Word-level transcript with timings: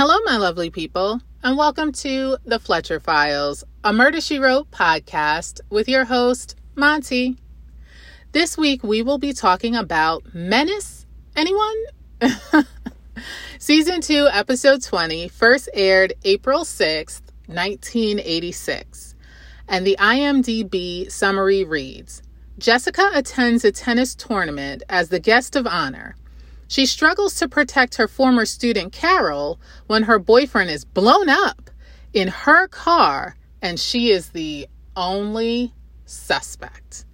Hello, 0.00 0.16
my 0.24 0.36
lovely 0.36 0.70
people, 0.70 1.20
and 1.42 1.58
welcome 1.58 1.90
to 1.90 2.36
the 2.44 2.60
Fletcher 2.60 3.00
Files, 3.00 3.64
a 3.82 3.92
Murder 3.92 4.20
She 4.20 4.38
Wrote 4.38 4.70
podcast 4.70 5.60
with 5.70 5.88
your 5.88 6.04
host, 6.04 6.54
Monty. 6.76 7.36
This 8.30 8.56
week 8.56 8.84
we 8.84 9.02
will 9.02 9.18
be 9.18 9.32
talking 9.32 9.74
about 9.74 10.22
Menace. 10.32 11.04
Anyone? 11.34 11.74
Season 13.58 14.00
2, 14.00 14.28
Episode 14.30 14.84
20, 14.84 15.26
first 15.26 15.68
aired 15.74 16.12
April 16.22 16.60
6th, 16.60 17.22
1986. 17.46 19.16
And 19.66 19.84
the 19.84 19.96
IMDb 19.98 21.10
summary 21.10 21.64
reads 21.64 22.22
Jessica 22.56 23.10
attends 23.14 23.64
a 23.64 23.72
tennis 23.72 24.14
tournament 24.14 24.84
as 24.88 25.08
the 25.08 25.18
guest 25.18 25.56
of 25.56 25.66
honor. 25.66 26.14
She 26.68 26.86
struggles 26.86 27.34
to 27.36 27.48
protect 27.48 27.96
her 27.96 28.06
former 28.06 28.44
student 28.44 28.92
Carol 28.92 29.58
when 29.86 30.04
her 30.04 30.18
boyfriend 30.18 30.70
is 30.70 30.84
blown 30.84 31.28
up 31.28 31.70
in 32.12 32.28
her 32.28 32.68
car 32.68 33.36
and 33.60 33.80
she 33.80 34.10
is 34.10 34.30
the 34.30 34.68
only 34.94 35.72
suspect. 36.04 37.04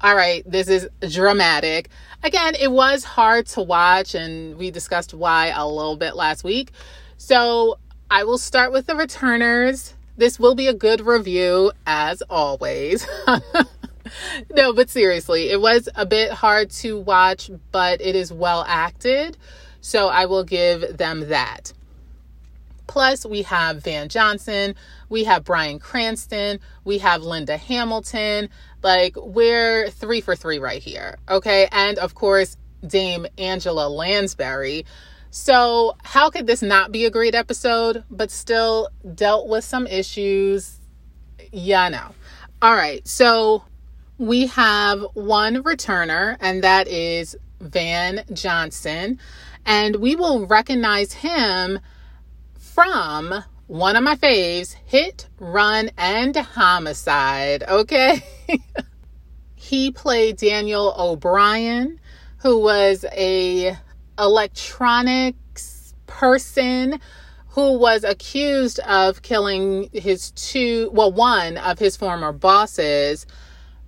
All 0.00 0.14
right, 0.14 0.42
this 0.46 0.68
is 0.68 0.88
dramatic. 1.10 1.88
Again, 2.22 2.54
it 2.60 2.70
was 2.70 3.04
hard 3.04 3.46
to 3.48 3.62
watch, 3.62 4.14
and 4.14 4.56
we 4.58 4.70
discussed 4.70 5.14
why 5.14 5.46
a 5.48 5.66
little 5.66 5.96
bit 5.96 6.14
last 6.14 6.44
week. 6.44 6.72
So 7.16 7.78
I 8.10 8.24
will 8.24 8.36
start 8.36 8.70
with 8.70 8.86
the 8.86 8.96
returners. 8.96 9.94
This 10.18 10.38
will 10.38 10.54
be 10.54 10.68
a 10.68 10.74
good 10.74 11.00
review, 11.00 11.72
as 11.86 12.22
always. 12.28 13.06
no, 14.50 14.72
but 14.72 14.90
seriously, 14.90 15.50
it 15.50 15.60
was 15.60 15.88
a 15.94 16.06
bit 16.06 16.32
hard 16.32 16.70
to 16.70 16.98
watch, 16.98 17.50
but 17.72 18.00
it 18.00 18.14
is 18.16 18.32
well 18.32 18.64
acted. 18.66 19.36
So 19.80 20.08
I 20.08 20.26
will 20.26 20.44
give 20.44 20.96
them 20.96 21.28
that. 21.28 21.72
Plus, 22.86 23.24
we 23.24 23.42
have 23.42 23.82
Van 23.82 24.08
Johnson, 24.08 24.74
we 25.08 25.24
have 25.24 25.44
Bryan 25.44 25.78
Cranston, 25.78 26.60
we 26.84 26.98
have 26.98 27.22
Linda 27.22 27.56
Hamilton. 27.56 28.50
Like, 28.82 29.16
we're 29.16 29.88
three 29.90 30.20
for 30.20 30.36
three 30.36 30.58
right 30.58 30.82
here. 30.82 31.16
Okay. 31.28 31.68
And 31.72 31.98
of 31.98 32.14
course, 32.14 32.56
Dame 32.86 33.26
Angela 33.38 33.88
Lansbury. 33.88 34.84
So, 35.30 35.96
how 36.04 36.30
could 36.30 36.46
this 36.46 36.62
not 36.62 36.92
be 36.92 37.06
a 37.06 37.10
great 37.10 37.34
episode, 37.34 38.04
but 38.10 38.30
still 38.30 38.88
dealt 39.14 39.48
with 39.48 39.64
some 39.64 39.86
issues? 39.86 40.78
Yeah, 41.50 41.88
no. 41.88 42.14
All 42.62 42.74
right. 42.74 43.06
So, 43.08 43.64
we 44.18 44.46
have 44.46 45.04
one 45.14 45.62
returner, 45.62 46.36
and 46.40 46.62
that 46.62 46.86
is 46.88 47.36
Van 47.60 48.24
Johnson. 48.32 49.18
And 49.66 49.96
we 49.96 50.14
will 50.14 50.46
recognize 50.46 51.12
him 51.12 51.80
from 52.54 53.42
one 53.66 53.96
of 53.96 54.04
my 54.04 54.14
faves 54.16 54.74
Hit, 54.84 55.28
Run, 55.38 55.90
and 55.96 56.36
Homicide. 56.36 57.64
Okay. 57.66 58.22
he 59.54 59.90
played 59.90 60.36
Daniel 60.36 60.94
O'Brien, 60.98 61.98
who 62.38 62.58
was 62.60 63.04
a 63.12 63.76
electronics 64.18 65.94
person 66.06 67.00
who 67.48 67.78
was 67.78 68.04
accused 68.04 68.80
of 68.80 69.22
killing 69.22 69.88
his 69.92 70.30
two, 70.32 70.90
well, 70.92 71.10
one 71.10 71.56
of 71.56 71.78
his 71.78 71.96
former 71.96 72.32
bosses 72.32 73.26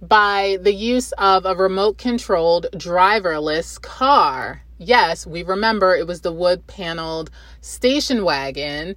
by 0.00 0.58
the 0.60 0.72
use 0.72 1.12
of 1.12 1.46
a 1.46 1.54
remote 1.54 1.98
controlled 1.98 2.66
driverless 2.72 3.80
car. 3.80 4.62
Yes, 4.78 5.26
we 5.26 5.42
remember 5.42 5.94
it 5.94 6.06
was 6.06 6.20
the 6.20 6.32
wood 6.32 6.66
paneled 6.66 7.30
station 7.60 8.24
wagon. 8.24 8.96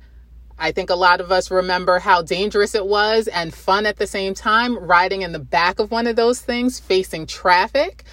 I 0.58 0.74
think 0.74 0.90
a 0.90 0.96
lot 0.96 1.22
of 1.22 1.32
us 1.32 1.50
remember 1.50 2.00
how 2.00 2.22
dangerous 2.22 2.76
it 2.76 2.86
was 2.86 3.30
and 3.30 3.54
fun 3.54 3.86
at 3.86 3.98
the 3.98 4.08
same 4.08 4.34
time, 4.34 4.78
riding 4.78 5.22
in 5.22 5.32
the 5.32 5.40
back 5.40 5.80
of 5.80 5.90
one 5.90 6.06
of 6.06 6.18
those 6.18 6.42
things 6.42 6.80
facing 6.82 7.28
traffic. 7.28 8.04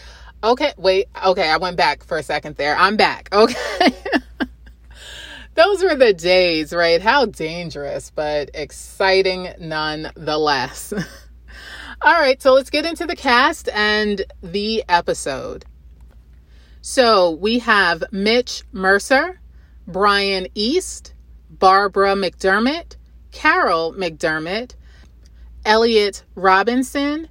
Okay, 0.45 0.73
wait, 0.77 1.07
okay, 1.25 1.49
I 1.49 1.57
went 1.57 1.77
back 1.77 2.05
for 2.05 2.19
a 2.19 2.23
second 2.23 2.55
there. 2.57 2.77
I'm 2.77 2.97
back. 2.97 3.29
Okay. 3.37 3.95
those 5.55 5.83
were 5.83 5.97
the 5.97 6.13
days, 6.13 6.73
right? 6.73 7.01
How 7.01 7.25
dangerous, 7.25 8.13
but 8.15 8.51
exciting 8.55 9.49
nonetheless. 9.59 10.93
All 12.03 12.13
right, 12.13 12.41
so 12.41 12.53
let's 12.53 12.71
get 12.71 12.85
into 12.85 13.07
the 13.07 13.17
cast 13.17 13.69
and 13.71 14.23
the 14.43 14.85
episode. 14.89 15.65
So 16.83 17.31
we 17.31 17.59
have 17.61 18.05
Mitch 18.13 18.63
Mercer, 18.71 19.41
Brian 19.89 20.47
East, 20.55 21.15
Barbara 21.51 22.15
McDermott, 22.15 22.97
Carol 23.33 23.95
McDermott, 23.95 24.75
Elliot 25.65 26.23
Robinson, 26.35 27.29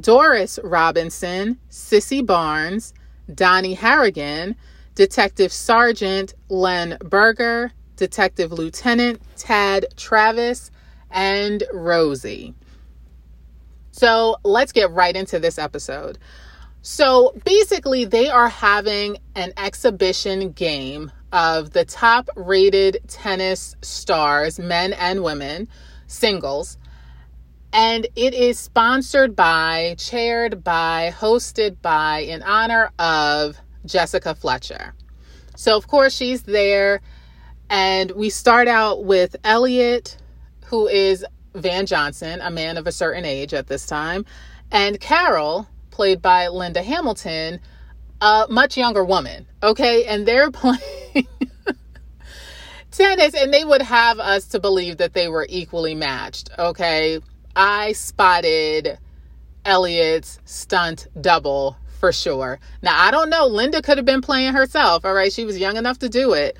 Doris 0.00 0.58
Robinson, 0.64 1.58
Sissy 1.70 2.24
Barnes, 2.24 2.94
Donnie 3.32 3.74
Harrigan, 3.74 4.56
Detective 4.94 5.52
Sergeant 5.52 6.34
Len 6.48 6.96
Berger, 7.04 7.72
Detective 7.96 8.52
Lieutenant 8.52 9.20
Tad 9.36 9.86
Travis, 9.96 10.70
and 11.10 11.62
Rosie. 11.72 12.54
So 13.96 14.36
let's 14.44 14.72
get 14.72 14.90
right 14.90 15.16
into 15.16 15.38
this 15.38 15.58
episode. 15.58 16.18
So 16.82 17.34
basically, 17.46 18.04
they 18.04 18.28
are 18.28 18.50
having 18.50 19.16
an 19.34 19.54
exhibition 19.56 20.52
game 20.52 21.10
of 21.32 21.70
the 21.70 21.86
top 21.86 22.28
rated 22.36 23.00
tennis 23.08 23.74
stars, 23.80 24.58
men 24.58 24.92
and 24.92 25.22
women, 25.22 25.66
singles. 26.08 26.76
And 27.72 28.06
it 28.16 28.34
is 28.34 28.58
sponsored 28.58 29.34
by, 29.34 29.96
chaired 29.98 30.62
by, 30.62 31.14
hosted 31.16 31.80
by, 31.80 32.18
in 32.18 32.42
honor 32.42 32.90
of 32.98 33.56
Jessica 33.86 34.34
Fletcher. 34.34 34.92
So, 35.56 35.74
of 35.74 35.88
course, 35.88 36.14
she's 36.14 36.42
there. 36.42 37.00
And 37.70 38.10
we 38.10 38.28
start 38.28 38.68
out 38.68 39.04
with 39.04 39.36
Elliot, 39.42 40.18
who 40.66 40.86
is 40.86 41.24
Van 41.56 41.86
Johnson, 41.86 42.40
a 42.40 42.50
man 42.50 42.76
of 42.76 42.86
a 42.86 42.92
certain 42.92 43.24
age 43.24 43.54
at 43.54 43.66
this 43.66 43.86
time, 43.86 44.24
and 44.70 45.00
Carol, 45.00 45.68
played 45.90 46.20
by 46.20 46.48
Linda 46.48 46.82
Hamilton, 46.82 47.60
a 48.20 48.46
much 48.48 48.76
younger 48.76 49.04
woman. 49.04 49.46
Okay, 49.62 50.04
and 50.04 50.26
they're 50.26 50.50
playing 50.52 51.26
tennis, 52.90 53.34
and 53.34 53.52
they 53.52 53.64
would 53.64 53.82
have 53.82 54.18
us 54.18 54.46
to 54.48 54.60
believe 54.60 54.98
that 54.98 55.12
they 55.12 55.28
were 55.28 55.46
equally 55.48 55.94
matched. 55.94 56.50
Okay, 56.58 57.20
I 57.54 57.92
spotted 57.92 58.98
Elliot's 59.64 60.38
stunt 60.44 61.08
double 61.20 61.76
for 61.98 62.12
sure. 62.12 62.60
Now, 62.82 62.94
I 62.98 63.10
don't 63.10 63.30
know. 63.30 63.46
Linda 63.46 63.82
could 63.82 63.98
have 63.98 64.04
been 64.04 64.20
playing 64.20 64.52
herself. 64.52 65.04
All 65.04 65.14
right, 65.14 65.32
she 65.32 65.44
was 65.44 65.58
young 65.58 65.76
enough 65.76 65.98
to 66.00 66.08
do 66.08 66.34
it. 66.34 66.56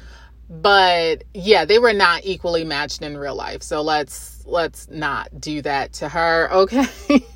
But 0.49 1.25
yeah, 1.35 1.65
they 1.65 1.79
were 1.79 1.93
not 1.93 2.23
equally 2.25 2.65
matched 2.65 3.03
in 3.03 3.17
real 3.17 3.35
life. 3.35 3.63
So 3.63 3.83
let's 3.83 4.36
let's 4.47 4.89
not 4.89 5.41
do 5.41 5.63
that 5.63 5.93
to 5.95 6.09
her, 6.09 6.51
okay? 6.53 6.87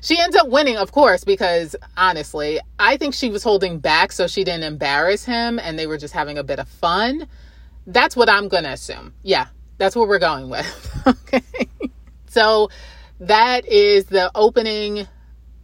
she 0.00 0.18
ends 0.18 0.36
up 0.36 0.48
winning, 0.48 0.76
of 0.76 0.92
course, 0.92 1.24
because 1.24 1.76
honestly, 1.96 2.60
I 2.78 2.96
think 2.96 3.14
she 3.14 3.30
was 3.30 3.42
holding 3.42 3.78
back 3.78 4.12
so 4.12 4.26
she 4.26 4.44
didn't 4.44 4.64
embarrass 4.64 5.24
him 5.24 5.58
and 5.58 5.78
they 5.78 5.86
were 5.86 5.98
just 5.98 6.14
having 6.14 6.38
a 6.38 6.44
bit 6.44 6.58
of 6.58 6.68
fun. 6.68 7.26
That's 7.86 8.16
what 8.16 8.28
I'm 8.28 8.48
going 8.48 8.64
to 8.64 8.72
assume. 8.72 9.14
Yeah, 9.22 9.48
that's 9.78 9.96
what 9.96 10.08
we're 10.08 10.18
going 10.18 10.50
with. 10.50 11.02
okay. 11.06 11.42
So 12.26 12.68
that 13.20 13.66
is 13.66 14.06
the 14.06 14.30
opening 14.34 15.08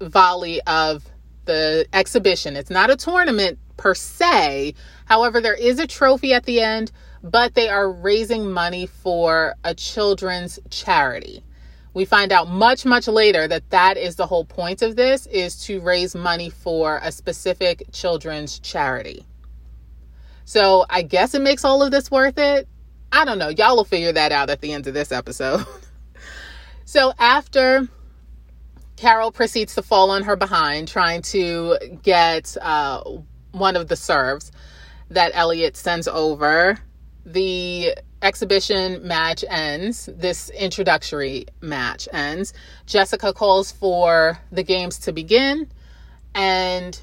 volley 0.01 0.61
of 0.63 1.05
the 1.45 1.87
exhibition. 1.93 2.57
It's 2.57 2.71
not 2.71 2.91
a 2.91 2.97
tournament 2.97 3.59
per 3.77 3.95
se. 3.95 4.75
However, 5.05 5.41
there 5.41 5.55
is 5.55 5.79
a 5.79 5.87
trophy 5.87 6.33
at 6.33 6.45
the 6.45 6.61
end 6.61 6.91
but 7.25 7.55
they 7.55 7.71
are 7.71 7.91
raising 7.91 8.53
money 8.53 8.85
for 8.85 9.55
a 9.65 9.75
children's 9.75 10.61
charity. 10.69 11.43
We 11.95 12.05
find 12.05 12.31
out 12.33 12.49
much 12.49 12.85
much 12.85 13.09
later 13.09 13.49
that 13.49 13.71
that 13.71 13.97
is 13.97 14.17
the 14.17 14.27
whole 14.27 14.45
point 14.45 14.83
of 14.83 14.95
this 14.95 15.27
is 15.27 15.57
to 15.65 15.81
raise 15.81 16.15
money 16.15 16.51
for 16.51 17.01
a 17.03 17.11
specific 17.11 17.85
children's 17.93 18.59
charity. 18.59 19.25
So, 20.45 20.85
I 20.91 21.01
guess 21.01 21.35
it 21.35 21.41
makes 21.41 21.65
all 21.65 21.83
of 21.83 21.91
this 21.91 22.11
worth 22.11 22.37
it. 22.37 22.69
I 23.11 23.25
don't 23.25 23.39
know. 23.39 23.49
Y'all 23.49 23.77
will 23.77 23.85
figure 23.85 24.13
that 24.13 24.31
out 24.31 24.51
at 24.51 24.61
the 24.61 24.75
end 24.75 24.87
of 24.87 24.93
this 24.93 25.11
episode. 25.11 25.65
so, 26.85 27.15
after 27.19 27.89
Carol 28.97 29.33
proceeds 29.33 29.75
to 29.77 29.83
fall 29.83 30.11
on 30.11 30.25
her 30.25 30.37
behind 30.37 30.89
trying 30.89 31.23
to 31.23 31.79
get 32.03 32.55
uh, 32.61 33.03
one 33.53 33.77
of 33.77 33.89
the 33.89 33.97
serves 33.97 34.53
that 35.09 35.31
Elliot 35.33 35.77
sends 35.79 36.07
over 36.07 36.79
the 37.25 37.97
exhibition 38.23 39.07
match 39.07 39.45
ends, 39.49 40.09
this 40.13 40.51
introductory 40.51 41.47
match 41.61 42.09
ends, 42.13 42.53
Jessica 42.87 43.33
calls 43.33 43.73
for 43.73 44.39
the 44.51 44.63
games 44.63 44.99
to 45.01 45.13
begin, 45.13 45.71
and 46.35 47.01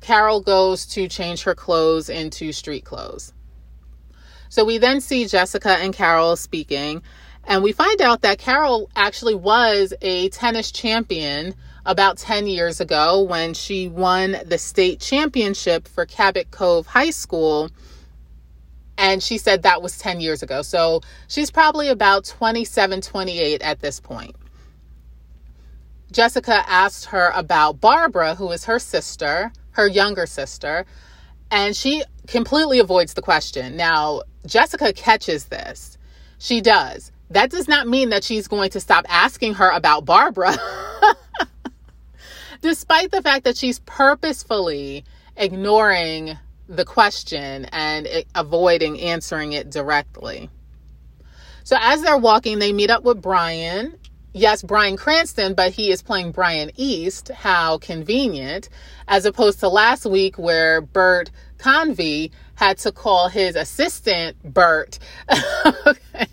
Carol 0.00 0.40
goes 0.40 0.84
to 0.86 1.08
change 1.08 1.44
her 1.44 1.54
clothes 1.54 2.08
into 2.08 2.52
street 2.52 2.84
clothes. 2.84 3.32
So 4.48 4.64
we 4.64 4.78
then 4.78 5.00
see 5.00 5.26
Jessica 5.26 5.70
and 5.70 5.94
Carol 5.94 6.36
speaking, 6.36 7.02
and 7.44 7.62
we 7.62 7.72
find 7.72 8.00
out 8.00 8.22
that 8.22 8.38
Carol 8.38 8.90
actually 8.94 9.34
was 9.34 9.92
a 10.00 10.28
tennis 10.30 10.70
champion 10.70 11.54
about 11.86 12.18
10 12.18 12.46
years 12.46 12.80
ago 12.80 13.22
when 13.22 13.54
she 13.54 13.88
won 13.88 14.36
the 14.46 14.58
state 14.58 15.00
championship 15.00 15.86
for 15.86 16.06
Cabot 16.06 16.50
Cove 16.50 16.86
High 16.86 17.10
School. 17.10 17.70
And 18.96 19.22
she 19.22 19.38
said 19.38 19.62
that 19.62 19.82
was 19.82 19.98
10 19.98 20.20
years 20.20 20.42
ago. 20.42 20.62
So 20.62 21.00
she's 21.28 21.50
probably 21.50 21.88
about 21.88 22.24
27, 22.24 23.00
28 23.00 23.62
at 23.62 23.80
this 23.80 24.00
point. 24.00 24.36
Jessica 26.12 26.62
asked 26.68 27.06
her 27.06 27.32
about 27.34 27.80
Barbara, 27.80 28.36
who 28.36 28.50
is 28.52 28.64
her 28.66 28.78
sister, 28.78 29.52
her 29.72 29.88
younger 29.88 30.26
sister, 30.26 30.86
and 31.50 31.74
she 31.74 32.04
completely 32.28 32.78
avoids 32.78 33.14
the 33.14 33.22
question. 33.22 33.76
Now, 33.76 34.22
Jessica 34.46 34.92
catches 34.92 35.46
this. 35.46 35.98
She 36.38 36.60
does. 36.60 37.10
That 37.30 37.50
does 37.50 37.68
not 37.68 37.88
mean 37.88 38.10
that 38.10 38.22
she's 38.22 38.46
going 38.48 38.70
to 38.70 38.80
stop 38.80 39.06
asking 39.08 39.54
her 39.54 39.70
about 39.70 40.04
Barbara. 40.04 40.56
Despite 42.60 43.10
the 43.10 43.22
fact 43.22 43.44
that 43.44 43.56
she's 43.56 43.80
purposefully 43.80 45.04
ignoring 45.36 46.38
the 46.68 46.84
question 46.84 47.66
and 47.66 48.08
avoiding 48.34 49.00
answering 49.00 49.52
it 49.52 49.70
directly. 49.70 50.50
So, 51.64 51.76
as 51.80 52.02
they're 52.02 52.18
walking, 52.18 52.58
they 52.58 52.72
meet 52.72 52.90
up 52.90 53.04
with 53.04 53.22
Brian. 53.22 53.98
Yes, 54.32 54.62
Bryan 54.62 54.96
Cranston, 54.96 55.54
but 55.54 55.72
he 55.72 55.90
is 55.90 56.02
playing 56.02 56.32
Brian 56.32 56.70
East. 56.76 57.28
How 57.28 57.78
convenient. 57.78 58.68
As 59.08 59.24
opposed 59.24 59.60
to 59.60 59.68
last 59.68 60.04
week 60.04 60.36
where 60.38 60.80
Bert 60.80 61.30
Convy 61.58 62.32
had 62.56 62.78
to 62.78 62.92
call 62.92 63.28
his 63.28 63.56
assistant 63.56 64.36
Bert. 64.42 64.98
okay. 65.86 66.26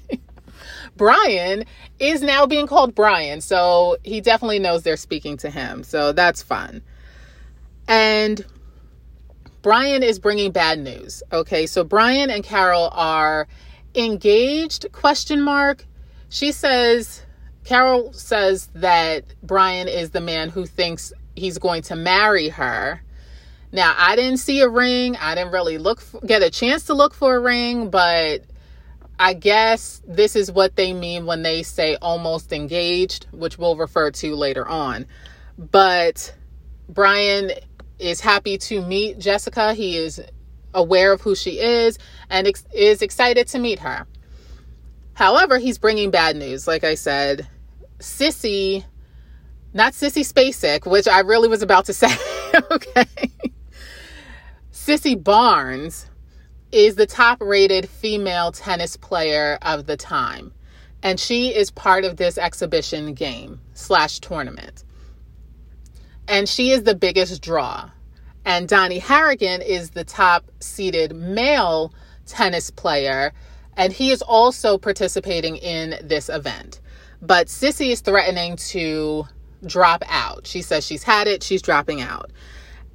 Brian 0.97 1.63
is 1.99 2.21
now 2.21 2.45
being 2.45 2.67
called 2.67 2.93
Brian. 2.93 3.39
So 3.41 3.97
he 4.03 4.19
definitely 4.19 4.59
knows 4.59 4.83
they're 4.83 4.97
speaking 4.97 5.37
to 5.37 5.49
him. 5.49 5.83
So 5.83 6.11
that's 6.11 6.41
fun. 6.41 6.81
And 7.87 8.45
Brian 9.61 10.03
is 10.03 10.19
bringing 10.19 10.51
bad 10.51 10.79
news. 10.79 11.23
Okay. 11.31 11.67
So 11.67 11.83
Brian 11.83 12.29
and 12.29 12.43
Carol 12.43 12.89
are 12.93 13.47
engaged 13.95 14.91
question 14.91 15.41
mark. 15.41 15.85
She 16.29 16.51
says 16.51 17.25
Carol 17.63 18.13
says 18.13 18.69
that 18.75 19.25
Brian 19.43 19.87
is 19.87 20.11
the 20.11 20.21
man 20.21 20.49
who 20.49 20.65
thinks 20.65 21.13
he's 21.35 21.57
going 21.57 21.83
to 21.83 21.95
marry 21.95 22.49
her. 22.49 23.01
Now, 23.71 23.93
I 23.97 24.15
didn't 24.15 24.37
see 24.37 24.61
a 24.61 24.69
ring. 24.69 25.15
I 25.15 25.35
didn't 25.35 25.53
really 25.53 25.77
look 25.77 26.01
for, 26.01 26.19
get 26.21 26.41
a 26.41 26.49
chance 26.49 26.85
to 26.85 26.93
look 26.93 27.13
for 27.13 27.35
a 27.35 27.39
ring, 27.39 27.89
but 27.89 28.43
I 29.17 29.33
guess 29.33 30.01
this 30.05 30.35
is 30.35 30.51
what 30.51 30.75
they 30.75 30.93
mean 30.93 31.25
when 31.25 31.43
they 31.43 31.63
say 31.63 31.95
almost 32.01 32.51
engaged, 32.51 33.27
which 33.31 33.57
we'll 33.57 33.77
refer 33.77 34.11
to 34.11 34.35
later 34.35 34.67
on. 34.67 35.05
But 35.57 36.35
Brian 36.89 37.51
is 38.01 38.19
happy 38.19 38.57
to 38.57 38.81
meet 38.81 39.19
Jessica. 39.19 39.73
He 39.73 39.97
is 39.97 40.21
aware 40.73 41.11
of 41.13 41.21
who 41.21 41.35
she 41.35 41.59
is 41.59 41.97
and 42.29 42.47
ex- 42.47 42.65
is 42.73 43.01
excited 43.01 43.47
to 43.47 43.59
meet 43.59 43.79
her. 43.79 44.07
However, 45.13 45.57
he's 45.57 45.77
bringing 45.77 46.09
bad 46.11 46.35
news. 46.35 46.67
Like 46.67 46.83
I 46.83 46.95
said, 46.95 47.47
Sissy, 47.99 48.85
not 49.73 49.93
Sissy 49.93 50.23
Spacek, 50.23 50.89
which 50.89 51.07
I 51.07 51.19
really 51.19 51.47
was 51.47 51.61
about 51.61 51.85
to 51.85 51.93
say, 51.93 52.09
okay? 52.71 53.05
Sissy 54.71 55.21
Barnes 55.21 56.09
is 56.71 56.95
the 56.95 57.05
top 57.05 57.37
rated 57.41 57.87
female 57.87 58.51
tennis 58.51 58.97
player 58.97 59.57
of 59.61 59.85
the 59.85 59.97
time. 59.97 60.53
And 61.03 61.19
she 61.19 61.49
is 61.53 61.71
part 61.71 62.05
of 62.05 62.17
this 62.17 62.37
exhibition 62.37 63.13
game 63.13 63.59
slash 63.73 64.19
tournament. 64.19 64.83
And 66.27 66.47
she 66.47 66.71
is 66.71 66.83
the 66.83 66.95
biggest 66.95 67.41
draw. 67.41 67.89
And 68.45 68.67
Donnie 68.67 68.99
Harrigan 68.99 69.61
is 69.61 69.91
the 69.91 70.03
top 70.03 70.49
seeded 70.59 71.15
male 71.15 71.93
tennis 72.25 72.69
player. 72.71 73.33
And 73.77 73.93
he 73.93 74.11
is 74.11 74.21
also 74.21 74.77
participating 74.77 75.57
in 75.57 75.95
this 76.03 76.29
event. 76.29 76.81
But 77.21 77.47
Sissy 77.47 77.91
is 77.91 78.01
threatening 78.01 78.55
to 78.57 79.25
drop 79.65 80.03
out. 80.07 80.47
She 80.47 80.61
says 80.61 80.85
she's 80.85 81.03
had 81.03 81.27
it, 81.27 81.43
she's 81.43 81.61
dropping 81.61 82.01
out. 82.01 82.31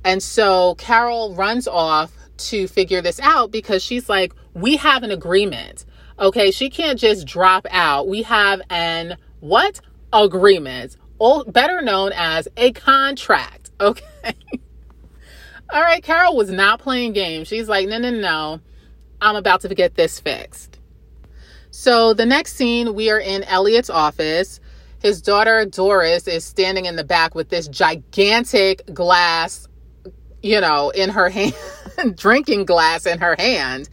And 0.05 0.23
so 0.23 0.75
Carol 0.77 1.35
runs 1.35 1.67
off 1.67 2.13
to 2.39 2.69
figure 2.69 3.01
this 3.01 3.21
out 3.21 3.51
because 3.51 3.83
she's 3.83 4.09
like, 4.09 4.33
we 4.55 4.77
have 4.77 5.03
an 5.03 5.11
agreement. 5.11 5.85
Okay, 6.19 6.51
she 6.51 6.71
can't 6.71 6.99
just 6.99 7.27
drop 7.27 7.67
out. 7.71 8.09
We 8.09 8.23
have 8.23 8.61
an 8.71 9.17
what? 9.41 9.81
Agreement. 10.13 10.97
Better 11.49 11.83
known 11.83 12.13
as 12.15 12.49
a 12.57 12.73
contract. 12.73 13.63
Okay. 13.79 14.33
All 15.71 15.83
right, 15.83 16.03
Carol 16.03 16.35
was 16.35 16.51
not 16.51 16.81
playing 16.81 17.13
games. 17.13 17.47
She's 17.47 17.69
like, 17.69 17.87
no, 17.89 17.99
no, 17.99 18.11
no. 18.11 18.61
I'm 19.21 19.37
about 19.37 19.61
to 19.63 19.75
get 19.75 19.97
this 19.97 20.19
fixed. 20.19 20.79
So 21.71 22.15
the 22.15 22.25
next 22.25 22.55
scene, 22.55 22.95
we 22.95 23.11
are 23.11 23.21
in 23.21 23.43
Elliot's 23.45 23.91
office. 23.91 24.61
His 25.03 25.21
daughter 25.21 25.67
Doris 25.67 26.27
is 26.27 26.43
standing 26.43 26.87
in 26.87 26.97
the 26.97 27.05
back 27.05 27.35
with 27.35 27.51
this 27.51 27.69
gigantic 27.69 28.87
glass 28.95 29.69
you 30.47 30.61
know, 30.61 30.91
in 30.91 31.11
her 31.11 31.29
hand, 31.31 31.55
drinking 32.15 32.65
glass 32.65 33.07
in 33.07 33.19
her 33.19 33.35
hand. 33.39 33.89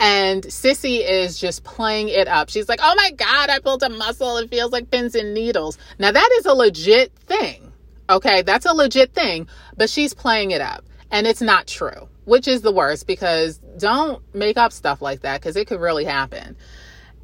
And 0.00 0.44
Sissy 0.44 1.06
is 1.06 1.38
just 1.38 1.62
playing 1.62 2.08
it 2.08 2.26
up. 2.26 2.48
She's 2.48 2.70
like, 2.70 2.80
oh 2.82 2.94
my 2.96 3.10
God, 3.10 3.50
I 3.50 3.58
pulled 3.58 3.82
a 3.82 3.90
muscle. 3.90 4.38
It 4.38 4.48
feels 4.48 4.72
like 4.72 4.90
pins 4.90 5.14
and 5.14 5.34
needles. 5.34 5.76
Now, 5.98 6.10
that 6.10 6.30
is 6.38 6.46
a 6.46 6.54
legit 6.54 7.12
thing. 7.26 7.70
Okay, 8.08 8.40
that's 8.40 8.64
a 8.64 8.72
legit 8.72 9.12
thing, 9.12 9.46
but 9.76 9.90
she's 9.90 10.14
playing 10.14 10.52
it 10.52 10.62
up. 10.62 10.84
And 11.10 11.26
it's 11.26 11.42
not 11.42 11.66
true, 11.66 12.08
which 12.24 12.48
is 12.48 12.62
the 12.62 12.72
worst 12.72 13.06
because 13.06 13.58
don't 13.76 14.22
make 14.34 14.56
up 14.56 14.72
stuff 14.72 15.02
like 15.02 15.20
that 15.20 15.40
because 15.40 15.54
it 15.54 15.66
could 15.66 15.80
really 15.80 16.04
happen. 16.04 16.56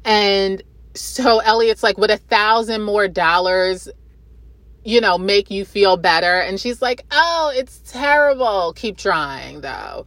And 0.05 0.61
so 0.93 1.39
Elliot's 1.39 1.81
like, 1.81 1.97
with 1.97 2.11
a 2.11 2.17
thousand 2.17 2.83
more 2.83 3.07
dollars, 3.07 3.89
you 4.83 5.01
know, 5.01 5.17
make 5.17 5.49
you 5.49 5.65
feel 5.65 5.97
better. 5.97 6.39
And 6.41 6.59
she's 6.59 6.81
like, 6.81 7.05
oh, 7.11 7.51
it's 7.55 7.79
terrible. 7.91 8.73
Keep 8.73 8.97
trying, 8.97 9.61
though. 9.61 10.05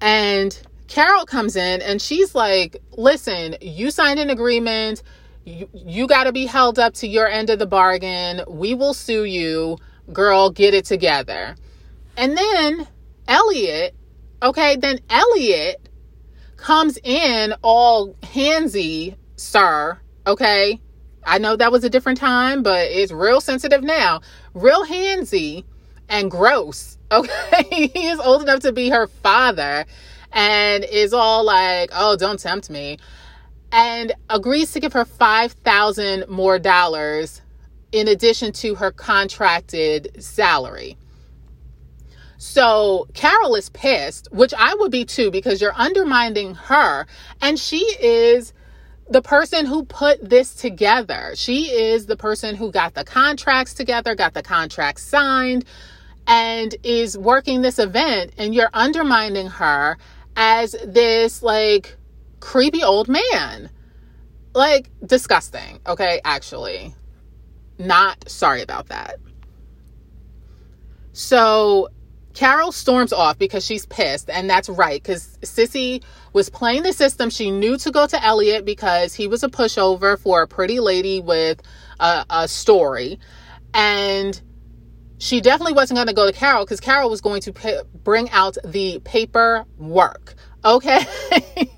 And 0.00 0.58
Carol 0.90 1.24
comes 1.24 1.54
in 1.54 1.80
and 1.82 2.02
she's 2.02 2.34
like, 2.34 2.82
listen, 2.90 3.54
you 3.60 3.92
signed 3.92 4.18
an 4.18 4.28
agreement. 4.28 5.04
You, 5.44 5.68
you 5.72 6.08
got 6.08 6.24
to 6.24 6.32
be 6.32 6.46
held 6.46 6.80
up 6.80 6.94
to 6.94 7.06
your 7.06 7.28
end 7.28 7.48
of 7.48 7.60
the 7.60 7.66
bargain. 7.66 8.42
We 8.48 8.74
will 8.74 8.92
sue 8.92 9.22
you. 9.22 9.78
Girl, 10.12 10.50
get 10.50 10.74
it 10.74 10.84
together. 10.84 11.54
And 12.16 12.36
then 12.36 12.88
Elliot, 13.28 13.94
okay, 14.42 14.74
then 14.74 14.98
Elliot 15.08 15.88
comes 16.56 16.98
in 17.04 17.54
all 17.62 18.14
handsy, 18.22 19.14
sir, 19.36 19.96
okay? 20.26 20.80
I 21.24 21.38
know 21.38 21.54
that 21.54 21.70
was 21.70 21.84
a 21.84 21.90
different 21.90 22.18
time, 22.18 22.64
but 22.64 22.88
it's 22.90 23.12
real 23.12 23.40
sensitive 23.40 23.84
now. 23.84 24.22
Real 24.54 24.84
handsy 24.84 25.64
and 26.08 26.30
gross. 26.30 26.96
Okay. 27.12 27.88
he 27.88 28.06
is 28.06 28.20
old 28.20 28.42
enough 28.42 28.60
to 28.60 28.72
be 28.72 28.88
her 28.90 29.08
father 29.08 29.84
and 30.32 30.84
is 30.84 31.12
all 31.12 31.44
like, 31.44 31.90
oh, 31.92 32.16
don't 32.16 32.38
tempt 32.38 32.70
me. 32.70 32.98
And 33.72 34.12
agrees 34.28 34.72
to 34.72 34.80
give 34.80 34.92
her 34.92 35.04
5000 35.04 36.28
more 36.28 36.58
dollars 36.58 37.42
in 37.92 38.08
addition 38.08 38.52
to 38.52 38.76
her 38.76 38.90
contracted 38.90 40.22
salary. 40.22 40.96
So 42.38 43.06
Carol 43.12 43.54
is 43.54 43.68
pissed, 43.68 44.28
which 44.32 44.54
I 44.56 44.74
would 44.74 44.90
be 44.90 45.04
too, 45.04 45.30
because 45.30 45.60
you're 45.60 45.74
undermining 45.76 46.54
her. 46.54 47.06
And 47.42 47.58
she 47.58 47.80
is 48.00 48.52
the 49.10 49.20
person 49.20 49.66
who 49.66 49.84
put 49.84 50.26
this 50.26 50.54
together. 50.54 51.32
She 51.34 51.64
is 51.64 52.06
the 52.06 52.16
person 52.16 52.54
who 52.54 52.70
got 52.70 52.94
the 52.94 53.04
contracts 53.04 53.74
together, 53.74 54.14
got 54.14 54.34
the 54.34 54.42
contracts 54.42 55.02
signed, 55.02 55.64
and 56.26 56.74
is 56.82 57.18
working 57.18 57.60
this 57.60 57.78
event. 57.78 58.32
And 58.38 58.54
you're 58.54 58.70
undermining 58.72 59.48
her 59.48 59.98
as 60.40 60.74
this 60.86 61.42
like 61.42 61.98
creepy 62.40 62.82
old 62.82 63.08
man. 63.08 63.68
Like 64.54 64.90
disgusting. 65.06 65.78
Okay, 65.86 66.20
actually. 66.24 66.94
Not 67.78 68.28
sorry 68.28 68.62
about 68.62 68.88
that. 68.88 69.16
So 71.12 71.88
Carol 72.32 72.72
storms 72.72 73.12
off 73.12 73.38
because 73.38 73.64
she's 73.64 73.84
pissed, 73.86 74.30
and 74.30 74.48
that's 74.48 74.70
right 74.70 75.00
because 75.02 75.38
Sissy 75.42 76.02
was 76.32 76.48
playing 76.48 76.84
the 76.84 76.94
system. 76.94 77.28
She 77.28 77.50
knew 77.50 77.76
to 77.76 77.90
go 77.90 78.06
to 78.06 78.24
Elliot 78.24 78.64
because 78.64 79.14
he 79.14 79.26
was 79.26 79.42
a 79.42 79.48
pushover 79.48 80.18
for 80.18 80.42
a 80.42 80.48
pretty 80.48 80.80
lady 80.80 81.20
with 81.20 81.60
a, 82.00 82.24
a 82.30 82.48
story, 82.48 83.18
and 83.74 84.40
she 85.20 85.42
definitely 85.42 85.74
wasn't 85.74 85.96
going 85.98 86.06
to 86.06 86.14
go 86.14 86.26
to 86.26 86.32
Carol 86.32 86.64
because 86.64 86.80
Carol 86.80 87.10
was 87.10 87.20
going 87.20 87.42
to 87.42 87.86
bring 88.02 88.30
out 88.30 88.56
the 88.64 89.00
paperwork. 89.04 90.34
Okay. 90.64 91.04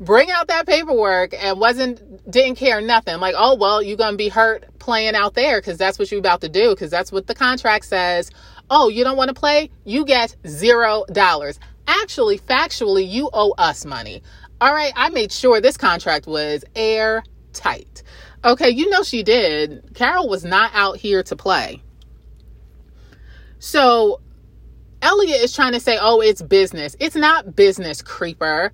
bring 0.00 0.30
out 0.30 0.48
that 0.48 0.66
paperwork 0.66 1.34
and 1.34 1.58
wasn't 1.58 2.30
didn't 2.30 2.56
care 2.56 2.82
nothing. 2.82 3.18
Like, 3.20 3.34
oh 3.36 3.56
well, 3.56 3.82
you're 3.82 3.96
gonna 3.96 4.18
be 4.18 4.28
hurt 4.28 4.78
playing 4.78 5.14
out 5.14 5.32
there 5.32 5.60
because 5.60 5.78
that's 5.78 5.98
what 5.98 6.10
you're 6.10 6.20
about 6.20 6.42
to 6.42 6.48
do 6.50 6.70
because 6.70 6.90
that's 6.90 7.10
what 7.10 7.26
the 7.26 7.34
contract 7.34 7.86
says. 7.86 8.30
Oh, 8.70 8.88
you 8.88 9.02
don't 9.02 9.16
want 9.16 9.28
to 9.28 9.34
play? 9.34 9.70
You 9.84 10.04
get 10.04 10.36
zero 10.46 11.04
dollars. 11.10 11.58
Actually, 11.86 12.38
factually, 12.38 13.08
you 13.08 13.30
owe 13.32 13.54
us 13.56 13.84
money. 13.86 14.22
All 14.60 14.72
right, 14.72 14.92
I 14.94 15.08
made 15.08 15.32
sure 15.32 15.60
this 15.60 15.76
contract 15.76 16.26
was 16.26 16.64
airtight. 16.74 18.02
Okay, 18.44 18.68
you 18.68 18.90
know 18.90 19.02
she 19.02 19.22
did. 19.22 19.94
Carol 19.94 20.28
was 20.28 20.44
not 20.44 20.70
out 20.74 20.98
here 20.98 21.22
to 21.22 21.36
play. 21.36 21.82
So 23.64 24.20
Elliot 25.00 25.40
is 25.40 25.54
trying 25.54 25.72
to 25.72 25.80
say, 25.80 25.96
oh, 25.98 26.20
it's 26.20 26.42
business. 26.42 26.96
It's 27.00 27.16
not 27.16 27.56
business, 27.56 28.02
creeper. 28.02 28.72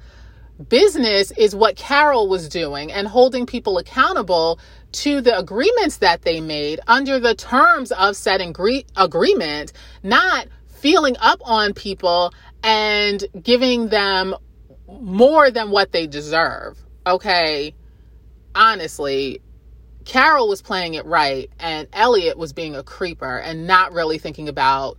Business 0.69 1.31
is 1.39 1.55
what 1.55 1.77
Carol 1.77 2.29
was 2.29 2.49
doing 2.49 2.91
and 2.91 3.07
holding 3.07 3.47
people 3.47 3.79
accountable 3.79 4.59
to 4.93 5.21
the 5.21 5.39
agreements 5.39 5.99
that 5.99 6.23
they 6.23 6.41
made 6.41 6.81
under 6.89 7.21
the 7.21 7.37
terms 7.37 7.93
of 7.93 8.17
said 8.17 8.41
agree- 8.41 8.85
agreement, 8.97 9.73
not 10.03 10.49
feeling 10.67 11.15
up 11.21 11.41
on 11.45 11.73
people 11.73 12.35
and 12.65 13.25
giving 13.41 13.91
them 13.91 14.35
more 14.89 15.53
than 15.53 15.71
what 15.71 15.93
they 15.93 16.09
deserve. 16.09 16.77
Okay. 17.07 17.77
Honestly, 18.57 19.41
Carol 20.11 20.49
was 20.49 20.61
playing 20.61 20.95
it 20.95 21.07
right 21.07 21.49
and 21.61 21.87
Elliot 21.93 22.37
was 22.37 22.53
being 22.53 22.75
a 22.75 22.83
creeper 22.83 23.39
and 23.39 23.69
not 23.69 23.93
really 23.93 24.19
thinking 24.19 24.49
about 24.49 24.99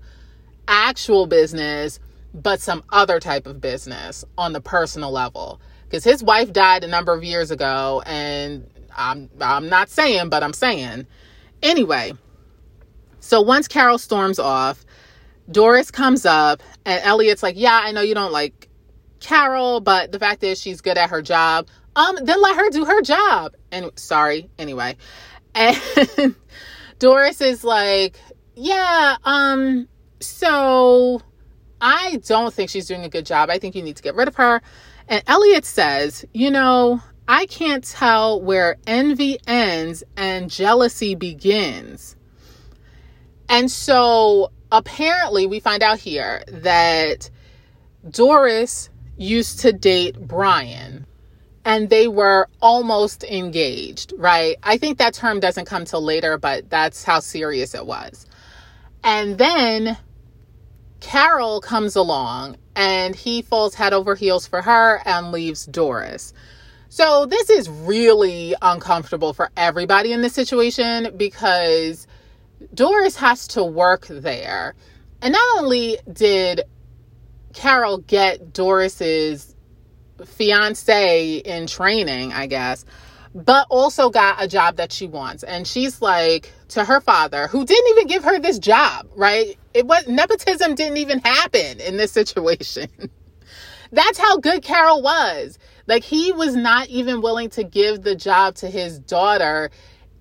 actual 0.70 1.28
business, 1.28 2.00
but 2.34 2.62
some 2.62 2.82
other 2.94 3.20
type 3.20 3.46
of 3.46 3.60
business 3.60 4.24
on 4.38 4.54
the 4.54 4.62
personal 4.62 5.12
level. 5.12 5.60
Because 5.84 6.06
his 6.06 6.24
wife 6.24 6.54
died 6.54 6.86
a 6.86 6.88
number 6.88 7.14
of 7.14 7.26
years 7.26 7.52
ago, 7.52 8.02
and 8.06 8.66
I'm 8.96 9.30
I'm 9.42 9.68
not 9.68 9.90
saying, 9.90 10.30
but 10.30 10.44
I'm 10.44 10.54
saying. 10.54 11.06
Anyway, 11.62 12.14
so 13.20 13.42
once 13.42 13.68
Carol 13.68 13.98
storms 13.98 14.40
off, 14.40 14.86
Doris 15.52 15.92
comes 15.92 16.26
up, 16.26 16.64
and 16.86 17.04
Elliot's 17.04 17.44
like, 17.44 17.56
"Yeah, 17.58 17.82
I 17.84 17.92
know 17.92 18.00
you 18.00 18.16
don't 18.16 18.32
like 18.32 18.70
Carol, 19.20 19.82
but 19.82 20.14
the 20.14 20.20
fact 20.20 20.42
is 20.42 20.58
she's 20.58 20.80
good 20.80 20.98
at 20.98 21.10
her 21.10 21.22
job. 21.22 21.68
Um, 21.96 22.18
then 22.24 22.42
let 22.42 22.56
her 22.56 22.70
do 22.70 22.86
her 22.86 23.02
job." 23.02 23.56
And 23.72 23.92
sorry, 23.96 24.50
anyway, 24.58 24.98
and 25.54 25.78
Doris 27.00 27.42
is 27.42 27.64
like, 27.64 28.20
"Yeah, 28.56 29.18
um, 29.24 29.88
so 30.20 31.22
I 31.82 32.20
don't 32.28 32.54
think 32.54 32.70
she's 32.70 32.88
doing 32.88 33.04
a 33.04 33.10
good 33.10 33.26
job. 33.26 33.50
I 33.50 33.58
think 33.58 33.76
you 33.76 33.82
need 33.82 33.98
to 33.98 34.04
get 34.04 34.16
rid 34.16 34.28
of 34.28 34.36
her. 34.36 34.62
And 35.08 35.24
Elliot 35.28 35.66
says, 35.66 36.24
you 36.34 36.52
know, 36.52 37.02
I 37.28 37.48
can't 37.48 37.84
tell 37.84 38.40
where 38.40 38.78
envy 38.86 39.40
ends 39.48 40.04
and 40.16 40.50
jealousy 40.50 41.16
begins. 41.16 42.16
And 43.50 43.70
so 43.70 44.52
apparently, 44.72 45.48
we 45.48 45.60
find 45.60 45.84
out 45.84 46.00
here 46.00 46.44
that 46.48 47.30
Doris 48.10 48.90
used 49.18 49.60
to 49.62 49.74
date 49.74 50.20
Brian 50.20 51.06
and 51.66 51.90
they 51.90 52.08
were 52.08 52.48
almost 52.62 53.24
engaged, 53.24 54.14
right? 54.18 54.58
I 54.64 54.78
think 54.78 54.98
that 54.98 55.14
term 55.14 55.40
doesn't 55.40 55.66
come 55.66 55.86
till 55.86 56.02
later, 56.02 56.38
but 56.38 56.70
that's 56.70 57.04
how 57.04 57.20
serious 57.20 57.76
it 57.76 57.86
was. 57.86 58.26
And 59.04 59.38
then 59.38 59.98
Carol 61.00 61.62
comes 61.62 61.96
along 61.96 62.58
and 62.76 63.16
he 63.16 63.42
falls 63.42 63.76
head 63.76 63.94
over 63.94 64.16
heels 64.16 64.48
for 64.48 64.62
her 64.62 65.02
and 65.06 65.32
leaves 65.32 65.66
Doris. 65.66 66.34
So, 66.90 67.26
this 67.26 67.50
is 67.50 67.70
really 67.70 68.54
uncomfortable 68.62 69.34
for 69.34 69.50
everybody 69.56 70.12
in 70.12 70.22
this 70.22 70.34
situation 70.34 71.14
because 71.16 72.06
Doris 72.74 73.16
has 73.16 73.48
to 73.50 73.64
work 73.64 74.08
there. 74.08 74.76
And 75.22 75.32
not 75.32 75.60
only 75.60 76.00
did 76.12 76.64
Carol 77.54 78.00
get 78.00 78.52
Doris's 78.52 79.56
fiance 80.26 81.38
in 81.38 81.68
training, 81.68 82.34
I 82.34 82.48
guess, 82.48 82.86
but 83.34 83.68
also 83.70 84.10
got 84.10 84.44
a 84.44 84.48
job 84.48 84.78
that 84.78 84.92
she 84.92 85.08
wants. 85.08 85.44
And 85.44 85.68
she's 85.68 86.02
like 86.02 86.52
to 86.70 86.84
her 86.84 87.02
father, 87.02 87.48
who 87.48 87.66
didn't 87.66 87.90
even 87.92 88.08
give 88.08 88.24
her 88.24 88.40
this 88.40 88.60
job, 88.60 89.08
right? 89.16 89.58
It 89.74 89.86
was 89.86 90.08
nepotism 90.08 90.76
didn't 90.76 90.98
even 90.98 91.20
happen 91.20 91.80
in 91.80 91.98
this 91.98 92.12
situation. 92.22 92.90
That's 93.92 94.18
how 94.18 94.38
good 94.38 94.64
Carol 94.64 95.02
was. 95.02 95.58
Like 95.88 96.04
he 96.04 96.32
was 96.32 96.56
not 96.56 96.88
even 96.88 97.22
willing 97.22 97.50
to 97.52 97.64
give 97.64 98.04
the 98.04 98.16
job 98.16 98.56
to 98.56 98.70
his 98.70 99.00
daughter 99.00 99.70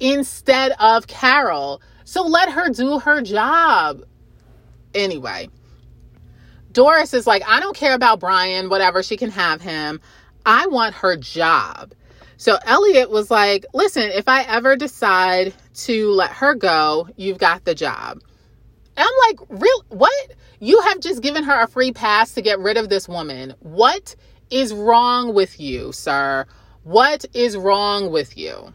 instead 0.00 0.72
of 0.80 1.06
Carol. 1.06 1.80
So 2.04 2.22
let 2.22 2.50
her 2.50 2.70
do 2.70 2.98
her 2.98 3.20
job. 3.20 4.02
Anyway, 4.94 5.48
Doris 6.72 7.14
is 7.14 7.26
like, 7.26 7.42
I 7.46 7.60
don't 7.60 7.76
care 7.76 7.94
about 7.94 8.20
Brian, 8.20 8.68
whatever, 8.68 9.02
she 9.02 9.16
can 9.16 9.30
have 9.30 9.60
him. 9.60 10.00
I 10.46 10.66
want 10.68 10.94
her 10.94 11.16
job. 11.16 11.92
So 12.36 12.58
Elliot 12.64 13.10
was 13.10 13.30
like, 13.30 13.66
listen, 13.74 14.04
if 14.04 14.28
I 14.28 14.42
ever 14.44 14.76
decide 14.76 15.52
to 15.74 16.10
let 16.10 16.30
her 16.30 16.54
go, 16.54 17.08
you've 17.16 17.38
got 17.38 17.64
the 17.64 17.74
job. 17.74 18.22
And 18.96 19.06
I'm 19.06 19.28
like, 19.28 19.60
real 19.62 19.84
what? 19.88 20.32
You 20.58 20.80
have 20.82 21.00
just 21.00 21.22
given 21.22 21.44
her 21.44 21.62
a 21.62 21.66
free 21.66 21.92
pass 21.92 22.34
to 22.34 22.42
get 22.42 22.58
rid 22.58 22.76
of 22.76 22.88
this 22.88 23.08
woman. 23.08 23.54
What 23.60 24.14
is 24.50 24.72
wrong 24.72 25.34
with 25.34 25.60
you, 25.60 25.92
sir? 25.92 26.46
What 26.82 27.24
is 27.34 27.56
wrong 27.56 28.10
with 28.10 28.36
you? 28.36 28.72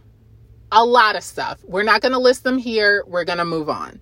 A 0.72 0.84
lot 0.84 1.16
of 1.16 1.24
stuff. 1.24 1.64
We're 1.64 1.84
not 1.84 2.02
going 2.02 2.12
to 2.12 2.20
list 2.20 2.44
them 2.44 2.58
here. 2.58 3.04
We're 3.08 3.24
going 3.24 3.38
to 3.38 3.46
move 3.46 3.70
on. 3.70 4.00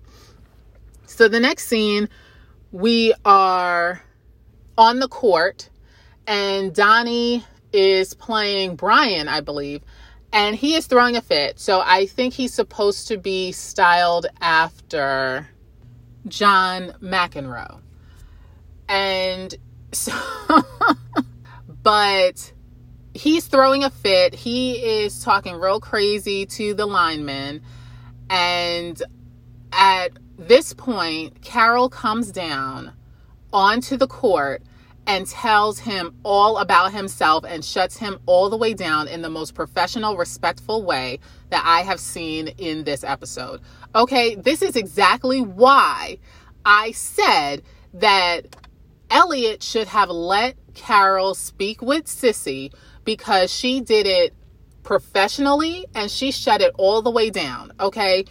So 1.06 1.28
the 1.28 1.40
next 1.40 1.68
scene, 1.68 2.08
we 2.74 3.14
are 3.24 4.02
on 4.76 4.98
the 4.98 5.06
court 5.06 5.70
and 6.26 6.74
Donnie 6.74 7.44
is 7.72 8.14
playing 8.14 8.74
Brian, 8.74 9.28
I 9.28 9.42
believe, 9.42 9.82
and 10.32 10.56
he 10.56 10.74
is 10.74 10.88
throwing 10.88 11.14
a 11.14 11.20
fit. 11.20 11.60
So 11.60 11.80
I 11.84 12.06
think 12.06 12.34
he's 12.34 12.52
supposed 12.52 13.06
to 13.08 13.16
be 13.16 13.52
styled 13.52 14.26
after 14.40 15.48
John 16.26 16.94
McEnroe. 17.00 17.78
And 18.88 19.54
so, 19.92 20.12
but 21.84 22.52
he's 23.14 23.46
throwing 23.46 23.84
a 23.84 23.90
fit. 23.90 24.34
He 24.34 25.04
is 25.04 25.22
talking 25.22 25.54
real 25.54 25.78
crazy 25.78 26.44
to 26.46 26.74
the 26.74 26.86
lineman. 26.86 27.62
And 28.28 29.00
at 29.70 30.18
this 30.38 30.72
point, 30.72 31.42
Carol 31.42 31.88
comes 31.88 32.32
down 32.32 32.92
onto 33.52 33.96
the 33.96 34.06
court 34.06 34.62
and 35.06 35.26
tells 35.26 35.80
him 35.80 36.14
all 36.22 36.58
about 36.58 36.92
himself 36.92 37.44
and 37.46 37.64
shuts 37.64 37.96
him 37.96 38.18
all 38.26 38.48
the 38.48 38.56
way 38.56 38.72
down 38.72 39.06
in 39.06 39.22
the 39.22 39.28
most 39.28 39.54
professional, 39.54 40.16
respectful 40.16 40.82
way 40.82 41.18
that 41.50 41.62
I 41.64 41.82
have 41.82 42.00
seen 42.00 42.48
in 42.48 42.84
this 42.84 43.04
episode. 43.04 43.60
Okay, 43.94 44.34
this 44.34 44.62
is 44.62 44.76
exactly 44.76 45.40
why 45.40 46.18
I 46.64 46.92
said 46.92 47.62
that 47.92 48.56
Elliot 49.10 49.62
should 49.62 49.88
have 49.88 50.08
let 50.08 50.56
Carol 50.74 51.34
speak 51.34 51.82
with 51.82 52.06
Sissy 52.06 52.72
because 53.04 53.52
she 53.52 53.80
did 53.80 54.06
it 54.06 54.34
professionally 54.82 55.86
and 55.94 56.10
she 56.10 56.32
shut 56.32 56.62
it 56.62 56.72
all 56.76 57.02
the 57.02 57.10
way 57.10 57.30
down. 57.30 57.72
Okay, 57.78 58.24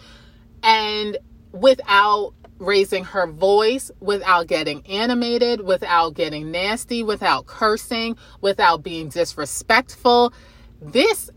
and 0.62 1.16
without 1.54 2.34
raising 2.58 3.04
her 3.04 3.26
voice 3.26 3.90
without 4.00 4.46
getting 4.46 4.86
animated, 4.86 5.60
without 5.60 6.14
getting 6.14 6.50
nasty, 6.50 7.02
without 7.02 7.46
cursing, 7.46 8.16
without 8.40 8.82
being 8.82 9.08
disrespectful. 9.08 10.32
This, 10.80 11.30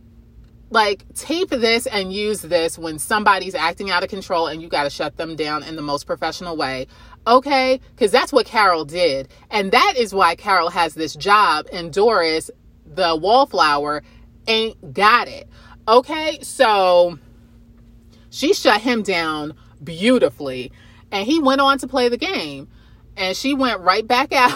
like, 0.70 1.06
tape 1.14 1.50
this 1.50 1.88
and 1.88 2.14
use 2.14 2.42
this 2.42 2.78
when 2.78 3.00
somebody's 3.00 3.56
acting 3.56 3.90
out 3.90 4.04
of 4.04 4.10
control 4.10 4.48
and 4.48 4.62
you 4.62 4.68
got 4.68 4.84
to 4.84 4.90
shut 4.90 5.18
them 5.18 5.36
down 5.36 5.64
in 5.64 5.76
the 5.76 5.82
most 5.82 6.06
professional 6.06 6.56
way. 6.56 6.88
Okay? 7.26 7.80
Because 7.92 8.12
that's 8.12 8.32
what 8.32 8.46
Carol 8.46 8.86
did. 8.86 9.28
And 9.50 9.72
that 9.72 9.96
is 9.98 10.14
why 10.14 10.36
Carol 10.36 10.70
has 10.70 10.94
this 10.94 11.16
job 11.16 11.68
and 11.74 11.92
Doris, 11.92 12.52
the 12.86 13.16
wallflower, 13.16 14.04
ain't 14.48 14.94
got 14.94 15.28
it. 15.28 15.50
Okay? 15.88 16.40
So 16.42 17.18
she 18.30 18.54
shut 18.54 18.82
him 18.82 19.02
down 19.02 19.56
beautifully. 19.84 20.72
And 21.12 21.26
he 21.26 21.40
went 21.40 21.62
on 21.62 21.78
to 21.80 21.88
play 21.88 22.10
the 22.10 22.18
game. 22.18 22.68
And 23.16 23.36
she 23.36 23.54
went 23.54 23.80
right 23.82 24.06
back 24.08 24.32
out 24.32 24.52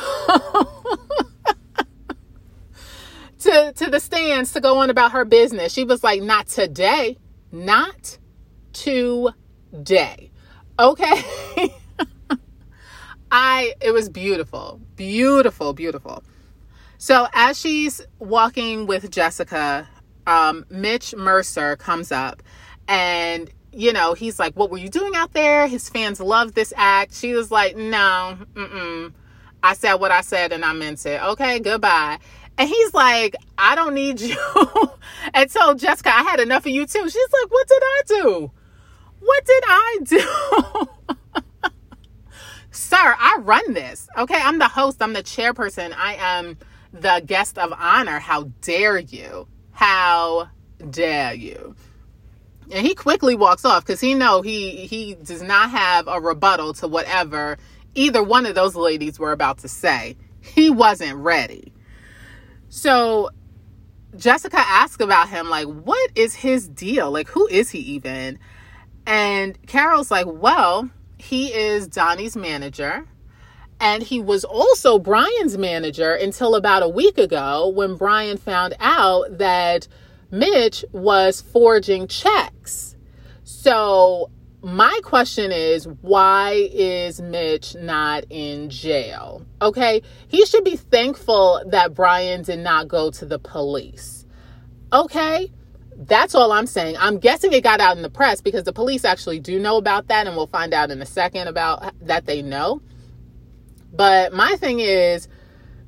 to, 3.40 3.74
to 3.76 3.90
the 3.90 4.00
stands 4.00 4.54
to 4.54 4.62
go 4.62 4.78
on 4.78 4.90
about 4.92 5.14
her 5.14 5.26
business. 5.26 5.74
She 5.74 5.84
was 5.84 6.04
like, 6.04 6.22
Not 6.22 6.48
today. 6.48 7.18
Not 7.52 8.20
today. 8.74 10.32
Okay. 10.80 11.24
I, 13.32 13.74
it 13.82 13.92
was 13.92 14.10
beautiful. 14.10 14.82
Beautiful, 14.96 15.74
beautiful. 15.74 16.24
So 16.98 17.28
as 17.34 17.60
she's 17.60 18.02
walking 18.20 18.86
with 18.86 19.10
Jessica, 19.10 19.88
um, 20.28 20.66
Mitch 20.70 21.16
Mercer 21.16 21.76
comes 21.78 22.12
up 22.12 22.44
and 22.88 23.50
you 23.74 23.94
know, 23.94 24.14
he's 24.14 24.40
like, 24.40 24.56
What 24.56 24.70
were 24.70 24.78
you 24.78 24.90
doing 24.90 25.16
out 25.16 25.34
there? 25.34 25.68
His 25.68 25.90
fans 25.90 26.20
love 26.20 26.54
this 26.54 26.74
act. 26.76 27.14
She 27.14 27.34
was 27.34 27.52
like, 27.52 27.76
No, 27.76 28.38
mm-mm. 28.54 29.14
I 29.64 29.74
said 29.74 29.96
what 29.96 30.12
I 30.12 30.22
said 30.22 30.52
and 30.52 30.66
I 30.66 30.74
meant 30.74 31.06
it. 31.06 31.22
Okay, 31.22 31.60
goodbye. 31.60 32.20
And 32.58 32.68
he's 32.68 32.94
like, 32.94 33.36
I 33.58 33.76
don't 33.76 33.94
need 33.94 34.20
you. 34.20 34.38
and 35.34 35.50
so 35.50 35.74
Jessica, 35.74 36.10
I 36.10 36.24
had 36.24 36.40
enough 36.40 36.66
of 36.66 36.72
you 36.72 36.86
too. 36.86 37.10
She's 37.10 37.34
like, 37.42 37.52
What 37.52 37.68
did 37.68 37.82
I 37.84 38.02
do? 38.08 38.52
What 39.20 39.46
did 39.46 39.64
I 39.68 39.98
do? 40.04 40.88
Sir, 42.72 42.98
I 42.98 43.38
run 43.42 43.74
this. 43.74 44.08
Okay, 44.18 44.40
I'm 44.42 44.58
the 44.58 44.68
host, 44.68 45.02
I'm 45.02 45.14
the 45.14 45.24
chairperson, 45.24 45.94
I 45.96 46.16
am 46.16 46.58
the 46.94 47.22
guest 47.26 47.58
of 47.58 47.74
honor. 47.78 48.20
How 48.20 48.44
dare 48.62 49.00
you? 49.00 49.48
How 49.72 50.50
dare 50.90 51.34
you? 51.34 51.76
And 52.72 52.86
he 52.86 52.96
quickly 52.96 53.36
walks 53.36 53.66
off 53.66 53.86
because 53.86 54.00
he 54.00 54.14
know 54.14 54.42
he 54.42 54.88
he 54.88 55.16
does 55.16 55.42
not 55.42 55.72
have 55.72 56.08
a 56.08 56.22
rebuttal 56.22 56.74
to 56.76 56.88
whatever 56.88 57.58
either 57.96 58.24
one 58.24 58.46
of 58.46 58.56
those 58.56 58.76
ladies 58.76 59.20
were 59.20 59.32
about 59.32 59.60
to 59.60 59.68
say. 59.68 60.18
He 60.40 60.70
wasn't 60.70 61.18
ready. 61.18 61.74
So 62.70 63.30
Jessica 64.16 64.60
asked 64.60 65.02
about 65.02 65.30
him, 65.30 65.50
like, 65.50 65.68
what 65.68 66.12
is 66.16 66.34
his 66.36 66.68
deal? 66.68 67.12
Like, 67.12 67.28
who 67.28 67.48
is 67.48 67.70
he 67.70 67.80
even? 67.80 68.40
And 69.06 69.62
Carol's 69.68 70.12
like, 70.12 70.28
well, 70.28 70.90
he 71.18 71.54
is 71.54 71.88
Donnie's 71.88 72.36
manager. 72.36 73.08
And 73.80 74.04
he 74.04 74.20
was 74.20 74.44
also 74.44 75.00
Brian's 75.00 75.58
manager 75.58 76.14
until 76.14 76.56
about 76.56 76.84
a 76.84 76.90
week 76.90 77.18
ago 77.18 77.68
when 77.70 77.96
Brian 77.96 78.38
found 78.38 78.76
out 78.80 79.38
that 79.38 79.88
Mitch 80.32 80.86
was 80.94 81.42
forging 81.42 82.08
checks. 82.08 82.96
So, 83.44 84.32
my 84.62 85.00
question 85.04 85.52
is 85.52 85.88
why 86.02 86.70
is 86.72 87.22
Mitch 87.22 87.76
not 87.76 88.24
in 88.30 88.70
jail? 88.70 89.46
Okay, 89.62 90.02
he 90.28 90.46
should 90.46 90.64
be 90.64 90.78
thankful 90.78 91.62
that 91.68 91.94
Brian 91.94 92.44
did 92.44 92.60
not 92.60 92.88
go 92.88 93.12
to 93.12 93.26
the 93.26 93.40
police. 93.40 94.26
Okay, 94.94 95.52
that's 95.98 96.34
all 96.36 96.52
I'm 96.52 96.68
saying. 96.68 96.96
I'm 97.00 97.18
guessing 97.18 97.54
it 97.54 97.64
got 97.64 97.80
out 97.80 97.98
in 97.98 98.04
the 98.04 98.10
press 98.10 98.40
because 98.42 98.64
the 98.64 98.74
police 98.74 99.04
actually 99.04 99.40
do 99.40 99.60
know 99.60 99.78
about 99.78 100.08
that, 100.08 100.28
and 100.28 100.36
we'll 100.36 100.48
find 100.48 100.74
out 100.74 100.92
in 100.92 101.02
a 101.02 101.06
second 101.06 101.48
about 101.48 101.94
that 102.02 102.26
they 102.26 102.42
know. 102.42 102.82
But 103.94 104.32
my 104.32 104.56
thing 104.56 104.80
is, 104.80 105.28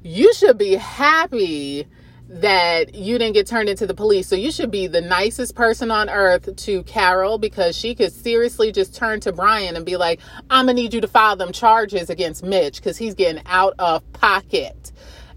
you 0.03 0.33
should 0.33 0.57
be 0.57 0.75
happy 0.75 1.87
that 2.33 2.95
you 2.95 3.19
didn't 3.19 3.35
get 3.35 3.45
turned 3.45 3.69
into 3.69 3.85
the 3.85 3.93
police. 3.93 4.27
So 4.27 4.35
you 4.35 4.51
should 4.51 4.71
be 4.71 4.87
the 4.87 5.01
nicest 5.01 5.53
person 5.53 5.91
on 5.91 6.09
earth 6.09 6.55
to 6.55 6.81
Carol 6.83 7.37
because 7.37 7.77
she 7.77 7.93
could 7.93 8.11
seriously 8.11 8.71
just 8.71 8.95
turn 8.95 9.19
to 9.19 9.31
Brian 9.31 9.75
and 9.75 9.85
be 9.85 9.97
like, 9.97 10.19
I'm 10.49 10.65
going 10.65 10.75
to 10.75 10.81
need 10.81 10.95
you 10.95 11.01
to 11.01 11.07
file 11.07 11.35
them 11.35 11.51
charges 11.51 12.09
against 12.09 12.43
Mitch 12.43 12.77
because 12.77 12.97
he's 12.97 13.13
getting 13.13 13.43
out 13.45 13.75
of 13.77 14.11
pocket. 14.13 14.91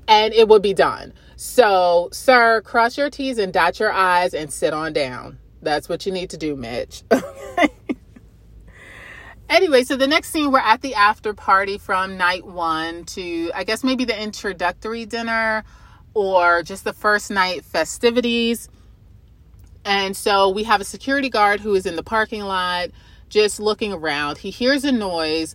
And 0.08 0.32
it 0.32 0.48
would 0.48 0.62
be 0.62 0.72
done. 0.72 1.12
So, 1.36 2.08
sir, 2.12 2.62
cross 2.62 2.96
your 2.96 3.10
T's 3.10 3.36
and 3.36 3.52
dot 3.52 3.78
your 3.78 3.92
I's 3.92 4.32
and 4.32 4.50
sit 4.50 4.72
on 4.72 4.94
down. 4.94 5.38
That's 5.60 5.90
what 5.90 6.06
you 6.06 6.12
need 6.12 6.30
to 6.30 6.38
do, 6.38 6.56
Mitch. 6.56 7.02
anyway, 9.50 9.82
so 9.82 9.98
the 9.98 10.06
next 10.06 10.30
scene, 10.30 10.50
we're 10.50 10.60
at 10.60 10.80
the 10.80 10.94
after 10.94 11.34
party 11.34 11.76
from 11.76 12.16
night 12.16 12.46
one 12.46 13.04
to, 13.06 13.50
I 13.54 13.64
guess, 13.64 13.84
maybe 13.84 14.06
the 14.06 14.18
introductory 14.18 15.04
dinner 15.04 15.62
or 16.16 16.62
just 16.62 16.84
the 16.84 16.94
first 16.94 17.30
night 17.30 17.62
festivities. 17.62 18.70
And 19.84 20.16
so 20.16 20.48
we 20.48 20.64
have 20.64 20.80
a 20.80 20.84
security 20.84 21.28
guard 21.28 21.60
who 21.60 21.74
is 21.74 21.84
in 21.84 21.94
the 21.94 22.02
parking 22.02 22.42
lot 22.42 22.88
just 23.28 23.60
looking 23.60 23.92
around. 23.92 24.38
He 24.38 24.48
hears 24.48 24.82
a 24.84 24.92
noise, 24.92 25.54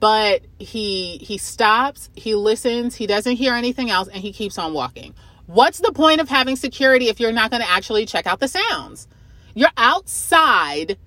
but 0.00 0.42
he 0.58 1.16
he 1.22 1.38
stops, 1.38 2.10
he 2.14 2.34
listens, 2.34 2.94
he 2.96 3.06
doesn't 3.06 3.36
hear 3.36 3.54
anything 3.54 3.88
else 3.88 4.08
and 4.08 4.20
he 4.20 4.30
keeps 4.30 4.58
on 4.58 4.74
walking. 4.74 5.14
What's 5.46 5.78
the 5.78 5.92
point 5.92 6.20
of 6.20 6.28
having 6.28 6.56
security 6.56 7.08
if 7.08 7.18
you're 7.18 7.32
not 7.32 7.50
going 7.50 7.62
to 7.62 7.70
actually 7.70 8.04
check 8.04 8.26
out 8.26 8.40
the 8.40 8.48
sounds? 8.48 9.08
You're 9.54 9.70
outside 9.78 10.98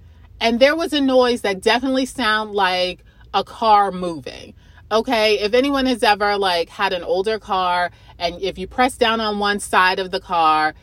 and 0.42 0.60
there 0.60 0.76
was 0.76 0.92
a 0.92 1.02
noise 1.02 1.42
that 1.42 1.62
definitely 1.62 2.08
sounded 2.08 2.54
like 2.54 3.06
a 3.32 3.44
car 3.44 3.92
moving. 3.92 4.56
Okay, 4.90 5.40
if 5.40 5.54
anyone 5.54 5.86
has 5.86 6.02
ever 6.02 6.38
like 6.38 6.70
had 6.70 6.94
an 6.94 7.04
older 7.04 7.40
car 7.40 7.92
and 8.18 8.42
if 8.42 8.58
you 8.58 8.68
press 8.68 8.98
down 8.98 9.20
on 9.20 9.38
one 9.38 9.60
side 9.60 10.00
of 10.00 10.12
the 10.12 10.22
car 10.22 10.74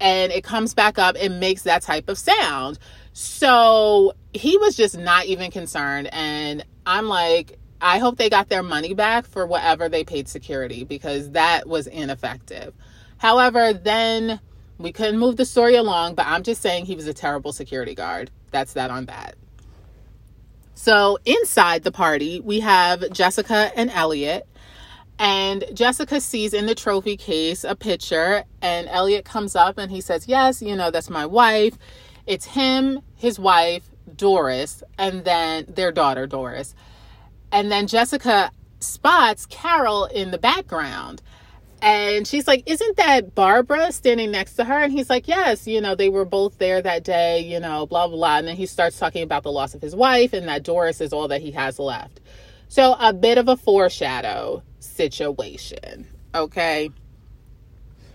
and 0.00 0.30
it 0.32 0.44
comes 0.44 0.74
back 0.74 0.98
up, 0.98 1.16
it 1.16 1.30
makes 1.30 1.62
that 1.62 1.80
type 1.80 2.10
of 2.10 2.18
sound. 2.18 2.78
So 3.14 4.12
he 4.34 4.58
was 4.58 4.76
just 4.76 4.98
not 4.98 5.24
even 5.24 5.50
concerned. 5.50 6.10
And 6.12 6.62
I'm 6.84 7.06
like, 7.08 7.58
I 7.80 8.00
hope 8.00 8.18
they 8.18 8.28
got 8.28 8.50
their 8.50 8.62
money 8.62 8.92
back 8.92 9.24
for 9.24 9.46
whatever 9.46 9.88
they 9.88 10.04
paid 10.04 10.28
security 10.28 10.84
because 10.84 11.30
that 11.30 11.66
was 11.66 11.86
ineffective. 11.86 12.74
However, 13.16 13.72
then 13.72 14.40
we 14.76 14.92
couldn't 14.92 15.18
move 15.18 15.36
the 15.36 15.46
story 15.46 15.76
along, 15.76 16.16
but 16.16 16.26
I'm 16.26 16.42
just 16.42 16.60
saying 16.60 16.84
he 16.84 16.96
was 16.96 17.06
a 17.06 17.14
terrible 17.14 17.52
security 17.52 17.94
guard. 17.94 18.30
That's 18.50 18.74
that 18.74 18.90
on 18.90 19.06
that. 19.06 19.36
So 20.74 21.18
inside 21.24 21.84
the 21.84 21.92
party, 21.92 22.40
we 22.40 22.60
have 22.60 23.10
Jessica 23.12 23.70
and 23.76 23.90
Elliot. 23.90 24.46
And 25.18 25.64
Jessica 25.72 26.20
sees 26.20 26.52
in 26.52 26.66
the 26.66 26.74
trophy 26.74 27.16
case 27.16 27.62
a 27.62 27.76
picture, 27.76 28.44
and 28.60 28.88
Elliot 28.88 29.24
comes 29.24 29.54
up 29.54 29.78
and 29.78 29.90
he 29.90 30.00
says, 30.00 30.26
Yes, 30.26 30.60
you 30.60 30.74
know, 30.74 30.90
that's 30.90 31.08
my 31.08 31.24
wife. 31.24 31.78
It's 32.26 32.46
him, 32.46 33.00
his 33.14 33.38
wife, 33.38 33.88
Doris, 34.16 34.82
and 34.98 35.24
then 35.24 35.66
their 35.68 35.92
daughter, 35.92 36.26
Doris. 36.26 36.74
And 37.52 37.70
then 37.70 37.86
Jessica 37.86 38.50
spots 38.80 39.46
Carol 39.46 40.06
in 40.06 40.32
the 40.32 40.38
background. 40.38 41.22
And 41.84 42.26
she's 42.26 42.46
like, 42.46 42.62
Isn't 42.64 42.96
that 42.96 43.34
Barbara 43.34 43.92
standing 43.92 44.30
next 44.30 44.54
to 44.54 44.64
her? 44.64 44.82
And 44.82 44.90
he's 44.90 45.10
like, 45.10 45.28
Yes, 45.28 45.66
you 45.66 45.82
know, 45.82 45.94
they 45.94 46.08
were 46.08 46.24
both 46.24 46.56
there 46.56 46.80
that 46.80 47.04
day, 47.04 47.40
you 47.40 47.60
know, 47.60 47.84
blah, 47.84 48.08
blah, 48.08 48.16
blah. 48.16 48.38
And 48.38 48.48
then 48.48 48.56
he 48.56 48.64
starts 48.64 48.98
talking 48.98 49.22
about 49.22 49.42
the 49.42 49.52
loss 49.52 49.74
of 49.74 49.82
his 49.82 49.94
wife 49.94 50.32
and 50.32 50.48
that 50.48 50.62
Doris 50.62 51.02
is 51.02 51.12
all 51.12 51.28
that 51.28 51.42
he 51.42 51.50
has 51.50 51.78
left. 51.78 52.22
So, 52.68 52.96
a 52.98 53.12
bit 53.12 53.36
of 53.36 53.48
a 53.48 53.56
foreshadow 53.58 54.62
situation. 54.78 56.06
Okay. 56.34 56.90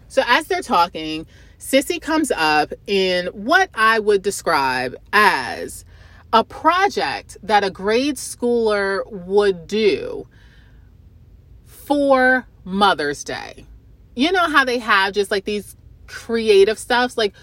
So, 0.07 0.23
as 0.25 0.47
they're 0.47 0.63
talking, 0.63 1.27
Sissy 1.59 2.01
comes 2.01 2.31
up 2.31 2.73
in 2.87 3.27
what 3.27 3.69
I 3.75 3.99
would 3.99 4.23
describe 4.23 4.95
as 5.13 5.85
a 6.33 6.43
project 6.43 7.37
that 7.43 7.63
a 7.63 7.69
grade 7.69 8.15
schooler 8.15 9.03
would 9.11 9.67
do 9.67 10.27
for 11.65 12.47
Mother's 12.69 13.23
Day. 13.23 13.65
You 14.15 14.31
know 14.31 14.47
how 14.47 14.63
they 14.63 14.77
have 14.77 15.13
just 15.13 15.31
like 15.31 15.45
these 15.45 15.75
creative 16.07 16.77
stuffs? 16.77 17.17
Like, 17.17 17.33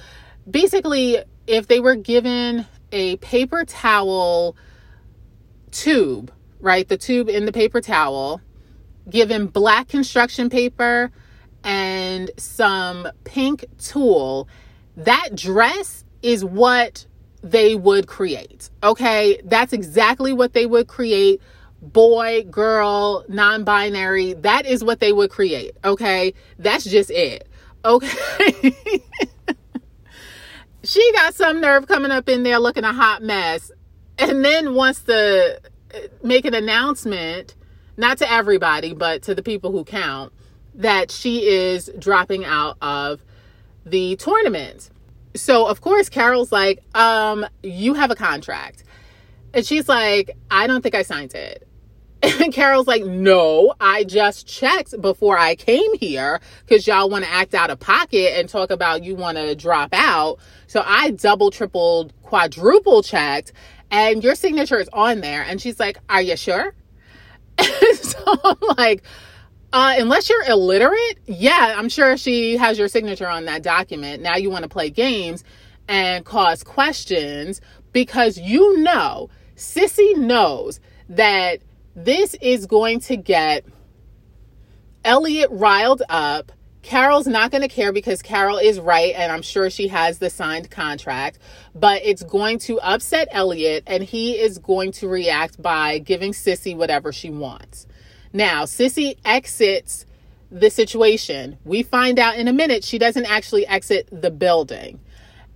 basically, 0.49 1.19
if 1.47 1.67
they 1.67 1.81
were 1.81 1.97
given 1.97 2.67
a 2.93 3.17
paper 3.17 3.65
towel 3.65 4.57
tube, 5.71 6.33
right? 6.61 6.87
The 6.87 6.97
tube 6.97 7.29
in 7.29 7.45
the 7.45 7.53
paper 7.53 7.81
towel, 7.81 8.41
given 9.11 9.47
black 9.47 9.89
construction 9.89 10.49
paper 10.49 11.11
and 11.65 12.31
some 12.37 13.09
pink 13.25 13.65
tulle, 13.79 14.49
that 14.97 15.35
dress 15.35 16.05
is 16.23 16.45
what 16.45 17.07
they 17.43 17.75
would 17.75 18.07
create. 18.07 18.71
Okay, 18.83 19.41
that's 19.45 19.73
exactly 19.73 20.33
what 20.33 20.53
they 20.53 20.67
would 20.67 20.89
create. 20.89 21.41
Boy, 21.93 22.43
girl, 22.51 23.25
non 23.29 23.65
binary, 23.65 24.33
that 24.35 24.67
is 24.67 24.83
what 24.83 25.01
they 25.01 25.13
would 25.13 25.31
create. 25.31 25.77
Okay, 25.85 26.35
that's 26.59 26.85
just 26.85 27.11
it. 27.11 27.49
Okay. 27.85 28.73
she 30.83 31.13
got 31.13 31.35
some 31.35 31.61
nerve 31.61 31.87
coming 31.87 32.11
up 32.11 32.29
in 32.29 32.43
there 32.43 32.59
looking 32.59 32.85
a 32.85 32.93
hot 32.93 33.23
mess 33.23 33.71
and 34.19 34.45
then 34.45 34.75
wants 34.75 35.03
to 35.03 35.61
make 36.23 36.45
an 36.45 36.55
announcement 36.55 37.55
not 37.97 38.19
to 38.19 38.31
everybody, 38.31 38.93
but 38.93 39.23
to 39.23 39.35
the 39.35 39.43
people 39.43 39.73
who 39.73 39.85
count, 39.85 40.33
that 40.75 41.11
she 41.11 41.47
is 41.47 41.91
dropping 41.99 42.45
out 42.45 42.77
of 42.83 43.23
the 43.85 44.17
tournament. 44.17 44.91
So, 45.35 45.67
of 45.67 45.81
course, 45.81 46.09
Carol's 46.09 46.53
like, 46.53 46.83
um, 46.95 47.47
you 47.63 47.95
have 47.95 48.11
a 48.11 48.15
contract. 48.15 48.85
And 49.55 49.65
she's 49.65 49.89
like, 49.89 50.37
I 50.51 50.67
don't 50.67 50.83
think 50.83 50.95
I 50.95 51.03
signed 51.03 51.35
it. 51.35 51.67
And 52.27 52.53
Carol's 52.53 52.87
like, 52.87 53.05
no, 53.05 53.75
I 53.81 54.05
just 54.05 54.47
checked 54.47 55.01
before 55.01 55.39
I 55.39 55.55
came 55.55 55.97
here 55.99 56.41
because 56.67 56.87
y'all 56.87 57.09
want 57.09 57.25
to 57.25 57.31
act 57.31 57.55
out 57.55 57.71
of 57.71 57.79
pocket 57.79 58.37
and 58.37 58.49
talk 58.49 58.71
about 58.71 59.05
you 59.05 59.15
want 59.15 59.37
to 59.39 59.55
drop 59.55 59.91
out. 59.93 60.39
So 60.67 60.83
I 60.85 61.11
double, 61.13 61.51
tripled, 61.51 62.13
quadruple 62.23 63.03
checked, 63.03 63.53
and 63.91 64.25
your 64.25 64.35
signature 64.35 64.79
is 64.79 64.89
on 64.93 65.21
there. 65.21 65.43
And 65.43 65.61
she's 65.61 65.79
like, 65.79 65.99
Are 66.09 66.23
you 66.23 66.37
sure? 66.37 66.75
so 67.95 68.19
I'm 68.45 68.77
like, 68.77 69.03
Uh, 69.73 69.95
unless 69.99 70.29
you're 70.29 70.45
illiterate, 70.49 71.19
yeah, 71.27 71.75
I'm 71.77 71.89
sure 71.89 72.17
she 72.17 72.57
has 72.57 72.79
your 72.79 72.89
signature 72.89 73.29
on 73.29 73.45
that 73.45 73.63
document. 73.63 74.23
Now 74.23 74.37
you 74.37 74.51
want 74.51 74.65
to 74.65 74.69
play 74.69 74.91
games 74.91 75.45
and 75.89 76.25
cause 76.25 76.65
questions 76.65 77.61
because 77.93 78.39
you 78.39 78.79
know, 78.79 79.31
Sissy 79.57 80.17
knows 80.17 80.81
that 81.09 81.61
this 81.97 82.35
is 82.43 82.67
going 82.67 83.01
to 83.01 83.17
get 83.17 83.65
Elliot 85.03 85.49
riled 85.51 86.03
up. 86.09 86.53
Carol's 86.83 87.27
not 87.27 87.51
going 87.51 87.63
to 87.63 87.69
care 87.69 87.93
because 87.93 88.23
Carol 88.23 88.59
is 88.59 88.79
right, 88.79 89.13
and 89.17 89.33
I'm 89.33 89.43
sure 89.43 89.71
she 89.71 89.89
has 89.89 90.19
the 90.19 90.31
signed 90.31 90.71
contract, 90.71 91.41
but 91.75 92.01
it's 92.05 92.23
going 92.23 92.61
to 92.61 92.79
upset 92.81 93.27
Elliot, 93.33 93.83
and 93.89 94.05
he 94.05 94.39
is 94.39 94.59
going 94.59 94.93
to 94.93 95.09
react 95.09 95.61
by 95.61 95.99
giving 95.99 96.31
Sissy 96.33 96.77
whatever 96.77 97.13
she 97.13 97.31
wants. 97.31 97.89
Now, 98.33 98.65
Sissy 98.65 99.17
exits 99.25 100.07
the 100.51 100.71
situation. 100.71 101.59
We 101.65 101.83
find 101.83 102.21
out 102.21 102.37
in 102.37 102.47
a 102.47 102.53
minute 102.53 102.85
she 102.85 102.99
doesn't 102.99 103.27
actually 103.27 103.67
exit 103.67 104.09
the 104.13 104.31
building. 104.31 105.01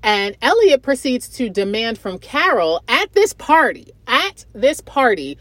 And 0.03 0.37
Elliot 0.41 0.83
proceeds 0.83 1.29
to 1.37 1.51
demand 1.51 1.99
from 1.99 2.19
Carol 2.19 2.83
at 2.89 3.13
this 3.13 3.35
party, 3.35 3.93
at 4.07 4.47
this 4.55 4.81
party, 4.81 5.39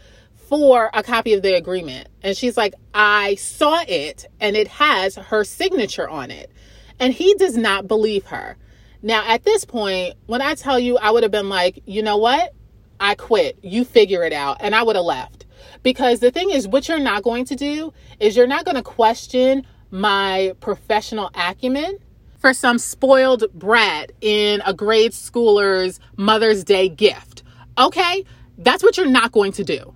for 0.50 0.90
a 0.92 1.04
copy 1.04 1.32
of 1.32 1.42
the 1.42 1.54
agreement. 1.54 2.08
And 2.22 2.36
she's 2.36 2.56
like, 2.56 2.74
I 2.92 3.36
saw 3.36 3.84
it 3.86 4.26
and 4.40 4.56
it 4.56 4.66
has 4.66 5.14
her 5.14 5.44
signature 5.44 6.08
on 6.08 6.32
it. 6.32 6.50
And 6.98 7.14
he 7.14 7.34
does 7.34 7.56
not 7.56 7.86
believe 7.86 8.26
her. 8.26 8.56
Now, 9.00 9.22
at 9.28 9.44
this 9.44 9.64
point, 9.64 10.16
when 10.26 10.42
I 10.42 10.56
tell 10.56 10.78
you, 10.78 10.98
I 10.98 11.12
would 11.12 11.22
have 11.22 11.30
been 11.30 11.48
like, 11.48 11.80
you 11.86 12.02
know 12.02 12.16
what? 12.16 12.52
I 12.98 13.14
quit. 13.14 13.60
You 13.62 13.84
figure 13.84 14.24
it 14.24 14.32
out. 14.32 14.56
And 14.58 14.74
I 14.74 14.82
would 14.82 14.96
have 14.96 15.04
left. 15.04 15.46
Because 15.84 16.18
the 16.18 16.32
thing 16.32 16.50
is, 16.50 16.66
what 16.66 16.88
you're 16.88 16.98
not 16.98 17.22
going 17.22 17.44
to 17.44 17.54
do 17.54 17.92
is 18.18 18.36
you're 18.36 18.48
not 18.48 18.64
going 18.64 18.76
to 18.76 18.82
question 18.82 19.64
my 19.92 20.52
professional 20.58 21.30
acumen 21.32 21.96
for 22.38 22.52
some 22.52 22.78
spoiled 22.78 23.44
brat 23.54 24.10
in 24.20 24.62
a 24.66 24.74
grade 24.74 25.12
schooler's 25.12 26.00
Mother's 26.16 26.64
Day 26.64 26.88
gift. 26.88 27.44
Okay? 27.78 28.24
That's 28.58 28.82
what 28.82 28.96
you're 28.96 29.06
not 29.06 29.30
going 29.30 29.52
to 29.52 29.62
do. 29.64 29.94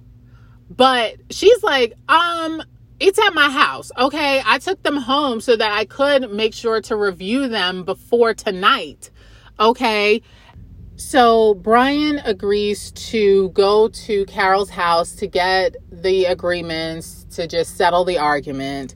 But 0.76 1.16
she's 1.30 1.62
like, 1.62 1.94
um, 2.08 2.62
it's 2.98 3.18
at 3.18 3.34
my 3.34 3.50
house. 3.50 3.90
Okay. 3.96 4.42
I 4.44 4.58
took 4.58 4.82
them 4.82 4.96
home 4.96 5.40
so 5.40 5.56
that 5.56 5.72
I 5.72 5.84
could 5.84 6.30
make 6.30 6.54
sure 6.54 6.80
to 6.82 6.96
review 6.96 7.48
them 7.48 7.84
before 7.84 8.34
tonight. 8.34 9.10
Okay. 9.58 10.22
So 10.96 11.54
Brian 11.54 12.20
agrees 12.20 12.92
to 12.92 13.50
go 13.50 13.88
to 13.88 14.24
Carol's 14.26 14.70
house 14.70 15.12
to 15.16 15.26
get 15.26 15.76
the 15.90 16.26
agreements 16.26 17.26
to 17.32 17.46
just 17.46 17.76
settle 17.76 18.04
the 18.04 18.18
argument. 18.18 18.94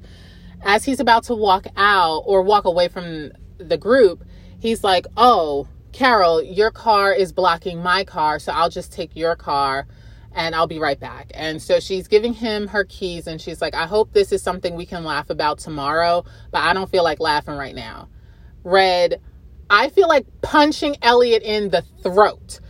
As 0.62 0.84
he's 0.84 1.00
about 1.00 1.24
to 1.24 1.34
walk 1.34 1.66
out 1.76 2.22
or 2.24 2.42
walk 2.42 2.64
away 2.64 2.88
from 2.88 3.32
the 3.58 3.76
group, 3.76 4.24
he's 4.60 4.84
like, 4.84 5.06
Oh, 5.16 5.68
Carol, 5.92 6.42
your 6.42 6.70
car 6.70 7.12
is 7.12 7.32
blocking 7.32 7.82
my 7.82 8.04
car, 8.04 8.38
so 8.38 8.52
I'll 8.52 8.70
just 8.70 8.92
take 8.92 9.16
your 9.16 9.34
car 9.34 9.86
and 10.38 10.54
I'll 10.54 10.68
be 10.68 10.78
right 10.78 10.98
back. 10.98 11.32
And 11.34 11.60
so 11.60 11.80
she's 11.80 12.06
giving 12.06 12.32
him 12.32 12.68
her 12.68 12.84
keys 12.84 13.26
and 13.26 13.40
she's 13.40 13.60
like, 13.60 13.74
I 13.74 13.86
hope 13.86 14.12
this 14.12 14.30
is 14.30 14.40
something 14.40 14.76
we 14.76 14.86
can 14.86 15.02
laugh 15.02 15.30
about 15.30 15.58
tomorrow, 15.58 16.24
but 16.52 16.62
I 16.62 16.72
don't 16.74 16.88
feel 16.88 17.02
like 17.02 17.18
laughing 17.18 17.56
right 17.56 17.74
now. 17.74 18.08
Red, 18.62 19.20
I 19.68 19.88
feel 19.88 20.06
like 20.06 20.26
punching 20.40 20.96
Elliot 21.02 21.42
in 21.42 21.68
the 21.68 21.82
throat. 22.02 22.60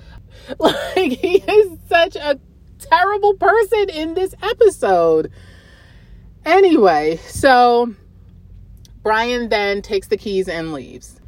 Like, 0.58 0.96
he 0.96 1.42
is 1.46 1.78
such 1.90 2.16
a 2.16 2.40
terrible 2.78 3.34
person 3.34 3.90
in 3.90 4.14
this 4.14 4.34
episode. 4.40 5.30
Anyway, 6.46 7.18
so 7.18 7.94
Brian 9.02 9.50
then 9.50 9.82
takes 9.82 10.08
the 10.08 10.16
keys 10.16 10.48
and 10.48 10.72
leaves. 10.72 11.20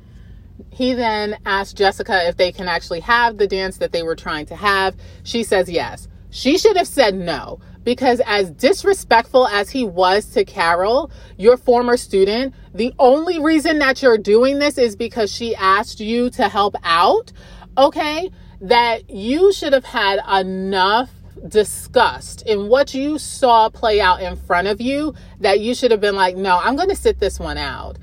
He 0.70 0.94
then 0.94 1.36
asks 1.44 1.74
Jessica 1.74 2.26
if 2.28 2.38
they 2.38 2.50
can 2.50 2.66
actually 2.66 3.00
have 3.00 3.36
the 3.36 3.46
dance 3.46 3.76
that 3.76 3.92
they 3.92 4.02
were 4.02 4.16
trying 4.16 4.46
to 4.46 4.56
have. 4.56 4.96
She 5.22 5.42
says 5.42 5.68
yes. 5.68 6.08
She 6.30 6.58
should 6.58 6.76
have 6.76 6.86
said 6.86 7.14
no 7.14 7.60
because, 7.82 8.20
as 8.26 8.50
disrespectful 8.50 9.46
as 9.48 9.70
he 9.70 9.84
was 9.84 10.26
to 10.26 10.44
Carol, 10.44 11.10
your 11.36 11.56
former 11.56 11.96
student, 11.96 12.54
the 12.74 12.94
only 12.98 13.40
reason 13.40 13.78
that 13.78 14.02
you're 14.02 14.18
doing 14.18 14.58
this 14.58 14.78
is 14.78 14.96
because 14.96 15.32
she 15.32 15.54
asked 15.56 16.00
you 16.00 16.30
to 16.30 16.48
help 16.48 16.76
out. 16.84 17.32
Okay, 17.76 18.30
that 18.60 19.08
you 19.08 19.52
should 19.52 19.72
have 19.72 19.84
had 19.84 20.20
enough 20.40 21.10
disgust 21.48 22.42
in 22.42 22.68
what 22.68 22.92
you 22.92 23.18
saw 23.18 23.70
play 23.70 24.00
out 24.00 24.20
in 24.20 24.36
front 24.36 24.68
of 24.68 24.80
you 24.80 25.14
that 25.38 25.60
you 25.60 25.74
should 25.74 25.90
have 25.90 26.00
been 26.00 26.14
like 26.14 26.36
no 26.36 26.58
i'm 26.58 26.76
going 26.76 26.90
to 26.90 26.94
sit 26.94 27.18
this 27.18 27.40
one 27.40 27.56
out 27.56 27.96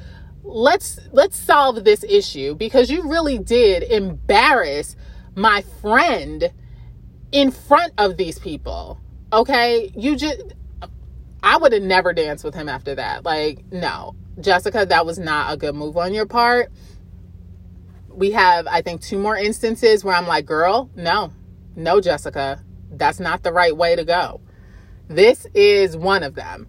let's 0.44 1.00
let's 1.12 1.38
solve 1.38 1.84
this 1.84 2.04
issue 2.06 2.56
because 2.56 2.90
you 2.90 3.08
really 3.08 3.38
did 3.38 3.84
embarrass 3.84 4.96
my 5.36 5.62
friend 5.82 6.52
in 7.32 7.52
front 7.52 7.94
of 7.98 8.18
these 8.18 8.40
people. 8.40 9.00
Okay? 9.34 9.92
You 9.96 10.16
just 10.16 10.42
I 11.44 11.58
would 11.58 11.72
have 11.72 11.84
never 11.84 12.14
danced 12.14 12.44
with 12.44 12.56
him 12.56 12.68
after 12.68 12.96
that. 12.96 13.24
Like, 13.24 13.64
no. 13.72 14.16
Jessica, 14.40 14.86
that 14.86 15.06
was 15.06 15.18
not 15.18 15.54
a 15.54 15.58
good 15.58 15.76
move 15.76 15.98
on 15.98 16.14
your 16.14 16.26
part. 16.26 16.72
We 18.10 18.32
have, 18.32 18.68
I 18.68 18.82
think, 18.82 19.02
two 19.02 19.18
more 19.18 19.36
instances 19.36 20.04
where 20.04 20.16
I'm 20.16 20.28
like, 20.28 20.46
girl, 20.46 20.90
no, 20.96 21.32
no, 21.76 22.02
Jessica, 22.02 22.64
that's 22.92 23.20
not 23.20 23.44
the 23.44 23.52
right 23.52 23.76
way 23.76 23.96
to 23.96 24.04
go. 24.04 24.42
This 25.08 25.48
is 25.54 25.96
one 25.96 26.24
of 26.24 26.36
them. 26.36 26.68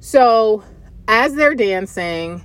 So, 0.00 0.62
as 1.08 1.34
they're 1.34 1.54
dancing, 1.54 2.44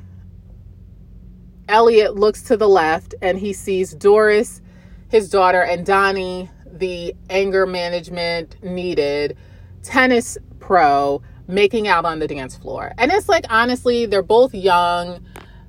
Elliot 1.67 2.15
looks 2.15 2.43
to 2.43 2.57
the 2.57 2.69
left 2.69 3.13
and 3.21 3.37
he 3.37 3.53
sees 3.53 3.93
Doris, 3.93 4.61
his 5.09 5.29
daughter, 5.29 5.61
and 5.61 5.85
Donnie 5.85 6.49
the 6.71 7.15
anger 7.29 7.65
management 7.65 8.61
needed 8.63 9.37
tennis 9.83 10.37
pro 10.59 11.21
making 11.47 11.87
out 11.87 12.05
on 12.05 12.19
the 12.19 12.27
dance 12.27 12.55
floor. 12.55 12.93
And 12.97 13.11
it's 13.11 13.27
like, 13.27 13.45
honestly, 13.49 14.05
they're 14.05 14.23
both 14.23 14.53
young. 14.53 15.25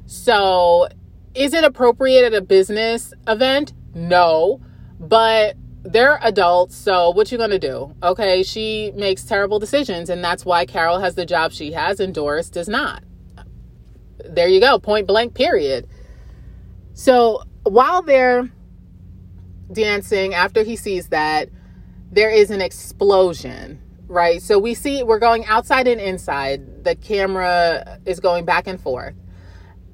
So 0.06 0.88
is 1.34 1.54
it 1.54 1.64
appropriate 1.64 2.24
at 2.24 2.34
a 2.34 2.40
business 2.40 3.12
event? 3.26 3.72
No. 3.94 4.60
But 5.00 5.56
they're 5.84 6.18
adults, 6.22 6.76
so 6.76 7.10
what 7.10 7.32
you 7.32 7.38
gonna 7.38 7.58
do? 7.58 7.94
Okay, 8.02 8.44
she 8.44 8.92
makes 8.94 9.24
terrible 9.24 9.58
decisions, 9.58 10.08
and 10.08 10.22
that's 10.22 10.44
why 10.44 10.64
Carol 10.64 11.00
has 11.00 11.16
the 11.16 11.26
job 11.26 11.52
she 11.52 11.72
has 11.72 11.98
and 11.98 12.14
Doris 12.14 12.48
does 12.48 12.68
not. 12.68 13.02
There 14.24 14.46
you 14.46 14.60
go, 14.60 14.78
point 14.78 15.08
blank, 15.08 15.34
period. 15.34 15.88
So 16.94 17.42
while 17.64 18.02
they're 18.02 18.48
dancing, 19.72 20.34
after 20.34 20.62
he 20.62 20.76
sees 20.76 21.08
that, 21.08 21.48
there 22.10 22.30
is 22.30 22.50
an 22.50 22.60
explosion, 22.60 23.80
right? 24.06 24.42
So 24.42 24.58
we 24.58 24.74
see 24.74 25.02
we're 25.02 25.18
going 25.18 25.44
outside 25.46 25.88
and 25.88 26.00
inside. 26.00 26.84
The 26.84 26.94
camera 26.94 27.98
is 28.04 28.20
going 28.20 28.44
back 28.44 28.66
and 28.66 28.80
forth. 28.80 29.14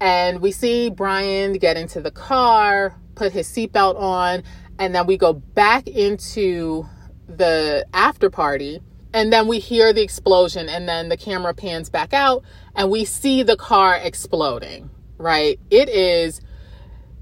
And 0.01 0.41
we 0.41 0.53
see 0.53 0.91
Brian 0.91 1.55
get 1.55 1.77
into 1.77 2.01
the 2.01 2.11
car, 2.11 2.95
put 3.15 3.33
his 3.33 3.49
seatbelt 3.49 3.99
on, 4.01 4.43
and 4.79 4.95
then 4.95 5.07
we 5.07 5.17
go 5.17 5.33
back 5.33 5.89
into 5.89 6.87
the 7.29 7.87
after 7.93 8.31
party. 8.31 8.81
And 9.15 9.33
then 9.33 9.49
we 9.49 9.59
hear 9.59 9.95
the 9.95 10.03
explosion, 10.03 10.69
and 10.69 10.87
then 10.87 11.09
the 11.09 11.17
camera 11.17 11.55
pans 11.55 11.89
back 11.89 12.13
out, 12.13 12.45
and 12.75 12.91
we 12.91 13.07
see 13.07 13.43
the 13.43 13.57
car 13.57 13.97
exploding, 13.97 14.91
right? 15.17 15.59
It 15.71 15.89
is 15.89 16.43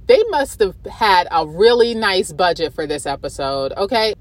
they 0.06 0.22
must 0.30 0.60
have 0.60 0.76
had 0.86 1.26
a 1.30 1.46
really 1.46 1.94
nice 1.94 2.32
budget 2.32 2.72
for 2.72 2.86
this 2.86 3.06
episode, 3.06 3.72
okay? 3.76 4.14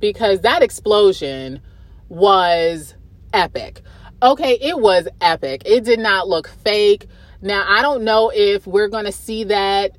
Because 0.00 0.40
that 0.40 0.62
explosion 0.62 1.60
was 2.08 2.94
epic. 3.32 3.82
Okay, 4.22 4.58
it 4.60 4.78
was 4.80 5.08
epic. 5.20 5.62
It 5.64 5.84
did 5.84 6.00
not 6.00 6.28
look 6.28 6.48
fake. 6.48 7.06
Now, 7.42 7.64
I 7.68 7.82
don't 7.82 8.02
know 8.02 8.32
if 8.34 8.66
we're 8.66 8.88
going 8.88 9.04
to 9.04 9.12
see 9.12 9.44
that 9.44 9.96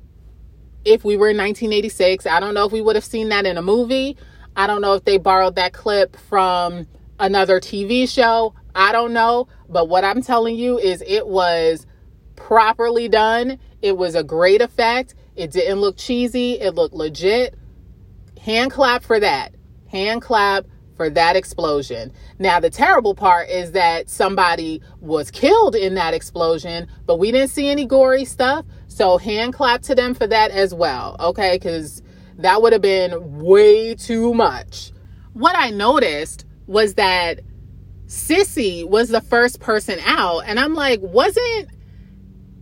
if 0.84 1.04
we 1.04 1.16
were 1.16 1.30
in 1.30 1.36
1986. 1.36 2.26
I 2.26 2.40
don't 2.40 2.54
know 2.54 2.66
if 2.66 2.72
we 2.72 2.80
would 2.80 2.96
have 2.96 3.04
seen 3.04 3.28
that 3.30 3.46
in 3.46 3.56
a 3.56 3.62
movie. 3.62 4.16
I 4.56 4.66
don't 4.66 4.80
know 4.80 4.94
if 4.94 5.04
they 5.04 5.18
borrowed 5.18 5.54
that 5.54 5.72
clip 5.72 6.16
from 6.16 6.86
another 7.20 7.60
TV 7.60 8.08
show. 8.08 8.54
I 8.74 8.92
don't 8.92 9.12
know. 9.12 9.48
But 9.68 9.88
what 9.88 10.04
I'm 10.04 10.22
telling 10.22 10.56
you 10.56 10.78
is 10.78 11.02
it 11.06 11.26
was 11.26 11.86
properly 12.36 13.08
done. 13.08 13.58
It 13.82 13.96
was 13.96 14.14
a 14.14 14.24
great 14.24 14.60
effect. 14.60 15.14
It 15.36 15.52
didn't 15.52 15.80
look 15.80 15.96
cheesy. 15.96 16.54
It 16.54 16.74
looked 16.74 16.94
legit. 16.94 17.54
Hand 18.40 18.72
clap 18.72 19.02
for 19.02 19.20
that. 19.20 19.54
Hand 19.88 20.22
clap 20.22 20.66
for 20.96 21.08
that 21.10 21.36
explosion. 21.36 22.12
Now, 22.38 22.58
the 22.58 22.70
terrible 22.70 23.14
part 23.14 23.48
is 23.48 23.72
that 23.72 24.10
somebody 24.10 24.82
was 25.00 25.30
killed 25.30 25.76
in 25.76 25.94
that 25.94 26.12
explosion, 26.12 26.88
but 27.06 27.18
we 27.18 27.30
didn't 27.30 27.50
see 27.50 27.68
any 27.68 27.86
gory 27.86 28.24
stuff. 28.24 28.66
So, 28.88 29.16
hand 29.16 29.54
clap 29.54 29.82
to 29.82 29.94
them 29.94 30.14
for 30.14 30.26
that 30.26 30.50
as 30.50 30.74
well. 30.74 31.16
Okay. 31.20 31.56
Because 31.56 32.02
that 32.38 32.60
would 32.60 32.72
have 32.72 32.82
been 32.82 33.38
way 33.38 33.94
too 33.94 34.34
much. 34.34 34.92
What 35.34 35.56
I 35.56 35.70
noticed 35.70 36.44
was 36.66 36.94
that 36.94 37.40
Sissy 38.06 38.88
was 38.88 39.08
the 39.08 39.20
first 39.20 39.60
person 39.60 39.98
out. 40.04 40.40
And 40.46 40.58
I'm 40.58 40.74
like, 40.74 41.00
wasn't 41.00 41.68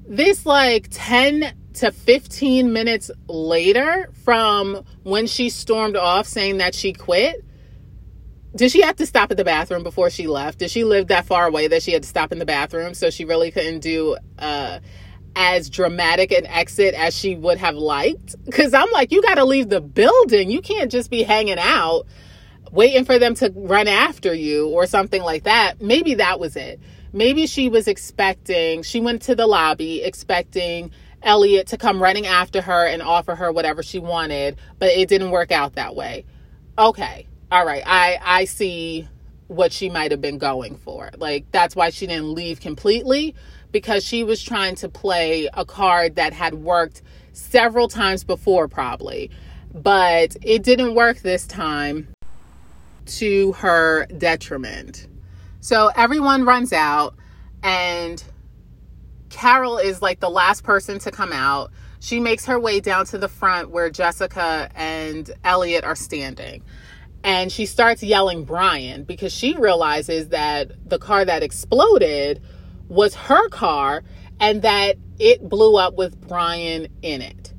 this 0.09 0.47
like 0.47 0.89
10 0.91 1.55
to 1.75 1.93
15 1.93 2.73
minutes 2.73 3.11
later 3.29 4.11
from 4.25 4.85
when 5.03 5.27
she 5.27 5.51
stormed 5.51 5.97
off 5.97 6.27
saying 6.27 6.59
that 6.59 6.75
she 6.75 6.93
quit? 6.93 7.45
Did 8.55 8.73
she 8.73 8.81
have 8.83 8.97
to 8.97 9.07
stop 9.07 9.31
at 9.31 9.37
the 9.37 9.45
bathroom 9.45 9.83
before 9.83 10.09
she 10.09 10.27
left? 10.27 10.61
Did 10.61 10.71
she 10.71 10.85
live 10.85 11.09
that 11.09 11.27
far 11.27 11.47
away 11.47 11.69
that 11.69 11.83
she 11.83 11.93
had 11.93 12.03
to 12.03 12.09
stop 12.09 12.33
in 12.33 12.39
the 12.39 12.47
bathroom 12.47 12.95
so 12.95 13.11
she 13.11 13.27
really 13.27 13.51
couldn't 13.51 13.81
do 13.81 14.17
uh, 14.39 14.79
as 15.35 15.69
dramatic 15.69 16.33
an 16.33 16.47
exit 16.47 16.95
as 16.95 17.15
she 17.15 17.35
would 17.35 17.59
have 17.59 17.75
liked? 17.75 18.35
Because 18.47 18.73
I'm 18.73 18.91
like, 18.93 19.13
you 19.13 19.21
got 19.21 19.35
to 19.35 19.45
leave 19.45 19.69
the 19.69 19.83
building. 19.83 20.51
You 20.51 20.63
can't 20.63 20.91
just 20.91 21.11
be 21.11 21.23
hanging 21.23 21.59
out 21.59 22.07
waiting 22.73 23.05
for 23.05 23.19
them 23.19 23.35
to 23.35 23.53
run 23.55 23.89
after 23.89 24.35
you 24.35 24.69
or 24.69 24.87
something 24.87 25.23
like 25.23 25.45
that. 25.45 25.81
Maybe 25.81 26.15
that 26.15 26.41
was 26.41 26.57
it. 26.57 26.81
Maybe 27.17 27.47
she 27.47 27.71
was 27.71 27.89
expecting, 27.89 28.83
she 28.83 29.01
went 29.01 29.23
to 29.23 29.35
the 29.35 29.47
lobby 29.47 30.03
expecting 30.03 30.91
Elliot 31.23 31.69
to 31.69 31.79
come 31.79 32.03
running 32.03 32.27
after 32.27 32.61
her 32.61 32.87
and 32.87 33.01
offer 33.01 33.35
her 33.35 33.51
whatever 33.51 33.83
she 33.83 33.99
wanted, 33.99 34.59
but 34.79 34.91
it 34.91 35.09
didn't 35.09 35.31
work 35.31 35.51
out 35.51 35.77
that 35.77 35.97
way. 35.97 36.27
Okay. 36.77 37.27
All 37.51 37.65
right. 37.65 37.83
I 37.87 38.19
I 38.23 38.45
see 38.45 39.09
what 39.47 39.73
she 39.73 39.89
might 39.89 40.11
have 40.11 40.21
been 40.21 40.37
going 40.37 40.77
for. 40.77 41.09
Like 41.17 41.51
that's 41.53 41.75
why 41.75 41.89
she 41.89 42.07
didn't 42.07 42.35
leave 42.35 42.61
completely 42.61 43.35
because 43.73 44.05
she 44.05 44.23
was 44.23 44.43
trying 44.43 44.75
to 44.75 44.89
play 44.91 45.49
a 45.55 45.65
card 45.65 46.17
that 46.17 46.35
had 46.35 46.53
worked 46.53 47.01
several 47.33 47.89
times 47.89 48.25
before 48.25 48.69
probably. 48.69 49.31
But 49.73 50.37
it 50.43 50.63
didn't 50.63 50.95
work 50.95 51.21
this 51.21 51.47
time 51.47 52.09
to 53.07 53.53
her 53.53 54.05
detriment. 54.19 55.07
So 55.67 55.91
everyone 55.97 56.45
runs 56.45 56.73
out, 56.73 57.17
and 57.61 58.23
Carol 59.31 59.79
is 59.79 60.01
like 60.01 60.21
the 60.21 60.31
last 60.31 60.63
person 60.63 61.01
to 61.01 61.11
come 61.11 61.33
out. 61.33 61.73
She 61.99 62.21
makes 62.21 62.47
her 62.47 62.57
way 62.61 62.79
down 62.79 63.05
to 63.07 63.19
the 63.19 63.27
front 63.27 63.71
where 63.71 63.91
Jessica 63.91 64.71
and 64.77 65.29
Elliot 65.43 65.83
are 65.83 65.97
standing. 65.97 66.63
And 67.25 67.51
she 67.51 67.67
starts 67.67 68.01
yelling 68.01 68.45
Brian 68.45 69.03
because 69.03 69.33
she 69.33 69.57
realizes 69.57 70.29
that 70.29 70.71
the 70.89 71.01
car 71.01 71.25
that 71.25 71.43
exploded 71.43 72.41
was 72.87 73.17
her 73.17 73.49
car 73.49 74.05
and 74.39 74.63
that 74.63 74.99
it 75.19 75.49
blew 75.49 75.79
up 75.79 75.97
with 75.97 76.29
Brian 76.29 76.87
in 77.03 77.23
it. 77.23 77.53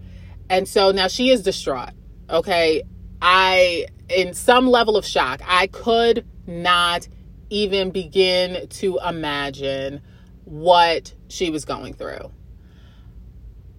And 0.49 0.65
so 0.65 0.91
now 0.91 1.09
she 1.09 1.29
is 1.29 1.41
distraught. 1.41 1.91
Okay. 2.29 2.83
I 3.21 3.87
in 4.07 4.33
some 4.33 4.65
level 4.65 4.95
of 4.95 5.05
shock. 5.05 5.41
I 5.45 5.67
could 5.67 6.25
not 6.47 7.09
even 7.49 7.91
begin 7.91 8.67
to 8.67 8.99
imagine 9.05 10.01
what 10.45 11.13
she 11.27 11.49
was 11.49 11.65
going 11.65 11.93
through. 11.93 12.31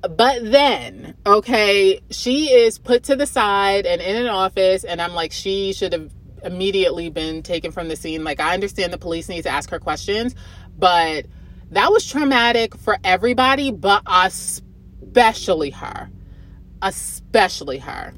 But 0.02 0.50
then, 0.50 1.16
okay, 1.26 2.00
she 2.10 2.52
is 2.52 2.78
put 2.78 3.04
to 3.04 3.16
the 3.16 3.26
side 3.26 3.84
and 3.84 4.00
in 4.00 4.16
an 4.16 4.28
office, 4.28 4.84
and 4.84 5.02
I'm 5.02 5.12
like, 5.12 5.32
she 5.32 5.72
should 5.72 5.92
have 5.92 6.12
immediately 6.44 7.10
been 7.10 7.42
taken 7.42 7.72
from 7.72 7.88
the 7.88 7.96
scene. 7.96 8.22
Like, 8.22 8.38
I 8.38 8.54
understand 8.54 8.92
the 8.92 8.98
police 8.98 9.28
need 9.28 9.42
to 9.42 9.48
ask 9.48 9.70
her 9.70 9.80
questions, 9.80 10.34
but 10.78 11.26
that 11.72 11.90
was 11.90 12.06
traumatic 12.06 12.76
for 12.76 12.96
everybody, 13.02 13.72
but 13.72 14.02
especially 14.06 15.70
her. 15.70 16.10
Especially 16.80 17.78
her. 17.78 18.14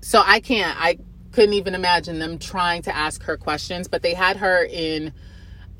So 0.00 0.22
I 0.24 0.40
can't, 0.40 0.76
I 0.80 0.98
couldn't 1.32 1.54
even 1.54 1.74
imagine 1.74 2.18
them 2.18 2.38
trying 2.38 2.82
to 2.82 2.94
ask 2.94 3.22
her 3.24 3.36
questions, 3.36 3.88
but 3.88 4.02
they 4.02 4.14
had 4.14 4.36
her 4.36 4.64
in, 4.64 5.12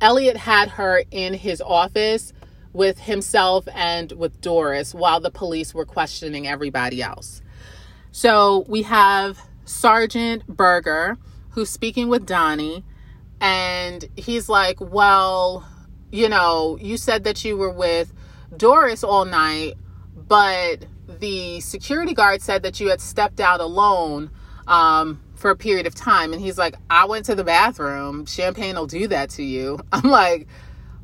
Elliot 0.00 0.36
had 0.36 0.70
her 0.70 1.04
in 1.10 1.34
his 1.34 1.60
office 1.60 2.32
with 2.72 2.98
himself 2.98 3.68
and 3.74 4.12
with 4.12 4.40
Doris 4.40 4.94
while 4.94 5.20
the 5.20 5.30
police 5.30 5.74
were 5.74 5.84
questioning 5.84 6.46
everybody 6.46 7.02
else. 7.02 7.42
So 8.10 8.64
we 8.68 8.82
have 8.82 9.38
Sergeant 9.64 10.46
Berger 10.46 11.18
who's 11.52 11.70
speaking 11.70 12.08
with 12.08 12.26
Donnie, 12.26 12.84
and 13.40 14.04
he's 14.16 14.48
like, 14.48 14.80
Well, 14.80 15.68
you 16.10 16.28
know, 16.28 16.78
you 16.80 16.96
said 16.96 17.24
that 17.24 17.44
you 17.44 17.56
were 17.56 17.70
with 17.70 18.12
Doris 18.56 19.04
all 19.04 19.24
night, 19.24 19.74
but 20.16 20.86
the 21.20 21.60
security 21.60 22.14
guard 22.14 22.42
said 22.42 22.62
that 22.62 22.80
you 22.80 22.88
had 22.88 23.00
stepped 23.00 23.40
out 23.40 23.60
alone 23.60 24.30
um, 24.66 25.20
for 25.42 25.50
a 25.50 25.56
period 25.56 25.88
of 25.88 25.94
time. 25.94 26.32
And 26.32 26.40
he's 26.40 26.56
like, 26.56 26.76
I 26.88 27.04
went 27.04 27.26
to 27.26 27.34
the 27.34 27.42
bathroom. 27.42 28.26
Champagne 28.26 28.76
will 28.76 28.86
do 28.86 29.08
that 29.08 29.28
to 29.30 29.42
you. 29.42 29.80
I'm 29.92 30.08
like, 30.08 30.46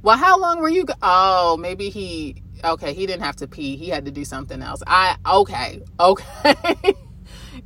well, 0.03 0.17
how 0.17 0.39
long 0.39 0.61
were 0.61 0.69
you? 0.69 0.85
Go- 0.85 0.95
oh, 1.03 1.57
maybe 1.59 1.91
he, 1.91 2.41
okay, 2.65 2.95
he 2.95 3.05
didn't 3.05 3.25
have 3.25 3.35
to 3.37 3.49
pee. 3.49 3.77
He 3.77 3.89
had 3.89 4.05
to 4.05 4.13
do 4.13 4.25
something 4.25 4.63
else. 4.63 4.81
I, 4.87 5.17
okay, 5.27 5.83
okay. 6.01 6.55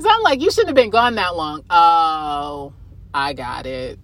so 0.00 0.08
I'm 0.10 0.22
like, 0.22 0.40
you 0.40 0.50
shouldn't 0.50 0.68
have 0.68 0.74
been 0.74 0.90
gone 0.90 1.14
that 1.16 1.36
long. 1.36 1.62
Oh, 1.68 2.72
I 3.12 3.34
got 3.34 3.66
it. 3.66 4.00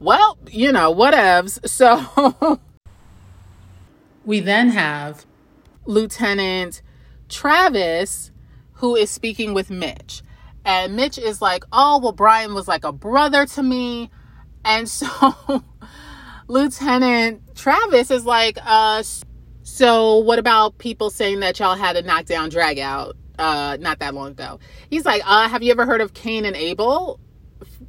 Well, 0.00 0.38
you 0.50 0.72
know, 0.72 0.92
whatevs. 0.92 1.58
So 1.68 2.58
we 4.24 4.40
then 4.40 4.70
have 4.70 5.26
Lieutenant 5.84 6.80
Travis, 7.28 8.30
who 8.74 8.96
is 8.96 9.10
speaking 9.10 9.52
with 9.52 9.70
Mitch. 9.70 10.22
And 10.64 10.96
Mitch 10.96 11.18
is 11.18 11.40
like, 11.40 11.64
oh, 11.72 12.00
well, 12.00 12.12
Brian 12.12 12.54
was 12.54 12.68
like 12.68 12.84
a 12.84 12.92
brother 12.92 13.46
to 13.46 13.62
me. 13.62 14.10
And 14.64 14.88
so 14.88 15.64
Lieutenant 16.46 17.54
Travis 17.54 18.10
is 18.10 18.24
like, 18.24 18.58
uh, 18.64 19.02
so 19.62 20.18
what 20.18 20.38
about 20.38 20.78
people 20.78 21.10
saying 21.10 21.40
that 21.40 21.58
y'all 21.58 21.76
had 21.76 21.96
a 21.96 22.02
knockdown 22.02 22.48
drag 22.48 22.78
out 22.78 23.16
uh, 23.38 23.76
not 23.80 23.98
that 24.00 24.14
long 24.14 24.32
ago? 24.32 24.58
He's 24.90 25.04
like, 25.04 25.22
uh, 25.24 25.48
have 25.48 25.62
you 25.62 25.70
ever 25.70 25.86
heard 25.86 26.00
of 26.00 26.14
Cain 26.14 26.44
and 26.44 26.56
Abel? 26.56 27.20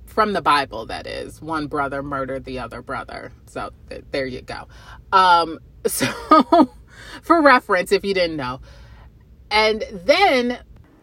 From 0.06 0.34
the 0.34 0.42
Bible, 0.42 0.88
that 0.88 1.08
is. 1.08 1.42
One 1.42 1.68
brother 1.68 2.04
murdered 2.04 2.44
the 2.44 2.60
other 2.60 2.82
brother. 2.82 3.32
So 3.46 3.72
th- 3.90 4.04
there 4.12 4.26
you 4.26 4.42
go. 4.42 4.68
Um, 5.12 5.60
so 5.86 6.08
for 7.22 7.42
reference, 7.42 7.92
if 7.92 8.04
you 8.04 8.14
didn't 8.14 8.36
know. 8.36 8.60
And 9.52 9.84
then 9.92 10.60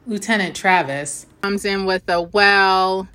Lieutenant 0.09 0.55
Travis 0.55 1.27
comes 1.43 1.65
in 1.65 1.85
with 1.85 2.09
a, 2.09 2.23
well, 2.23 3.09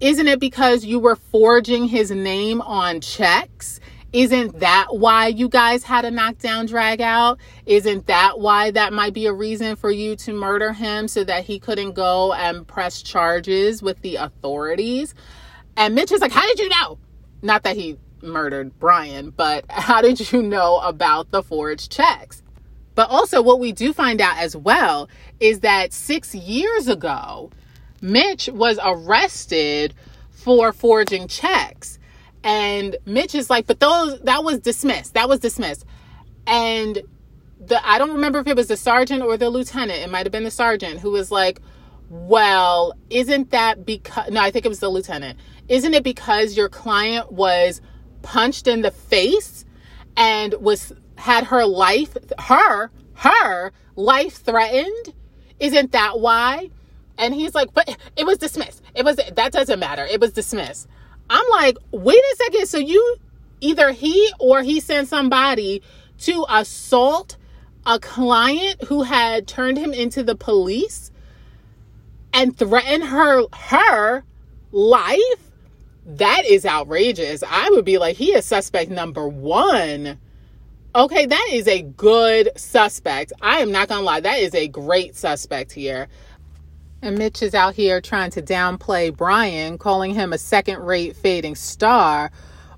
isn't 0.00 0.28
it 0.28 0.38
because 0.38 0.84
you 0.84 0.98
were 0.98 1.16
forging 1.16 1.86
his 1.86 2.10
name 2.10 2.60
on 2.60 3.00
checks? 3.00 3.80
Isn't 4.12 4.60
that 4.60 4.88
why 4.90 5.28
you 5.28 5.48
guys 5.48 5.82
had 5.82 6.04
a 6.04 6.10
knockdown 6.10 6.66
drag 6.66 7.00
out? 7.00 7.38
Isn't 7.64 8.06
that 8.08 8.38
why 8.38 8.70
that 8.72 8.92
might 8.92 9.14
be 9.14 9.24
a 9.24 9.32
reason 9.32 9.76
for 9.76 9.90
you 9.90 10.14
to 10.16 10.34
murder 10.34 10.74
him 10.74 11.08
so 11.08 11.24
that 11.24 11.44
he 11.44 11.58
couldn't 11.58 11.92
go 11.92 12.34
and 12.34 12.66
press 12.66 13.00
charges 13.00 13.82
with 13.82 14.02
the 14.02 14.16
authorities? 14.16 15.14
And 15.74 15.94
Mitch 15.94 16.12
is 16.12 16.20
like, 16.20 16.32
How 16.32 16.46
did 16.46 16.58
you 16.58 16.68
know? 16.68 16.98
Not 17.40 17.62
that 17.62 17.76
he 17.76 17.96
murdered 18.22 18.78
Brian, 18.78 19.30
but 19.30 19.64
how 19.70 20.02
did 20.02 20.30
you 20.32 20.42
know 20.42 20.80
about 20.80 21.30
the 21.30 21.42
forged 21.42 21.90
checks? 21.90 22.42
But 22.96 23.10
also, 23.10 23.42
what 23.42 23.60
we 23.60 23.70
do 23.70 23.92
find 23.92 24.20
out 24.20 24.38
as 24.38 24.56
well 24.56 25.08
is 25.38 25.60
that 25.60 25.92
six 25.92 26.34
years 26.34 26.88
ago, 26.88 27.50
Mitch 28.00 28.48
was 28.48 28.80
arrested 28.82 29.94
for 30.30 30.72
forging 30.72 31.28
checks. 31.28 31.98
And 32.42 32.96
Mitch 33.04 33.34
is 33.34 33.50
like, 33.50 33.66
but 33.66 33.80
those 33.80 34.18
that 34.22 34.42
was 34.42 34.60
dismissed. 34.60 35.14
That 35.14 35.28
was 35.28 35.40
dismissed. 35.40 35.84
And 36.46 37.02
the 37.60 37.86
I 37.86 37.98
don't 37.98 38.12
remember 38.12 38.38
if 38.38 38.46
it 38.46 38.56
was 38.56 38.68
the 38.68 38.76
sergeant 38.78 39.22
or 39.22 39.36
the 39.36 39.50
lieutenant. 39.50 40.00
It 40.00 40.10
might 40.10 40.24
have 40.24 40.32
been 40.32 40.44
the 40.44 40.50
sergeant 40.50 41.00
who 41.00 41.10
was 41.10 41.30
like, 41.30 41.60
Well, 42.08 42.94
isn't 43.10 43.50
that 43.50 43.84
because 43.84 44.30
no, 44.30 44.40
I 44.40 44.50
think 44.50 44.64
it 44.64 44.68
was 44.68 44.80
the 44.80 44.88
lieutenant. 44.88 45.38
Isn't 45.68 45.92
it 45.92 46.02
because 46.02 46.56
your 46.56 46.70
client 46.70 47.30
was 47.30 47.82
punched 48.22 48.66
in 48.66 48.80
the 48.80 48.90
face 48.90 49.66
and 50.16 50.54
was 50.54 50.92
had 51.16 51.44
her 51.44 51.64
life, 51.64 52.16
her, 52.38 52.90
her 53.14 53.72
life 53.94 54.34
threatened? 54.34 55.14
Isn't 55.58 55.92
that 55.92 56.20
why? 56.20 56.70
And 57.18 57.34
he's 57.34 57.54
like, 57.54 57.72
but 57.72 57.88
it 58.16 58.26
was 58.26 58.38
dismissed. 58.38 58.82
It 58.94 59.04
was, 59.04 59.16
that 59.16 59.52
doesn't 59.52 59.78
matter. 59.78 60.04
It 60.04 60.20
was 60.20 60.32
dismissed. 60.32 60.86
I'm 61.30 61.48
like, 61.50 61.76
wait 61.90 62.18
a 62.18 62.36
second. 62.36 62.66
So 62.66 62.78
you, 62.78 63.16
either 63.60 63.92
he 63.92 64.30
or 64.38 64.62
he 64.62 64.80
sent 64.80 65.08
somebody 65.08 65.82
to 66.20 66.44
assault 66.48 67.36
a 67.86 67.98
client 67.98 68.82
who 68.84 69.02
had 69.02 69.46
turned 69.46 69.78
him 69.78 69.92
into 69.92 70.22
the 70.22 70.34
police 70.34 71.10
and 72.32 72.56
threaten 72.56 73.00
her, 73.00 73.44
her 73.52 74.24
life? 74.72 75.50
That 76.04 76.44
is 76.44 76.64
outrageous. 76.66 77.42
I 77.48 77.70
would 77.70 77.84
be 77.84 77.98
like, 77.98 78.16
he 78.16 78.34
is 78.34 78.44
suspect 78.44 78.90
number 78.90 79.26
one. 79.26 80.18
Okay, 80.96 81.26
that 81.26 81.48
is 81.52 81.68
a 81.68 81.82
good 81.82 82.48
suspect. 82.56 83.30
I 83.42 83.58
am 83.58 83.70
not 83.70 83.88
gonna 83.88 84.00
lie, 84.00 84.20
that 84.20 84.38
is 84.38 84.54
a 84.54 84.66
great 84.66 85.14
suspect 85.14 85.70
here. 85.70 86.08
And 87.02 87.18
Mitch 87.18 87.42
is 87.42 87.54
out 87.54 87.74
here 87.74 88.00
trying 88.00 88.30
to 88.30 88.40
downplay 88.40 89.14
Brian, 89.14 89.76
calling 89.76 90.14
him 90.14 90.32
a 90.32 90.38
second 90.38 90.78
rate 90.78 91.14
fading 91.14 91.54
star, 91.54 92.30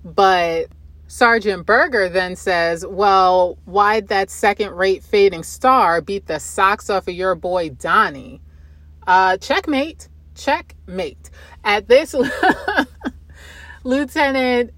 But 0.04 0.66
Sergeant 1.06 1.64
Berger 1.64 2.08
then 2.08 2.34
says, 2.34 2.84
Well, 2.84 3.56
why'd 3.66 4.08
that 4.08 4.30
second 4.30 4.72
rate 4.72 5.04
fading 5.04 5.44
star 5.44 6.00
beat 6.00 6.26
the 6.26 6.40
socks 6.40 6.90
off 6.90 7.06
of 7.06 7.14
your 7.14 7.36
boy 7.36 7.68
Donnie? 7.68 8.40
Uh, 9.06 9.36
checkmate. 9.36 10.08
Checkmate. 10.34 11.30
At 11.62 11.86
this, 11.86 12.16
Lieutenant 13.84 14.72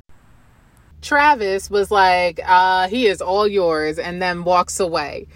Travis 1.03 1.71
was 1.71 1.91
like, 1.91 2.41
uh, 2.45 2.89
He 2.89 3.07
is 3.07 3.21
all 3.21 3.47
yours, 3.47 3.99
and 3.99 4.21
then 4.21 4.45
walks 4.45 4.81
away. 4.81 5.27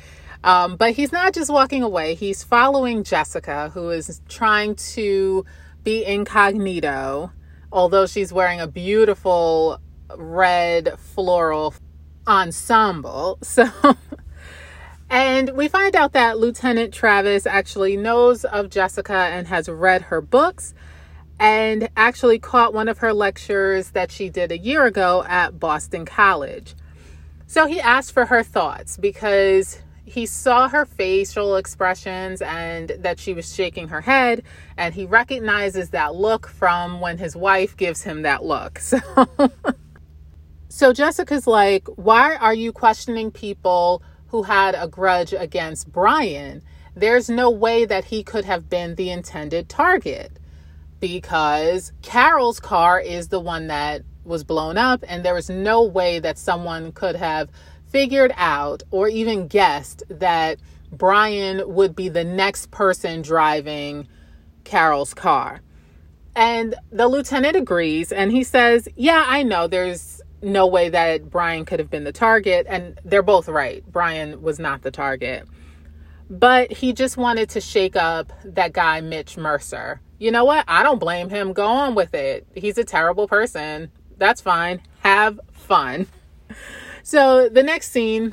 Um, 0.44 0.76
but 0.76 0.92
he's 0.92 1.10
not 1.10 1.32
just 1.32 1.50
walking 1.50 1.82
away, 1.82 2.14
he's 2.14 2.44
following 2.44 3.02
Jessica, 3.02 3.70
who 3.70 3.88
is 3.88 4.20
trying 4.28 4.74
to 4.74 5.46
be 5.84 6.04
incognito, 6.04 7.32
although 7.72 8.06
she's 8.06 8.30
wearing 8.30 8.60
a 8.60 8.66
beautiful 8.66 9.80
red 10.16 10.98
floral 10.98 11.74
ensemble. 12.26 13.38
So, 13.42 13.70
and 15.08 15.50
we 15.50 15.68
find 15.68 15.96
out 15.96 16.12
that 16.12 16.38
Lieutenant 16.38 16.92
Travis 16.92 17.46
actually 17.46 17.96
knows 17.96 18.44
of 18.44 18.68
Jessica 18.68 19.14
and 19.14 19.46
has 19.46 19.68
read 19.68 20.02
her 20.02 20.20
books 20.20 20.74
and 21.44 21.90
actually 21.94 22.38
caught 22.38 22.72
one 22.72 22.88
of 22.88 22.96
her 22.96 23.12
lectures 23.12 23.90
that 23.90 24.10
she 24.10 24.30
did 24.30 24.50
a 24.50 24.56
year 24.56 24.86
ago 24.86 25.22
at 25.28 25.60
Boston 25.60 26.06
College. 26.06 26.74
So 27.46 27.66
he 27.66 27.78
asked 27.82 28.12
for 28.12 28.24
her 28.24 28.42
thoughts 28.42 28.96
because 28.96 29.78
he 30.06 30.24
saw 30.24 30.68
her 30.70 30.86
facial 30.86 31.56
expressions 31.56 32.40
and 32.40 32.92
that 32.98 33.18
she 33.18 33.34
was 33.34 33.54
shaking 33.54 33.88
her 33.88 34.00
head 34.00 34.42
and 34.78 34.94
he 34.94 35.04
recognizes 35.04 35.90
that 35.90 36.14
look 36.14 36.48
from 36.48 37.02
when 37.02 37.18
his 37.18 37.36
wife 37.36 37.76
gives 37.76 38.02
him 38.02 38.22
that 38.22 38.42
look. 38.42 38.80
So 38.88 39.00
So 40.68 40.92
Jessica's 40.94 41.46
like, 41.46 41.86
why 41.96 42.36
are 42.36 42.54
you 42.54 42.72
questioning 42.72 43.30
people 43.30 44.02
who 44.28 44.44
had 44.44 44.74
a 44.74 44.88
grudge 44.88 45.34
against 45.34 45.92
Brian? 45.92 46.62
There's 46.96 47.28
no 47.28 47.50
way 47.50 47.84
that 47.84 48.06
he 48.06 48.22
could 48.22 48.46
have 48.46 48.70
been 48.70 48.94
the 48.94 49.10
intended 49.10 49.68
target 49.68 50.38
because 51.00 51.92
Carol's 52.02 52.60
car 52.60 53.00
is 53.00 53.28
the 53.28 53.40
one 53.40 53.66
that 53.68 54.02
was 54.24 54.44
blown 54.44 54.78
up, 54.78 55.04
and 55.06 55.24
there 55.24 55.34
was 55.34 55.50
no 55.50 55.82
way 55.82 56.18
that 56.18 56.38
someone 56.38 56.92
could 56.92 57.16
have 57.16 57.50
figured 57.86 58.32
out 58.36 58.82
or 58.90 59.08
even 59.08 59.46
guessed 59.46 60.02
that 60.08 60.58
Brian 60.90 61.62
would 61.74 61.94
be 61.94 62.08
the 62.08 62.24
next 62.24 62.70
person 62.70 63.22
driving 63.22 64.08
Carol's 64.64 65.14
car. 65.14 65.60
And 66.34 66.74
the 66.90 67.06
lieutenant 67.06 67.54
agrees 67.56 68.10
and 68.10 68.32
he 68.32 68.42
says, 68.42 68.88
Yeah, 68.96 69.24
I 69.26 69.42
know 69.42 69.68
there's 69.68 70.20
no 70.42 70.66
way 70.66 70.88
that 70.88 71.30
Brian 71.30 71.64
could 71.64 71.78
have 71.78 71.90
been 71.90 72.04
the 72.04 72.12
target. 72.12 72.66
And 72.68 72.98
they're 73.04 73.22
both 73.22 73.48
right. 73.48 73.84
Brian 73.90 74.42
was 74.42 74.58
not 74.58 74.82
the 74.82 74.90
target. 74.90 75.46
But 76.30 76.72
he 76.72 76.92
just 76.92 77.16
wanted 77.16 77.50
to 77.50 77.60
shake 77.60 77.96
up 77.96 78.32
that 78.44 78.72
guy, 78.72 79.00
Mitch 79.00 79.36
Mercer. 79.36 80.00
You 80.18 80.30
know 80.30 80.44
what? 80.44 80.64
I 80.66 80.82
don't 80.82 80.98
blame 80.98 81.28
him. 81.28 81.52
Go 81.52 81.66
on 81.66 81.94
with 81.94 82.14
it. 82.14 82.46
He's 82.54 82.78
a 82.78 82.84
terrible 82.84 83.28
person. 83.28 83.90
That's 84.16 84.40
fine. 84.40 84.80
Have 85.00 85.40
fun. 85.52 86.06
So 87.06 87.50
the 87.50 87.62
next 87.62 87.90
scene 87.90 88.32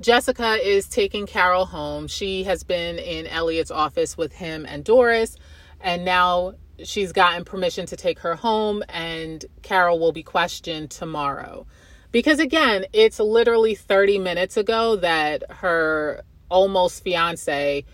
Jessica 0.00 0.58
is 0.60 0.88
taking 0.88 1.26
Carol 1.26 1.64
home. 1.64 2.08
She 2.08 2.42
has 2.42 2.64
been 2.64 2.98
in 2.98 3.28
Elliot's 3.28 3.70
office 3.70 4.18
with 4.18 4.32
him 4.32 4.66
and 4.68 4.84
Doris, 4.84 5.36
and 5.80 6.04
now 6.04 6.54
she's 6.84 7.12
gotten 7.12 7.44
permission 7.44 7.86
to 7.86 7.96
take 7.96 8.18
her 8.18 8.34
home 8.34 8.82
and 8.88 9.44
Carol 9.62 9.98
will 9.98 10.12
be 10.12 10.22
questioned 10.22 10.90
tomorrow. 10.90 11.66
Because 12.12 12.38
again, 12.40 12.84
it's 12.92 13.18
literally 13.18 13.74
30 13.74 14.18
minutes 14.18 14.56
ago 14.56 14.96
that 14.96 15.44
her 15.50 16.22
almost 16.48 17.02
fiance 17.02 17.84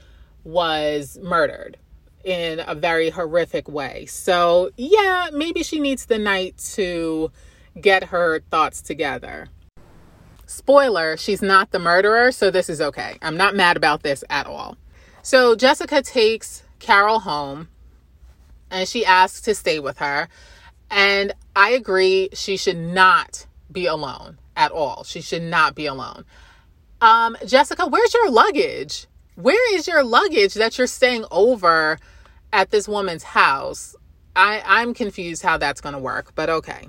was 0.45 1.19
murdered 1.23 1.77
in 2.25 2.61
a 2.67 2.75
very 2.75 3.11
horrific 3.11 3.69
way. 3.69 4.07
So, 4.07 4.71
yeah, 4.77 5.29
maybe 5.33 5.63
she 5.63 5.81
needs 5.81 6.07
the 6.07 6.19
night 6.19 6.59
to 6.75 7.31
get 7.81 8.05
her 8.05 8.41
thoughts 8.51 8.81
together. 8.83 9.49
Spoiler, 10.47 11.17
she's 11.17 11.43
not 11.43 11.71
the 11.71 11.79
murderer, 11.79 12.31
so 12.31 12.51
this 12.51 12.69
is 12.69 12.81
okay. 12.81 13.17
I'm 13.23 13.37
not 13.37 13.55
mad 13.57 13.77
about 13.77 14.03
this 14.03 14.23
at 14.29 14.47
all. 14.47 14.77
So, 15.23 15.57
Jessica 15.57 16.03
takes 16.03 16.63
Carol 16.79 17.21
home 17.21 17.69
and 18.71 18.89
she 18.89 19.05
asks 19.05 19.41
to 19.43 19.55
stay 19.55 19.79
with 19.79 19.99
her. 19.99 20.29
And 20.91 21.33
I 21.57 21.71
agree, 21.71 22.29
she 22.33 22.57
should 22.57 22.77
not 22.77 23.47
be 23.71 23.87
alone 23.87 24.39
at 24.57 24.73
all. 24.73 25.05
She 25.05 25.21
should 25.21 25.43
not 25.43 25.75
be 25.75 25.87
alone. 25.87 26.25
Um, 27.03 27.37
Jessica, 27.45 27.87
where's 27.87 28.15
your 28.15 28.31
luggage? 28.31 29.09
Where 29.35 29.75
is 29.75 29.89
your 29.89 30.05
luggage 30.05 30.55
that 30.55 30.79
you're 30.79 30.87
staying 30.87 31.25
over 31.33 31.99
at 32.53 32.71
this 32.71 32.87
woman's 32.87 33.25
house? 33.25 33.97
I, 34.37 34.63
I'm 34.65 34.95
confused 34.95 35.43
how 35.43 35.59
that's 35.59 35.81
going 35.81 35.95
to 35.95 35.99
work, 35.99 36.33
but 36.37 36.49
okay. 36.49 36.89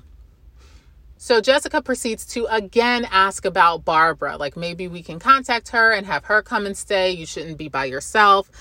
So 1.17 1.41
Jessica 1.41 1.82
proceeds 1.82 2.28
to 2.28 2.45
again 2.45 3.08
ask 3.10 3.43
about 3.43 3.86
Barbara. 3.86 4.38
Like 4.38 4.56
maybe 4.56 4.88
we 4.88 5.02
can 5.02 5.17
contact 5.17 5.69
her 5.69 5.91
and 5.91 6.06
have 6.06 6.26
her 6.26 6.43
come 6.43 6.67
and 6.67 6.78
stay. 6.78 7.12
You 7.12 7.26
shouldn't 7.26 7.58
be 7.58 7.67
by 7.67 7.86
yourself. 7.86 8.52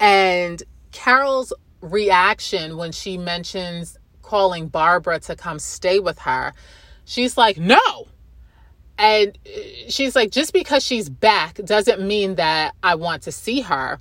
And 0.00 0.60
Carol's 0.90 1.52
reaction 1.82 2.76
when 2.78 2.90
she 2.90 3.16
mentions 3.16 3.96
calling 4.22 4.66
Barbara 4.66 5.20
to 5.20 5.36
come 5.36 5.60
stay 5.60 6.00
with 6.00 6.18
her. 6.20 6.52
She's 7.04 7.36
like, 7.36 7.58
no. 7.58 8.08
And 8.98 9.38
uh, 9.46 9.60
she's 9.88 10.14
like, 10.14 10.30
just 10.30 10.52
because 10.52 10.84
she's 10.84 11.08
back 11.08 11.56
doesn't 11.56 12.00
mean 12.00 12.36
that 12.36 12.74
I 12.82 12.94
want 12.94 13.22
to 13.22 13.32
see 13.32 13.60
her. 13.62 13.98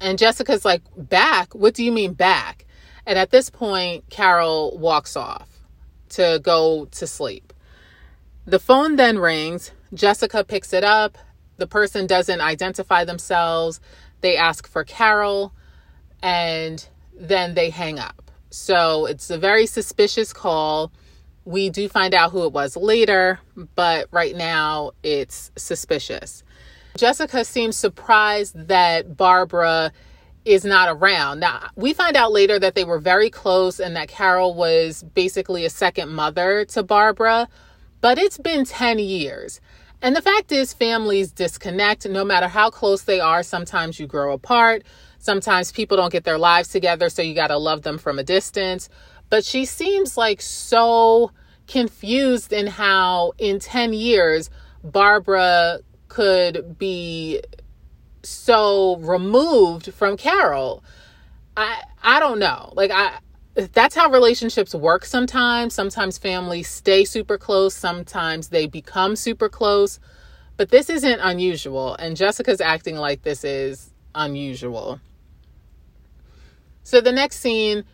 And 0.00 0.18
Jessica's 0.18 0.64
like, 0.64 0.82
back? 0.96 1.54
What 1.54 1.74
do 1.74 1.84
you 1.84 1.92
mean 1.92 2.14
back? 2.14 2.64
And 3.04 3.18
at 3.18 3.30
this 3.30 3.50
point, 3.50 4.08
Carol 4.10 4.76
walks 4.78 5.16
off 5.16 5.48
to 6.10 6.40
go 6.42 6.86
to 6.92 7.06
sleep. 7.06 7.52
The 8.46 8.58
phone 8.58 8.96
then 8.96 9.18
rings. 9.18 9.72
Jessica 9.92 10.44
picks 10.44 10.72
it 10.72 10.84
up. 10.84 11.18
The 11.56 11.66
person 11.66 12.06
doesn't 12.06 12.40
identify 12.40 13.04
themselves. 13.04 13.80
They 14.20 14.36
ask 14.36 14.66
for 14.66 14.84
Carol 14.84 15.52
and 16.22 16.86
then 17.18 17.54
they 17.54 17.70
hang 17.70 17.98
up. 17.98 18.30
So 18.50 19.06
it's 19.06 19.30
a 19.30 19.38
very 19.38 19.66
suspicious 19.66 20.32
call. 20.32 20.92
We 21.48 21.70
do 21.70 21.88
find 21.88 22.12
out 22.12 22.30
who 22.30 22.44
it 22.44 22.52
was 22.52 22.76
later, 22.76 23.40
but 23.74 24.08
right 24.10 24.36
now 24.36 24.90
it's 25.02 25.50
suspicious. 25.56 26.44
Jessica 26.94 27.42
seems 27.42 27.74
surprised 27.74 28.68
that 28.68 29.16
Barbara 29.16 29.90
is 30.44 30.66
not 30.66 30.94
around. 30.94 31.40
Now, 31.40 31.70
we 31.74 31.94
find 31.94 32.18
out 32.18 32.32
later 32.32 32.58
that 32.58 32.74
they 32.74 32.84
were 32.84 32.98
very 32.98 33.30
close 33.30 33.80
and 33.80 33.96
that 33.96 34.08
Carol 34.08 34.52
was 34.52 35.02
basically 35.14 35.64
a 35.64 35.70
second 35.70 36.10
mother 36.10 36.66
to 36.66 36.82
Barbara, 36.82 37.48
but 38.02 38.18
it's 38.18 38.36
been 38.36 38.66
10 38.66 38.98
years. 38.98 39.62
And 40.02 40.14
the 40.14 40.20
fact 40.20 40.52
is, 40.52 40.74
families 40.74 41.32
disconnect 41.32 42.06
no 42.06 42.26
matter 42.26 42.48
how 42.48 42.68
close 42.68 43.04
they 43.04 43.20
are. 43.20 43.42
Sometimes 43.42 43.98
you 43.98 44.06
grow 44.06 44.34
apart. 44.34 44.82
Sometimes 45.18 45.72
people 45.72 45.96
don't 45.96 46.12
get 46.12 46.24
their 46.24 46.36
lives 46.36 46.68
together, 46.68 47.08
so 47.08 47.22
you 47.22 47.34
got 47.34 47.46
to 47.46 47.56
love 47.56 47.80
them 47.80 47.96
from 47.96 48.18
a 48.18 48.22
distance. 48.22 48.90
But 49.30 49.46
she 49.46 49.64
seems 49.64 50.18
like 50.18 50.42
so 50.42 51.32
confused 51.68 52.52
in 52.52 52.66
how, 52.66 53.32
in 53.38 53.60
10 53.60 53.92
years, 53.92 54.50
Barbara 54.82 55.80
could 56.08 56.78
be 56.78 57.40
so 58.22 58.96
removed 58.96 59.92
from 59.94 60.16
Carol. 60.16 60.82
I 61.56 61.82
I 62.02 62.20
don't 62.20 62.38
know. 62.38 62.72
Like 62.74 62.90
I 62.90 63.18
that's 63.72 63.94
how 63.94 64.10
relationships 64.10 64.74
work 64.74 65.04
sometimes. 65.04 65.74
Sometimes 65.74 66.18
families 66.18 66.68
stay 66.68 67.04
super 67.04 67.38
close, 67.38 67.74
sometimes 67.74 68.48
they 68.48 68.66
become 68.66 69.16
super 69.16 69.48
close. 69.48 69.98
But 70.56 70.70
this 70.70 70.90
isn't 70.90 71.20
unusual 71.20 71.94
and 71.94 72.16
Jessica's 72.16 72.60
acting 72.60 72.96
like 72.96 73.22
this 73.22 73.44
is 73.44 73.92
unusual. 74.14 75.00
So 76.82 77.00
the 77.00 77.12
next 77.12 77.40
scene, 77.40 77.84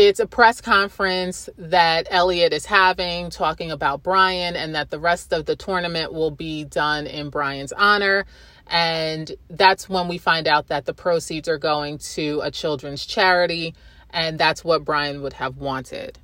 it's 0.00 0.20
a 0.20 0.26
press 0.26 0.60
conference 0.60 1.48
that 1.58 2.06
Elliot 2.08 2.52
is 2.52 2.66
having 2.66 3.30
talking 3.30 3.72
about 3.72 4.00
Brian 4.00 4.54
and 4.54 4.76
that 4.76 4.90
the 4.90 4.98
rest 5.00 5.32
of 5.32 5.44
the 5.46 5.56
tournament 5.56 6.12
will 6.12 6.30
be 6.30 6.62
done 6.62 7.08
in 7.08 7.30
Brian's 7.30 7.72
honor. 7.72 8.24
And 8.68 9.32
that's 9.50 9.88
when 9.88 10.06
we 10.06 10.16
find 10.16 10.46
out 10.46 10.68
that 10.68 10.84
the 10.84 10.94
proceeds 10.94 11.48
are 11.48 11.58
going 11.58 11.98
to 12.14 12.40
a 12.44 12.50
children's 12.52 13.06
charity. 13.06 13.74
And 14.10 14.38
that's 14.38 14.62
what 14.62 14.84
Brian 14.84 15.20
would 15.22 15.32
have 15.32 15.56
wanted. 15.56 16.20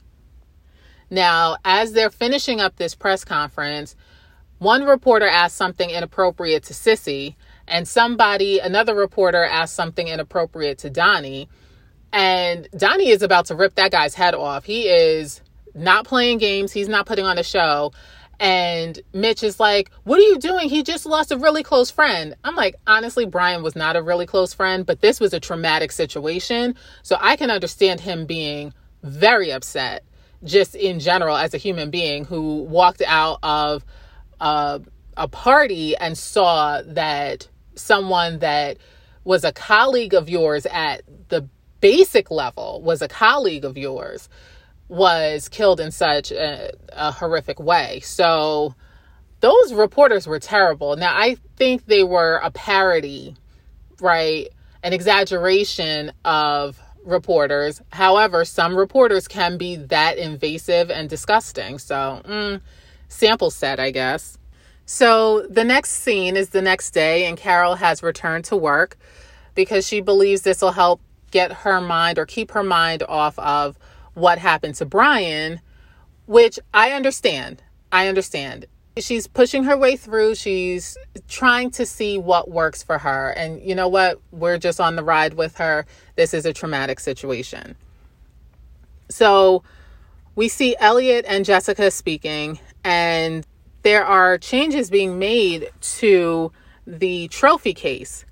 Now, 1.10 1.56
as 1.64 1.94
they're 1.94 2.10
finishing 2.10 2.60
up 2.60 2.76
this 2.76 2.94
press 2.94 3.24
conference, 3.24 3.96
one 4.58 4.84
reporter 4.84 5.26
asked 5.26 5.56
something 5.56 5.90
inappropriate 5.90 6.62
to 6.64 6.74
Sissy, 6.74 7.34
and 7.66 7.88
somebody, 7.88 8.60
another 8.60 8.94
reporter, 8.94 9.42
asked 9.44 9.74
something 9.74 10.06
inappropriate 10.06 10.78
to 10.78 10.90
Donnie. 10.90 11.48
And 12.14 12.68
Donnie 12.76 13.08
is 13.08 13.22
about 13.22 13.46
to 13.46 13.56
rip 13.56 13.74
that 13.74 13.90
guy's 13.90 14.14
head 14.14 14.36
off. 14.36 14.64
He 14.64 14.84
is 14.84 15.42
not 15.74 16.06
playing 16.06 16.38
games, 16.38 16.70
he's 16.70 16.88
not 16.88 17.06
putting 17.06 17.26
on 17.26 17.38
a 17.38 17.42
show. 17.42 17.92
And 18.38 19.00
Mitch 19.12 19.42
is 19.42 19.58
like, 19.58 19.90
What 20.04 20.20
are 20.20 20.22
you 20.22 20.38
doing? 20.38 20.68
He 20.68 20.84
just 20.84 21.06
lost 21.06 21.32
a 21.32 21.36
really 21.36 21.64
close 21.64 21.90
friend. 21.90 22.36
I'm 22.44 22.54
like, 22.54 22.76
Honestly, 22.86 23.26
Brian 23.26 23.64
was 23.64 23.74
not 23.74 23.96
a 23.96 24.02
really 24.02 24.26
close 24.26 24.54
friend, 24.54 24.86
but 24.86 25.00
this 25.00 25.18
was 25.18 25.34
a 25.34 25.40
traumatic 25.40 25.90
situation. 25.90 26.76
So 27.02 27.18
I 27.20 27.34
can 27.34 27.50
understand 27.50 27.98
him 27.98 28.26
being 28.26 28.72
very 29.02 29.50
upset, 29.50 30.04
just 30.44 30.76
in 30.76 31.00
general, 31.00 31.36
as 31.36 31.52
a 31.52 31.58
human 31.58 31.90
being 31.90 32.24
who 32.24 32.62
walked 32.62 33.02
out 33.04 33.40
of 33.42 33.84
uh, 34.40 34.78
a 35.16 35.26
party 35.26 35.96
and 35.96 36.16
saw 36.16 36.80
that 36.86 37.48
someone 37.74 38.38
that 38.38 38.78
was 39.24 39.42
a 39.42 39.52
colleague 39.52 40.14
of 40.14 40.28
yours 40.28 40.66
at 40.66 41.02
basic 41.84 42.30
level, 42.30 42.80
was 42.82 43.02
a 43.02 43.08
colleague 43.08 43.62
of 43.62 43.76
yours, 43.76 44.30
was 44.88 45.50
killed 45.50 45.80
in 45.80 45.90
such 45.90 46.32
a, 46.32 46.72
a 46.94 47.12
horrific 47.12 47.60
way. 47.60 48.00
So 48.00 48.74
those 49.40 49.74
reporters 49.74 50.26
were 50.26 50.38
terrible. 50.38 50.96
Now, 50.96 51.14
I 51.14 51.36
think 51.56 51.84
they 51.84 52.02
were 52.02 52.40
a 52.42 52.50
parody, 52.50 53.36
right? 54.00 54.48
An 54.82 54.94
exaggeration 54.94 56.10
of 56.24 56.80
reporters. 57.04 57.82
However, 57.92 58.46
some 58.46 58.74
reporters 58.74 59.28
can 59.28 59.58
be 59.58 59.76
that 59.76 60.16
invasive 60.16 60.90
and 60.90 61.06
disgusting. 61.10 61.78
So, 61.78 62.22
mm, 62.24 62.62
sample 63.08 63.50
set, 63.50 63.78
I 63.78 63.90
guess. 63.90 64.38
So 64.86 65.42
the 65.50 65.64
next 65.64 65.90
scene 65.90 66.34
is 66.34 66.48
the 66.48 66.62
next 66.62 66.92
day, 66.92 67.26
and 67.26 67.36
Carol 67.36 67.74
has 67.74 68.02
returned 68.02 68.46
to 68.46 68.56
work 68.56 68.96
because 69.54 69.86
she 69.86 70.00
believes 70.00 70.40
this 70.42 70.62
will 70.62 70.72
help 70.72 71.02
get 71.34 71.52
her 71.52 71.80
mind 71.80 72.16
or 72.16 72.24
keep 72.24 72.52
her 72.52 72.62
mind 72.62 73.02
off 73.08 73.36
of 73.40 73.76
what 74.14 74.38
happened 74.38 74.76
to 74.76 74.86
Brian, 74.86 75.60
which 76.26 76.60
I 76.72 76.92
understand. 76.92 77.60
I 77.90 78.06
understand. 78.06 78.66
She's 78.98 79.26
pushing 79.26 79.64
her 79.64 79.76
way 79.76 79.96
through. 79.96 80.36
She's 80.36 80.96
trying 81.26 81.72
to 81.72 81.84
see 81.84 82.16
what 82.18 82.48
works 82.48 82.84
for 82.84 82.98
her. 82.98 83.30
And 83.30 83.60
you 83.60 83.74
know 83.74 83.88
what? 83.88 84.20
We're 84.30 84.58
just 84.58 84.80
on 84.80 84.94
the 84.94 85.02
ride 85.02 85.34
with 85.34 85.56
her. 85.56 85.86
This 86.14 86.32
is 86.32 86.46
a 86.46 86.52
traumatic 86.52 87.00
situation. 87.00 87.74
So 89.08 89.64
we 90.36 90.46
see 90.46 90.76
Elliot 90.78 91.24
and 91.28 91.44
Jessica 91.44 91.90
speaking, 91.90 92.60
and 92.84 93.44
there 93.82 94.04
are 94.04 94.38
changes 94.38 94.88
being 94.88 95.18
made 95.18 95.68
to 95.98 96.52
the 96.86 97.26
trophy 97.26 97.74
case. 97.74 98.24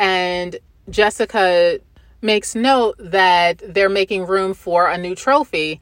And 0.00 0.58
Jessica 0.88 1.78
makes 2.22 2.54
note 2.54 2.96
that 2.98 3.62
they're 3.66 3.88
making 3.88 4.26
room 4.26 4.54
for 4.54 4.88
a 4.88 4.98
new 4.98 5.14
trophy. 5.14 5.80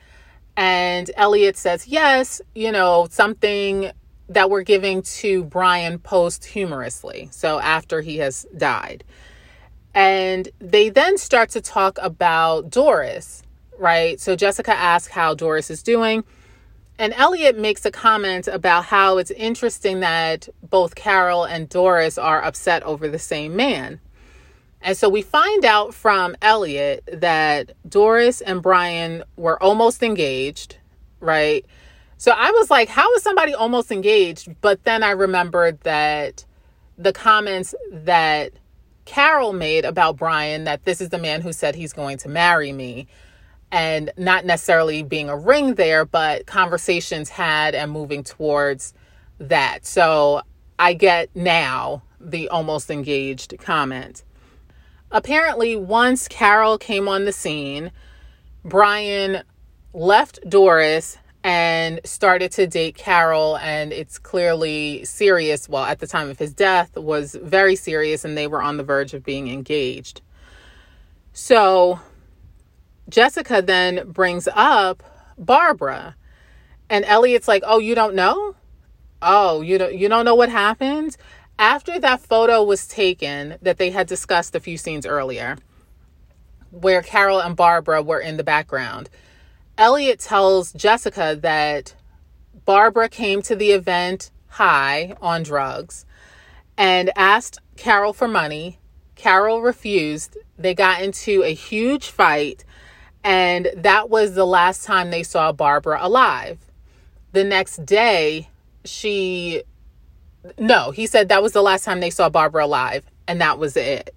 And 0.56 1.10
Elliot 1.16 1.56
says, 1.56 1.86
yes, 1.86 2.40
you 2.54 2.72
know, 2.72 3.06
something 3.10 3.92
that 4.28 4.50
we're 4.50 4.62
giving 4.62 5.02
to 5.02 5.44
Brian 5.44 5.98
posthumously. 5.98 7.28
So 7.32 7.60
after 7.60 8.00
he 8.00 8.18
has 8.18 8.46
died. 8.56 9.04
And 9.94 10.48
they 10.58 10.90
then 10.90 11.16
start 11.18 11.50
to 11.50 11.60
talk 11.60 11.98
about 12.02 12.70
Doris, 12.70 13.42
right? 13.78 14.20
So 14.20 14.36
Jessica 14.36 14.72
asks 14.72 15.12
how 15.12 15.34
Doris 15.34 15.70
is 15.70 15.82
doing. 15.82 16.24
And 16.98 17.14
Elliot 17.14 17.56
makes 17.56 17.86
a 17.86 17.90
comment 17.90 18.48
about 18.48 18.84
how 18.84 19.18
it's 19.18 19.30
interesting 19.30 20.00
that 20.00 20.48
both 20.62 20.94
Carol 20.94 21.44
and 21.44 21.68
Doris 21.68 22.18
are 22.18 22.42
upset 22.42 22.82
over 22.82 23.08
the 23.08 23.18
same 23.18 23.54
man. 23.54 24.00
And 24.80 24.96
so 24.96 25.08
we 25.08 25.22
find 25.22 25.64
out 25.64 25.92
from 25.92 26.36
Elliot 26.40 27.08
that 27.12 27.72
Doris 27.88 28.40
and 28.40 28.62
Brian 28.62 29.24
were 29.36 29.60
almost 29.62 30.02
engaged, 30.02 30.76
right? 31.20 31.66
So 32.16 32.32
I 32.32 32.50
was 32.52 32.70
like, 32.70 32.88
how 32.88 33.12
is 33.14 33.22
somebody 33.22 33.54
almost 33.54 33.90
engaged? 33.90 34.48
But 34.60 34.84
then 34.84 35.02
I 35.02 35.10
remembered 35.10 35.80
that 35.80 36.44
the 36.96 37.12
comments 37.12 37.74
that 37.90 38.52
Carol 39.04 39.52
made 39.52 39.84
about 39.84 40.16
Brian, 40.16 40.64
that 40.64 40.84
this 40.84 41.00
is 41.00 41.08
the 41.08 41.18
man 41.18 41.40
who 41.40 41.52
said 41.52 41.74
he's 41.74 41.92
going 41.92 42.18
to 42.18 42.28
marry 42.28 42.72
me, 42.72 43.06
and 43.70 44.10
not 44.16 44.44
necessarily 44.44 45.02
being 45.02 45.28
a 45.28 45.36
ring 45.36 45.74
there, 45.74 46.04
but 46.04 46.46
conversations 46.46 47.28
had 47.28 47.74
and 47.74 47.92
moving 47.92 48.24
towards 48.24 48.94
that. 49.38 49.86
So 49.86 50.42
I 50.78 50.94
get 50.94 51.30
now 51.34 52.02
the 52.20 52.48
almost 52.48 52.90
engaged 52.90 53.56
comment. 53.58 54.24
Apparently, 55.10 55.74
once 55.76 56.28
Carol 56.28 56.78
came 56.78 57.08
on 57.08 57.24
the 57.24 57.32
scene, 57.32 57.90
Brian 58.64 59.42
left 59.94 60.38
Doris 60.48 61.18
and 61.42 62.00
started 62.04 62.52
to 62.52 62.66
date 62.66 62.96
Carol 62.96 63.56
and 63.58 63.92
it's 63.92 64.18
clearly 64.18 65.04
serious 65.04 65.68
well 65.68 65.84
at 65.84 66.00
the 66.00 66.06
time 66.06 66.28
of 66.28 66.38
his 66.38 66.52
death 66.52 66.96
was 66.96 67.36
very 67.42 67.76
serious 67.76 68.24
and 68.24 68.36
they 68.36 68.46
were 68.46 68.60
on 68.60 68.76
the 68.76 68.82
verge 68.82 69.14
of 69.14 69.24
being 69.24 69.48
engaged. 69.48 70.20
So 71.32 72.00
Jessica 73.08 73.62
then 73.62 74.10
brings 74.10 74.48
up 74.52 75.02
Barbara. 75.38 76.16
And 76.90 77.04
Elliot's 77.04 77.48
like, 77.48 77.62
"Oh, 77.66 77.78
you 77.78 77.94
don't 77.94 78.14
know? 78.14 78.54
Oh, 79.22 79.60
you 79.60 79.78
don't 79.78 79.94
you 79.94 80.08
don't 80.08 80.24
know 80.24 80.34
what 80.34 80.48
happened?" 80.48 81.16
After 81.58 81.98
that 81.98 82.20
photo 82.20 82.62
was 82.62 82.86
taken 82.86 83.56
that 83.62 83.78
they 83.78 83.90
had 83.90 84.06
discussed 84.06 84.54
a 84.54 84.60
few 84.60 84.76
scenes 84.76 85.04
earlier, 85.04 85.56
where 86.70 87.02
Carol 87.02 87.40
and 87.40 87.56
Barbara 87.56 88.02
were 88.02 88.20
in 88.20 88.36
the 88.36 88.44
background. 88.44 89.10
Elliot 89.76 90.20
tells 90.20 90.72
Jessica 90.72 91.36
that 91.40 91.94
Barbara 92.64 93.08
came 93.08 93.42
to 93.42 93.56
the 93.56 93.72
event 93.72 94.30
high 94.48 95.14
on 95.20 95.42
drugs 95.42 96.04
and 96.76 97.10
asked 97.16 97.58
Carol 97.76 98.12
for 98.12 98.28
money. 98.28 98.78
Carol 99.14 99.62
refused. 99.62 100.36
They 100.56 100.74
got 100.74 101.02
into 101.02 101.42
a 101.42 101.54
huge 101.54 102.08
fight 102.08 102.64
and 103.24 103.68
that 103.76 104.08
was 104.10 104.34
the 104.34 104.46
last 104.46 104.84
time 104.84 105.10
they 105.10 105.22
saw 105.22 105.52
Barbara 105.52 105.98
alive. 106.00 106.58
The 107.32 107.44
next 107.44 107.84
day, 107.84 108.48
she, 108.84 109.62
no, 110.58 110.90
he 110.90 111.06
said 111.06 111.28
that 111.28 111.42
was 111.42 111.52
the 111.52 111.62
last 111.62 111.84
time 111.84 112.00
they 112.00 112.10
saw 112.10 112.28
Barbara 112.28 112.64
alive, 112.64 113.04
and 113.26 113.40
that 113.40 113.58
was 113.58 113.76
it. 113.76 114.14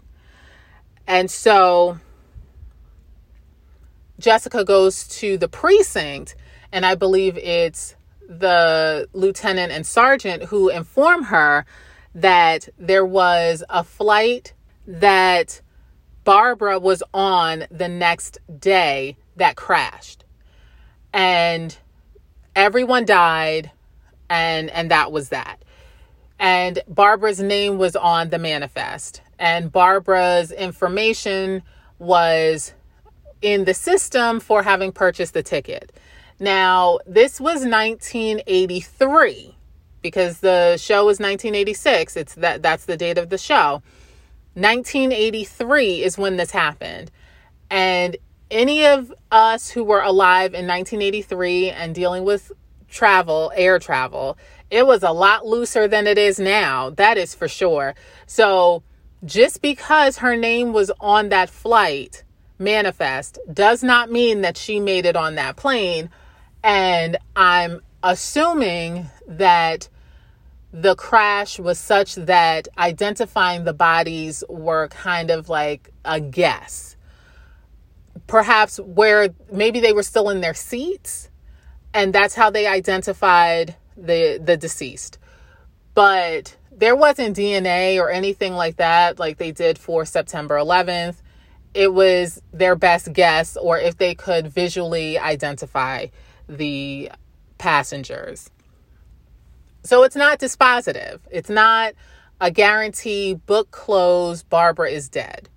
And 1.08 1.30
so 1.30 2.00
Jessica 4.20 4.64
goes 4.64 5.08
to 5.20 5.38
the 5.38 5.48
precinct, 5.48 6.36
and 6.72 6.86
I 6.86 6.96
believe 6.96 7.38
it's 7.38 7.96
the 8.28 9.10
lieutenant 9.14 9.72
and 9.72 9.86
sergeant 9.86 10.44
who 10.44 10.70
inform 10.70 11.24
her 11.24 11.66
that 12.16 12.70
there 12.78 13.06
was 13.06 13.64
a 13.70 13.84
flight 13.84 14.54
that 14.88 15.62
Barbara 16.24 16.80
was 16.80 17.04
on 17.14 17.66
the 17.72 17.88
next 17.88 18.38
day 18.60 19.18
that 19.36 19.56
crashed. 19.56 20.24
And 21.14 21.76
everyone 22.56 23.06
died 23.06 23.72
and 24.30 24.70
and 24.70 24.92
that 24.92 25.12
was 25.12 25.30
that. 25.30 25.62
And 26.42 26.82
Barbara's 26.88 27.40
name 27.40 27.78
was 27.78 27.96
on 27.96 28.32
the 28.32 28.40
manifest 28.40 29.22
and 29.38 29.72
Barbara's 29.72 30.52
information 30.52 31.62
was 32.00 32.74
in 33.44 33.66
the 33.66 33.76
system 33.76 34.40
for 34.40 34.64
having 34.64 34.92
purchased 34.92 35.36
the 35.36 35.44
ticket. 35.44 35.92
Now, 36.40 36.98
this 37.06 37.40
was 37.40 37.64
1983 37.66 39.56
because 40.02 40.40
the 40.40 40.78
show 40.78 41.06
was 41.06 41.20
1986. 41.20 42.18
It's 42.18 42.34
that 42.36 42.64
that's 42.64 42.86
the 42.86 42.98
date 42.98 43.20
of 43.20 43.30
the 43.30 43.38
show. 43.38 43.84
1983 44.56 46.04
is 46.04 46.18
when 46.18 46.38
this 46.38 46.50
happened. 46.50 47.12
And 47.70 48.18
any 48.50 48.86
of 48.86 49.14
us 49.32 49.70
who 49.70 49.84
were 49.84 50.02
alive 50.02 50.56
in 50.56 50.66
1983 50.66 51.70
and 51.70 51.94
dealing 51.94 52.24
with 52.24 52.52
travel, 52.90 53.52
air 53.56 53.80
travel, 53.80 54.38
it 54.72 54.88
was 54.88 55.04
a 55.04 55.12
lot 55.12 55.46
looser 55.46 55.88
than 55.88 56.08
it 56.08 56.18
is 56.18 56.40
now. 56.40 56.90
That 56.92 57.18
is 57.18 57.36
for 57.36 57.50
sure. 57.50 57.94
So 58.26 58.84
just 59.24 59.62
because 59.62 60.20
her 60.20 60.38
name 60.38 60.72
was 60.72 60.90
on 61.02 61.30
that 61.30 61.50
flight 61.50 62.24
manifest 62.58 63.38
does 63.54 63.84
not 63.84 64.10
mean 64.10 64.42
that 64.42 64.56
she 64.56 64.80
made 64.80 65.06
it 65.06 65.18
on 65.18 65.36
that 65.36 65.58
plane. 65.58 66.10
And 66.64 67.18
I'm 67.36 67.82
assuming 68.02 69.10
that 69.28 69.90
the 70.72 70.96
crash 70.96 71.60
was 71.60 71.78
such 71.78 72.16
that 72.16 72.70
identifying 72.78 73.66
the 73.66 73.74
bodies 73.74 74.42
were 74.48 74.88
kind 74.88 75.30
of 75.32 75.50
like 75.50 75.92
a 76.06 76.22
guess. 76.22 76.96
Perhaps 78.26 78.80
where 78.80 79.30
maybe 79.52 79.82
they 79.82 79.92
were 79.92 80.04
still 80.04 80.30
in 80.30 80.40
their 80.40 80.54
seats 80.54 81.30
and 81.94 82.14
that's 82.14 82.36
how 82.36 82.50
they 82.50 82.68
identified 82.68 83.76
the 83.98 84.40
the 84.44 84.58
deceased. 84.58 85.18
But 85.94 86.56
there 86.72 86.96
wasn't 86.96 87.38
DNA 87.38 88.00
or 88.00 88.10
anything 88.10 88.54
like 88.54 88.78
that 88.78 89.20
like 89.20 89.38
they 89.38 89.52
did 89.52 89.78
for 89.78 90.06
September 90.06 90.56
11th. 90.56 91.18
It 91.74 91.94
was 91.94 92.42
their 92.52 92.76
best 92.76 93.14
guess 93.14 93.56
or 93.56 93.78
if 93.78 93.98
they 93.98 94.16
could 94.16 94.48
visually 94.48 95.20
identify 95.20 96.08
the 96.48 97.12
passengers. 97.58 98.50
So 99.84 100.04
it's 100.04 100.16
not 100.16 100.40
dispositive. 100.40 101.20
It's 101.30 101.50
not 101.50 101.94
a 102.40 102.52
guarantee, 102.52 103.36
book 103.36 103.72
closed, 103.72 104.50
Barbara 104.50 104.90
is 104.90 105.10
dead. 105.10 105.50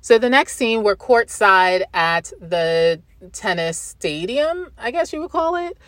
So 0.00 0.18
the 0.18 0.30
next 0.30 0.56
scene, 0.56 0.82
we're 0.82 0.96
courtside 0.96 1.82
at 1.92 2.32
the 2.40 3.00
tennis 3.32 3.78
stadium, 3.78 4.72
I 4.78 4.90
guess 4.90 5.12
you 5.12 5.20
would 5.20 5.30
call 5.30 5.56
it. 5.56 5.78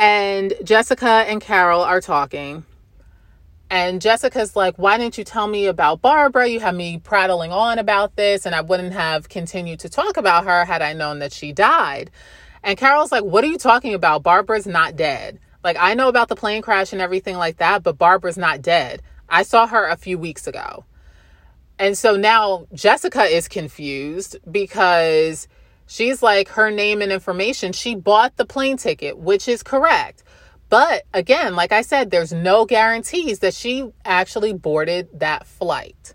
And 0.00 0.54
Jessica 0.64 1.26
and 1.28 1.42
Carol 1.42 1.82
are 1.82 2.00
talking. 2.00 2.64
And 3.68 4.00
Jessica's 4.00 4.56
like, 4.56 4.76
Why 4.78 4.96
didn't 4.96 5.18
you 5.18 5.24
tell 5.24 5.46
me 5.46 5.66
about 5.66 6.00
Barbara? 6.00 6.48
You 6.48 6.58
had 6.58 6.74
me 6.74 6.96
prattling 6.96 7.52
on 7.52 7.78
about 7.78 8.16
this, 8.16 8.46
and 8.46 8.54
I 8.54 8.62
wouldn't 8.62 8.94
have 8.94 9.28
continued 9.28 9.80
to 9.80 9.90
talk 9.90 10.16
about 10.16 10.46
her 10.46 10.64
had 10.64 10.80
I 10.80 10.94
known 10.94 11.18
that 11.18 11.34
she 11.34 11.52
died. 11.52 12.10
And 12.62 12.78
Carol's 12.78 13.12
like, 13.12 13.24
What 13.24 13.44
are 13.44 13.48
you 13.48 13.58
talking 13.58 13.92
about? 13.92 14.22
Barbara's 14.22 14.66
not 14.66 14.96
dead. 14.96 15.38
Like, 15.62 15.76
I 15.78 15.92
know 15.92 16.08
about 16.08 16.28
the 16.28 16.34
plane 16.34 16.62
crash 16.62 16.94
and 16.94 17.02
everything 17.02 17.36
like 17.36 17.58
that, 17.58 17.82
but 17.82 17.98
Barbara's 17.98 18.38
not 18.38 18.62
dead. 18.62 19.02
I 19.28 19.42
saw 19.42 19.66
her 19.66 19.86
a 19.86 19.98
few 19.98 20.16
weeks 20.16 20.46
ago. 20.46 20.86
And 21.78 21.96
so 21.96 22.16
now 22.16 22.66
Jessica 22.72 23.24
is 23.24 23.48
confused 23.48 24.38
because 24.50 25.46
she's 25.90 26.22
like, 26.22 26.50
her 26.50 26.70
name 26.70 27.02
and 27.02 27.10
information, 27.10 27.72
she 27.72 27.96
bought 27.96 28.36
the 28.36 28.46
plane 28.46 28.76
ticket, 28.76 29.18
which 29.18 29.48
is 29.48 29.62
correct. 29.62 30.22
But 30.68 31.02
again, 31.12 31.56
like 31.56 31.72
I 31.72 31.82
said, 31.82 32.10
there's 32.10 32.32
no 32.32 32.64
guarantees 32.64 33.40
that 33.40 33.54
she 33.54 33.90
actually 34.04 34.52
boarded 34.52 35.08
that 35.18 35.48
flight. 35.48 36.14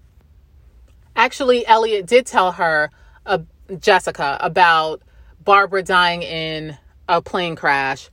Actually, 1.13 1.67
Elliot 1.67 2.05
did 2.05 2.25
tell 2.25 2.53
her, 2.53 2.89
uh, 3.25 3.39
Jessica, 3.77 4.37
about 4.39 5.01
Barbara 5.43 5.83
dying 5.83 6.21
in 6.21 6.77
a 7.09 7.21
plane 7.21 7.57
crash. 7.57 8.09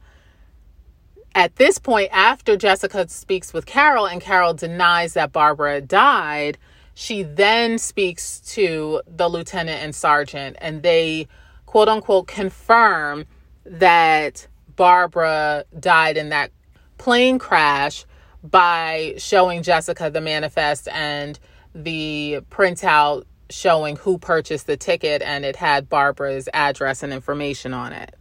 At 1.32 1.56
this 1.56 1.78
point, 1.78 2.08
after 2.12 2.56
Jessica 2.56 3.08
speaks 3.08 3.52
with 3.52 3.66
Carol 3.66 4.06
and 4.06 4.20
Carol 4.20 4.52
denies 4.52 5.14
that 5.14 5.32
Barbara 5.32 5.80
died, 5.80 6.58
she 6.94 7.22
then 7.22 7.78
speaks 7.78 8.40
to 8.54 9.00
the 9.06 9.28
lieutenant 9.28 9.80
and 9.80 9.94
sergeant, 9.94 10.56
and 10.60 10.82
they 10.82 11.28
quote 11.72 11.88
unquote 11.88 12.26
confirm 12.26 13.24
that 13.64 14.46
Barbara 14.76 15.64
died 15.80 16.18
in 16.18 16.28
that 16.28 16.50
plane 16.98 17.38
crash 17.38 18.04
by 18.44 19.14
showing 19.16 19.62
Jessica 19.62 20.10
the 20.10 20.20
manifest 20.20 20.86
and 20.88 21.38
the 21.74 22.40
printout 22.50 23.24
showing 23.48 23.96
who 23.96 24.18
purchased 24.18 24.66
the 24.66 24.76
ticket 24.76 25.22
and 25.22 25.46
it 25.46 25.56
had 25.56 25.88
Barbara's 25.88 26.46
address 26.52 27.02
and 27.02 27.10
information 27.10 27.72
on 27.72 27.94
it. 27.94 28.16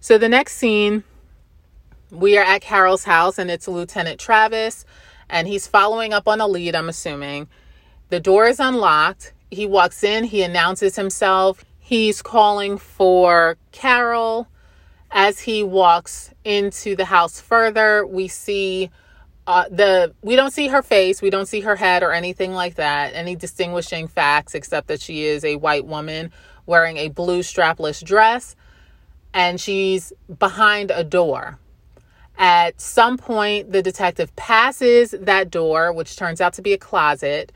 So 0.00 0.18
the 0.18 0.28
next 0.28 0.56
scene, 0.56 1.02
we 2.10 2.36
are 2.36 2.44
at 2.44 2.60
Carol's 2.60 3.04
house 3.04 3.38
and 3.38 3.50
it's 3.50 3.66
Lieutenant 3.66 4.20
Travis 4.20 4.84
and 5.30 5.48
he's 5.48 5.66
following 5.66 6.12
up 6.12 6.28
on 6.28 6.42
a 6.42 6.46
lead, 6.46 6.74
I'm 6.74 6.90
assuming. 6.90 7.48
The 8.10 8.20
door 8.20 8.48
is 8.48 8.60
unlocked. 8.60 9.32
He 9.50 9.64
walks 9.64 10.04
in, 10.04 10.24
he 10.24 10.42
announces 10.42 10.96
himself. 10.96 11.64
He's 11.86 12.22
calling 12.22 12.78
for 12.78 13.58
Carol 13.70 14.48
as 15.10 15.40
he 15.40 15.62
walks 15.62 16.32
into 16.42 16.96
the 16.96 17.04
house 17.04 17.42
further, 17.42 18.06
we 18.06 18.26
see 18.26 18.90
uh, 19.46 19.66
the 19.70 20.14
we 20.22 20.34
don't 20.34 20.50
see 20.50 20.68
her 20.68 20.80
face, 20.80 21.20
we 21.20 21.28
don't 21.28 21.44
see 21.44 21.60
her 21.60 21.76
head 21.76 22.02
or 22.02 22.10
anything 22.10 22.54
like 22.54 22.76
that, 22.76 23.12
any 23.14 23.36
distinguishing 23.36 24.08
facts 24.08 24.54
except 24.54 24.88
that 24.88 25.02
she 25.02 25.24
is 25.24 25.44
a 25.44 25.56
white 25.56 25.84
woman 25.84 26.32
wearing 26.64 26.96
a 26.96 27.08
blue 27.08 27.40
strapless 27.40 28.02
dress 28.02 28.56
and 29.34 29.60
she's 29.60 30.10
behind 30.38 30.90
a 30.90 31.04
door. 31.04 31.58
At 32.38 32.80
some 32.80 33.18
point, 33.18 33.72
the 33.72 33.82
detective 33.82 34.34
passes 34.36 35.10
that 35.10 35.50
door, 35.50 35.92
which 35.92 36.16
turns 36.16 36.40
out 36.40 36.54
to 36.54 36.62
be 36.62 36.72
a 36.72 36.78
closet, 36.78 37.52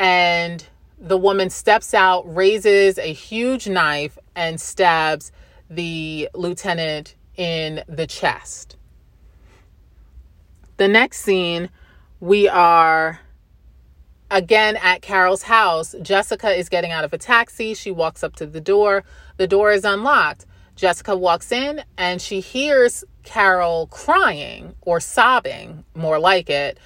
and 0.00 0.66
the 1.02 1.18
woman 1.18 1.50
steps 1.50 1.94
out, 1.94 2.22
raises 2.32 2.96
a 2.96 3.12
huge 3.12 3.68
knife, 3.68 4.16
and 4.36 4.60
stabs 4.60 5.32
the 5.68 6.28
lieutenant 6.32 7.16
in 7.36 7.82
the 7.88 8.06
chest. 8.06 8.76
The 10.76 10.86
next 10.86 11.20
scene, 11.20 11.70
we 12.20 12.48
are 12.48 13.20
again 14.30 14.76
at 14.76 15.02
Carol's 15.02 15.42
house. 15.42 15.94
Jessica 16.02 16.50
is 16.50 16.68
getting 16.68 16.92
out 16.92 17.04
of 17.04 17.12
a 17.12 17.18
taxi. 17.18 17.74
She 17.74 17.90
walks 17.90 18.22
up 18.22 18.36
to 18.36 18.46
the 18.46 18.60
door. 18.60 19.02
The 19.38 19.48
door 19.48 19.72
is 19.72 19.84
unlocked. 19.84 20.46
Jessica 20.76 21.16
walks 21.16 21.50
in 21.50 21.82
and 21.98 22.22
she 22.22 22.40
hears 22.40 23.04
Carol 23.24 23.88
crying 23.88 24.74
or 24.80 25.00
sobbing, 25.00 25.84
more 25.94 26.18
like 26.18 26.48
it. 26.48 26.78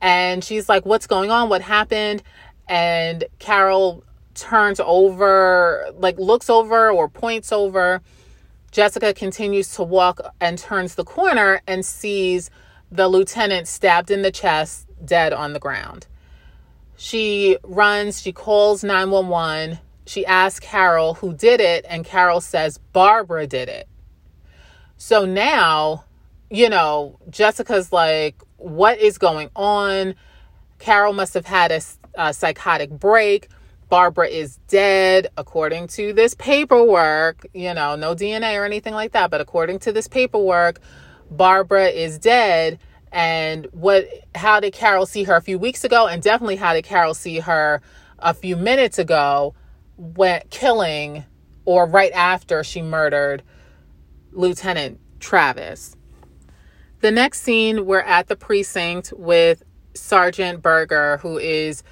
And 0.00 0.42
she's 0.42 0.68
like, 0.68 0.84
What's 0.84 1.06
going 1.06 1.30
on? 1.30 1.48
What 1.48 1.62
happened? 1.62 2.22
And 2.72 3.24
Carol 3.38 4.02
turns 4.34 4.80
over, 4.80 5.92
like 5.98 6.18
looks 6.18 6.48
over 6.48 6.90
or 6.90 7.08
points 7.08 7.52
over 7.52 8.00
Jessica 8.72 9.12
continues 9.12 9.74
to 9.74 9.82
walk 9.82 10.18
and 10.40 10.58
turns 10.58 10.94
the 10.94 11.04
corner 11.04 11.60
and 11.66 11.84
sees 11.84 12.50
the 12.90 13.06
lieutenant 13.06 13.68
stabbed 13.68 14.10
in 14.10 14.22
the 14.22 14.30
chest, 14.30 14.86
dead 15.04 15.34
on 15.34 15.52
the 15.52 15.58
ground. 15.58 16.06
She 16.96 17.58
runs, 17.62 18.22
she 18.22 18.32
calls 18.32 18.82
911. 18.82 19.78
She 20.06 20.24
asks 20.24 20.60
Carol 20.66 21.14
who 21.14 21.34
did 21.34 21.60
it, 21.60 21.84
and 21.86 22.04
Carol 22.04 22.40
says 22.40 22.78
Barbara 22.78 23.46
did 23.46 23.68
it. 23.68 23.88
So 24.96 25.26
now, 25.26 26.04
you 26.50 26.70
know, 26.70 27.18
Jessica's 27.28 27.92
like, 27.92 28.42
what 28.56 28.98
is 28.98 29.18
going 29.18 29.50
on? 29.54 30.14
Carol 30.78 31.12
must 31.12 31.34
have 31.34 31.46
had 31.46 31.70
a, 31.70 31.82
a 32.14 32.32
psychotic 32.32 32.90
break. 32.90 33.48
Barbara 33.88 34.28
is 34.28 34.56
dead 34.68 35.28
according 35.36 35.88
to 35.88 36.14
this 36.14 36.34
paperwork, 36.34 37.46
you 37.52 37.74
know, 37.74 37.94
no 37.94 38.14
DNA 38.14 38.58
or 38.58 38.64
anything 38.64 38.94
like 38.94 39.12
that, 39.12 39.30
but 39.30 39.40
according 39.40 39.80
to 39.80 39.92
this 39.92 40.08
paperwork, 40.08 40.80
Barbara 41.30 41.88
is 41.88 42.18
dead. 42.18 42.78
And 43.10 43.66
what 43.72 44.08
how 44.34 44.60
did 44.60 44.72
Carol 44.72 45.04
see 45.04 45.24
her 45.24 45.36
a 45.36 45.42
few 45.42 45.58
weeks 45.58 45.84
ago? 45.84 46.06
And 46.06 46.22
definitely 46.22 46.56
how 46.56 46.72
did 46.72 46.84
Carol 46.84 47.12
see 47.12 47.40
her 47.40 47.82
a 48.18 48.32
few 48.32 48.56
minutes 48.56 48.98
ago 48.98 49.54
when 49.98 50.40
killing 50.48 51.24
or 51.64 51.86
right 51.86 52.12
after 52.12 52.64
she 52.64 52.82
murdered 52.82 53.42
Lieutenant 54.32 54.98
Travis. 55.20 55.96
The 57.00 57.10
next 57.10 57.42
scene, 57.42 57.84
we're 57.84 58.00
at 58.00 58.28
the 58.28 58.36
precinct 58.36 59.12
with 59.16 59.62
Sergeant 59.94 60.62
Berger, 60.62 61.18
who 61.18 61.38
is 61.38 61.82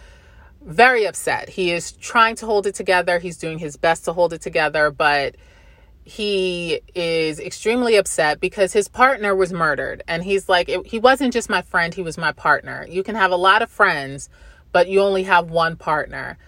very 0.71 1.05
upset. 1.05 1.49
He 1.49 1.73
is 1.73 1.93
trying 1.93 2.37
to 2.37 2.47
hold 2.47 2.67
it 2.67 2.75
together. 2.75 3.19
He's 3.19 3.37
doing 3.37 3.59
his 3.59 3.77
best 3.77 4.05
to 4.05 4.13
hold 4.13 4.33
it 4.33 4.41
together, 4.41 4.91
but 4.91 5.37
he 6.05 6.81
is 6.95 7.39
extremely 7.41 7.97
upset 7.97 8.41
because 8.41 8.73
his 8.73 8.89
partner 8.89 9.35
was 9.35 9.53
murdered. 9.53 10.03
And 10.09 10.23
he's 10.23 10.49
like, 10.49 10.69
it, 10.69 10.87
he 10.87 10.99
wasn't 10.99 11.33
just 11.33 11.51
my 11.51 11.63
friend, 11.63 11.93
he 11.93 12.03
was 12.03 12.17
my 12.17 12.33
partner. 12.33 12.87
You 12.89 13.03
can 13.03 13.17
have 13.17 13.33
a 13.33 13.37
lot 13.37 13.63
of 13.63 13.71
friends, 13.71 14.29
but 14.73 14.89
you 14.89 15.01
only 15.01 15.25
have 15.25 15.51
one 15.51 15.77
partner. 15.77 16.39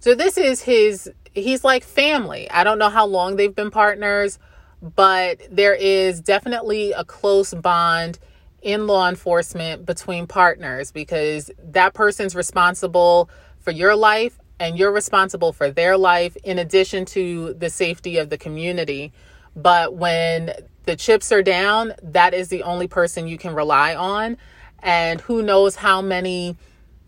So 0.00 0.14
this 0.14 0.38
is 0.38 0.62
his, 0.62 1.10
he's 1.34 1.62
like 1.62 1.84
family. 1.84 2.50
I 2.50 2.64
don't 2.64 2.78
know 2.78 2.90
how 2.90 3.06
long 3.06 3.36
they've 3.36 3.54
been 3.54 3.70
partners, 3.70 4.38
but 4.82 5.40
there 5.50 5.74
is 5.74 6.20
definitely 6.20 6.92
a 6.92 7.04
close 7.04 7.52
bond 7.54 8.18
in 8.62 8.86
law 8.86 9.08
enforcement 9.08 9.86
between 9.86 10.26
partners 10.26 10.90
because 10.90 11.50
that 11.62 11.94
person's 11.94 12.34
responsible 12.34 13.30
for 13.66 13.72
your 13.72 13.96
life 13.96 14.38
and 14.60 14.78
you're 14.78 14.92
responsible 14.92 15.52
for 15.52 15.72
their 15.72 15.96
life 15.96 16.36
in 16.44 16.56
addition 16.56 17.04
to 17.04 17.52
the 17.54 17.68
safety 17.68 18.16
of 18.18 18.30
the 18.30 18.38
community. 18.38 19.12
But 19.56 19.94
when 19.94 20.52
the 20.84 20.94
chips 20.94 21.32
are 21.32 21.42
down, 21.42 21.92
that 22.00 22.32
is 22.32 22.46
the 22.46 22.62
only 22.62 22.86
person 22.86 23.26
you 23.26 23.36
can 23.38 23.56
rely 23.56 23.96
on. 23.96 24.36
And 24.84 25.20
who 25.20 25.42
knows 25.42 25.74
how 25.74 26.00
many 26.00 26.56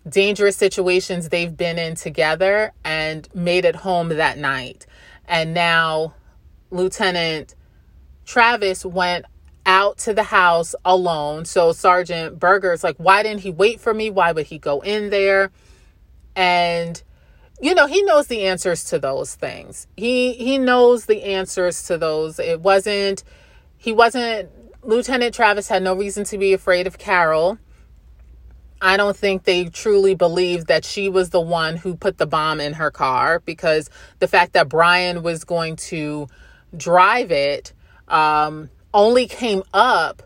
dangerous 0.08 0.56
situations 0.56 1.28
they've 1.28 1.56
been 1.56 1.78
in 1.78 1.94
together 1.94 2.72
and 2.82 3.28
made 3.32 3.64
it 3.64 3.76
home 3.76 4.08
that 4.08 4.36
night. 4.36 4.84
And 5.26 5.54
now 5.54 6.14
Lieutenant 6.72 7.54
Travis 8.26 8.84
went 8.84 9.26
out 9.64 9.98
to 9.98 10.12
the 10.12 10.24
house 10.24 10.74
alone. 10.84 11.44
So 11.44 11.70
Sergeant 11.70 12.40
Berger's 12.40 12.82
like, 12.82 12.96
why 12.96 13.22
didn't 13.22 13.42
he 13.42 13.50
wait 13.52 13.78
for 13.78 13.94
me? 13.94 14.10
Why 14.10 14.32
would 14.32 14.46
he 14.46 14.58
go 14.58 14.80
in 14.80 15.10
there? 15.10 15.52
And 16.38 17.02
you 17.60 17.74
know 17.74 17.86
he 17.86 18.02
knows 18.02 18.28
the 18.28 18.44
answers 18.46 18.84
to 18.84 18.98
those 18.98 19.34
things 19.34 19.86
he 19.96 20.34
he 20.34 20.56
knows 20.56 21.06
the 21.06 21.24
answers 21.24 21.82
to 21.82 21.98
those 21.98 22.38
it 22.38 22.60
wasn't 22.60 23.24
he 23.76 23.92
wasn't 23.92 24.48
lieutenant 24.82 25.34
travis 25.34 25.68
had 25.68 25.82
no 25.82 25.94
reason 25.94 26.22
to 26.24 26.38
be 26.38 26.52
afraid 26.52 26.86
of 26.86 26.96
carol 26.96 27.58
i 28.80 28.96
don't 28.96 29.16
think 29.16 29.42
they 29.42 29.64
truly 29.64 30.14
believed 30.14 30.68
that 30.68 30.84
she 30.84 31.08
was 31.08 31.30
the 31.30 31.40
one 31.40 31.76
who 31.76 31.96
put 31.96 32.18
the 32.18 32.26
bomb 32.26 32.60
in 32.60 32.74
her 32.74 32.90
car 32.90 33.40
because 33.40 33.90
the 34.20 34.28
fact 34.28 34.52
that 34.52 34.68
brian 34.68 35.22
was 35.22 35.42
going 35.42 35.74
to 35.74 36.28
drive 36.76 37.32
it 37.32 37.72
um, 38.08 38.70
only 38.94 39.26
came 39.26 39.62
up 39.72 40.22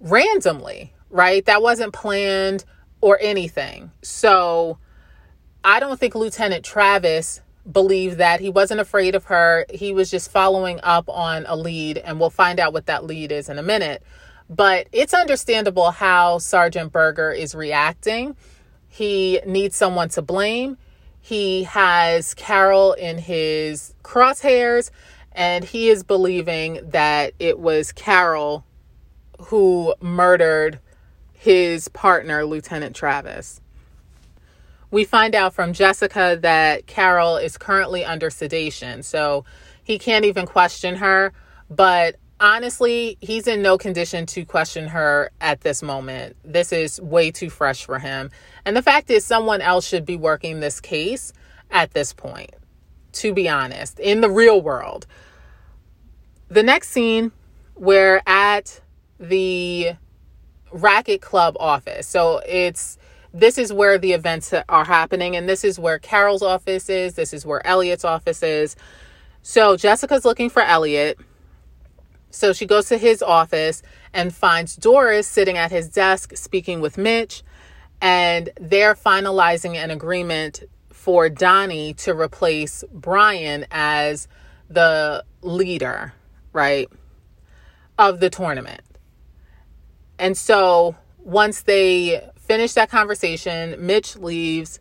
randomly, 0.00 0.92
right? 1.10 1.44
That 1.46 1.62
wasn't 1.62 1.92
planned 1.92 2.64
or 3.00 3.18
anything. 3.20 3.90
So 4.02 4.78
I 5.64 5.80
don't 5.80 5.98
think 5.98 6.14
Lieutenant 6.14 6.64
Travis 6.64 7.40
believed 7.70 8.18
that 8.18 8.40
he 8.40 8.48
wasn't 8.48 8.80
afraid 8.80 9.14
of 9.14 9.24
her. 9.24 9.66
He 9.72 9.92
was 9.92 10.10
just 10.10 10.30
following 10.30 10.80
up 10.82 11.08
on 11.08 11.44
a 11.46 11.56
lead, 11.56 11.98
and 11.98 12.18
we'll 12.18 12.30
find 12.30 12.58
out 12.60 12.72
what 12.72 12.86
that 12.86 13.04
lead 13.04 13.32
is 13.32 13.48
in 13.48 13.58
a 13.58 13.62
minute. 13.62 14.02
But 14.48 14.88
it's 14.92 15.12
understandable 15.12 15.90
how 15.90 16.38
Sergeant 16.38 16.92
Berger 16.92 17.32
is 17.32 17.54
reacting. 17.54 18.36
He 18.88 19.40
needs 19.46 19.76
someone 19.76 20.08
to 20.10 20.22
blame. 20.22 20.78
He 21.20 21.64
has 21.64 22.32
Carol 22.34 22.94
in 22.94 23.18
his 23.18 23.94
crosshairs, 24.02 24.90
and 25.32 25.64
he 25.64 25.90
is 25.90 26.02
believing 26.02 26.80
that 26.90 27.34
it 27.38 27.58
was 27.58 27.92
Carol 27.92 28.64
who 29.38 29.94
murdered 30.00 30.80
his 31.34 31.88
partner, 31.88 32.44
Lieutenant 32.46 32.96
Travis. 32.96 33.60
We 34.90 35.04
find 35.04 35.34
out 35.34 35.54
from 35.54 35.72
Jessica 35.72 36.38
that 36.40 36.86
Carol 36.86 37.36
is 37.36 37.58
currently 37.58 38.04
under 38.04 38.30
sedation, 38.30 39.02
so 39.02 39.44
he 39.82 39.98
can't 39.98 40.24
even 40.24 40.46
question 40.46 40.96
her. 40.96 41.32
But 41.68 42.16
honestly, 42.40 43.18
he's 43.20 43.46
in 43.46 43.60
no 43.62 43.76
condition 43.76 44.24
to 44.26 44.44
question 44.44 44.88
her 44.88 45.30
at 45.40 45.60
this 45.60 45.82
moment. 45.82 46.36
This 46.44 46.72
is 46.72 47.00
way 47.00 47.30
too 47.30 47.50
fresh 47.50 47.84
for 47.84 47.98
him. 47.98 48.30
And 48.64 48.76
the 48.76 48.82
fact 48.82 49.10
is, 49.10 49.24
someone 49.24 49.60
else 49.60 49.86
should 49.86 50.06
be 50.06 50.16
working 50.16 50.60
this 50.60 50.80
case 50.80 51.32
at 51.70 51.92
this 51.92 52.12
point, 52.12 52.50
to 53.12 53.34
be 53.34 53.48
honest, 53.48 53.98
in 53.98 54.20
the 54.20 54.30
real 54.30 54.60
world. 54.60 55.06
The 56.48 56.62
next 56.62 56.88
scene, 56.88 57.32
we're 57.76 58.22
at 58.26 58.80
the 59.20 59.92
Racket 60.72 61.20
Club 61.20 61.56
office. 61.60 62.06
So 62.06 62.40
it's 62.46 62.97
this 63.32 63.58
is 63.58 63.72
where 63.72 63.98
the 63.98 64.12
events 64.12 64.54
are 64.68 64.84
happening, 64.84 65.36
and 65.36 65.48
this 65.48 65.64
is 65.64 65.78
where 65.78 65.98
Carol's 65.98 66.42
office 66.42 66.88
is. 66.88 67.14
This 67.14 67.32
is 67.32 67.44
where 67.44 67.66
Elliot's 67.66 68.04
office 68.04 68.42
is. 68.42 68.76
So 69.42 69.76
Jessica's 69.76 70.24
looking 70.24 70.50
for 70.50 70.62
Elliot. 70.62 71.18
So 72.30 72.52
she 72.52 72.66
goes 72.66 72.88
to 72.88 72.98
his 72.98 73.22
office 73.22 73.82
and 74.12 74.34
finds 74.34 74.76
Doris 74.76 75.26
sitting 75.26 75.56
at 75.56 75.70
his 75.70 75.88
desk 75.88 76.36
speaking 76.36 76.80
with 76.80 76.98
Mitch, 76.98 77.42
and 78.00 78.50
they're 78.60 78.94
finalizing 78.94 79.76
an 79.76 79.90
agreement 79.90 80.64
for 80.92 81.28
Donnie 81.28 81.94
to 81.94 82.12
replace 82.12 82.84
Brian 82.92 83.66
as 83.70 84.28
the 84.68 85.24
leader, 85.42 86.12
right, 86.52 86.88
of 87.98 88.20
the 88.20 88.30
tournament. 88.30 88.82
And 90.18 90.36
so 90.36 90.96
once 91.18 91.62
they 91.62 92.28
finish 92.48 92.72
that 92.72 92.88
conversation, 92.90 93.76
Mitch 93.78 94.16
leaves 94.16 94.80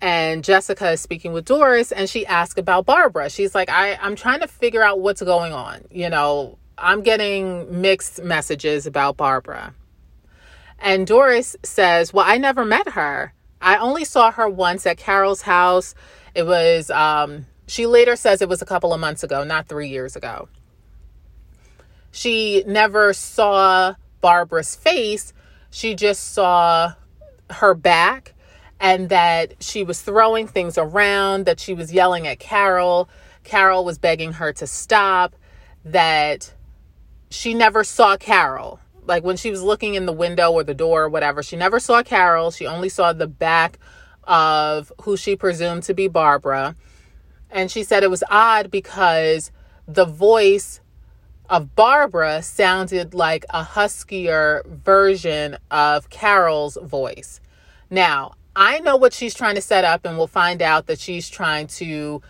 and 0.00 0.44
Jessica 0.44 0.92
is 0.92 1.00
speaking 1.00 1.32
with 1.32 1.46
Doris 1.46 1.90
and 1.90 2.08
she 2.08 2.24
asks 2.26 2.60
about 2.60 2.84
Barbara. 2.84 3.30
She's 3.30 3.54
like, 3.54 3.70
I, 3.70 3.98
I'm 4.00 4.14
trying 4.14 4.40
to 4.40 4.46
figure 4.46 4.82
out 4.82 5.00
what's 5.00 5.22
going 5.22 5.54
on. 5.54 5.86
You 5.90 6.10
know, 6.10 6.58
I'm 6.76 7.02
getting 7.02 7.80
mixed 7.80 8.22
messages 8.22 8.86
about 8.86 9.16
Barbara. 9.16 9.74
And 10.78 11.06
Doris 11.06 11.56
says, 11.64 12.12
Well, 12.12 12.24
I 12.28 12.38
never 12.38 12.64
met 12.64 12.90
her. 12.90 13.32
I 13.60 13.78
only 13.78 14.04
saw 14.04 14.30
her 14.30 14.48
once 14.48 14.86
at 14.86 14.98
Carol's 14.98 15.42
house. 15.42 15.94
It 16.34 16.44
was, 16.44 16.90
um, 16.90 17.46
she 17.66 17.86
later 17.86 18.14
says 18.14 18.40
it 18.40 18.48
was 18.48 18.62
a 18.62 18.66
couple 18.66 18.92
of 18.92 19.00
months 19.00 19.24
ago, 19.24 19.42
not 19.42 19.66
three 19.66 19.88
years 19.88 20.14
ago. 20.14 20.48
She 22.12 22.62
never 22.66 23.12
saw 23.12 23.94
Barbara's 24.20 24.76
face, 24.76 25.32
she 25.70 25.94
just 25.94 26.32
saw 26.32 26.94
her 27.50 27.74
back 27.74 28.34
and 28.80 29.08
that 29.08 29.62
she 29.62 29.82
was 29.82 30.00
throwing 30.00 30.46
things 30.46 30.78
around, 30.78 31.46
that 31.46 31.60
she 31.60 31.74
was 31.74 31.92
yelling 31.92 32.26
at 32.26 32.38
Carol. 32.38 33.08
Carol 33.44 33.84
was 33.84 33.98
begging 33.98 34.34
her 34.34 34.52
to 34.52 34.66
stop, 34.66 35.34
that 35.84 36.54
she 37.30 37.54
never 37.54 37.82
saw 37.82 38.16
Carol. 38.16 38.80
Like 39.04 39.24
when 39.24 39.36
she 39.36 39.50
was 39.50 39.62
looking 39.62 39.94
in 39.94 40.06
the 40.06 40.12
window 40.12 40.52
or 40.52 40.62
the 40.62 40.74
door 40.74 41.04
or 41.04 41.08
whatever, 41.08 41.42
she 41.42 41.56
never 41.56 41.80
saw 41.80 42.02
Carol. 42.02 42.50
She 42.50 42.66
only 42.66 42.88
saw 42.88 43.12
the 43.12 43.26
back 43.26 43.78
of 44.24 44.92
who 45.02 45.16
she 45.16 45.34
presumed 45.34 45.82
to 45.84 45.94
be 45.94 46.06
Barbara. 46.06 46.76
And 47.50 47.70
she 47.70 47.82
said 47.82 48.02
it 48.02 48.10
was 48.10 48.22
odd 48.30 48.70
because 48.70 49.50
the 49.86 50.04
voice 50.04 50.80
of 51.48 51.74
Barbara 51.74 52.42
sounded 52.42 53.14
like 53.14 53.44
a 53.50 53.62
huskier 53.64 54.62
version 54.66 55.56
of 55.70 56.10
Carol's 56.10 56.76
voice. 56.82 57.40
Now, 57.90 58.34
I 58.54 58.80
know 58.80 58.96
what 58.96 59.12
she's 59.12 59.34
trying 59.34 59.54
to 59.54 59.60
set 59.60 59.84
up, 59.84 60.04
and 60.04 60.18
we'll 60.18 60.26
find 60.26 60.60
out 60.60 60.86
that 60.86 60.98
she's 60.98 61.28
trying 61.28 61.68
to 61.68 62.20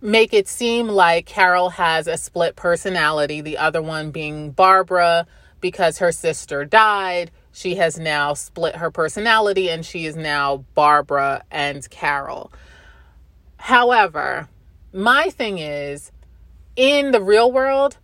make 0.00 0.32
it 0.32 0.48
seem 0.48 0.88
like 0.88 1.26
Carol 1.26 1.70
has 1.70 2.06
a 2.06 2.16
split 2.16 2.56
personality, 2.56 3.40
the 3.40 3.58
other 3.58 3.82
one 3.82 4.10
being 4.10 4.50
Barbara 4.50 5.26
because 5.60 5.98
her 5.98 6.12
sister 6.12 6.64
died. 6.64 7.30
She 7.52 7.74
has 7.76 7.98
now 7.98 8.34
split 8.34 8.76
her 8.76 8.90
personality 8.90 9.68
and 9.68 9.84
she 9.84 10.06
is 10.06 10.16
now 10.16 10.64
Barbara 10.74 11.42
and 11.50 11.88
Carol. 11.90 12.52
However, 13.56 14.48
my 14.92 15.30
thing 15.30 15.58
is 15.58 16.12
in 16.76 17.10
the 17.10 17.20
real 17.20 17.50
world, 17.50 17.98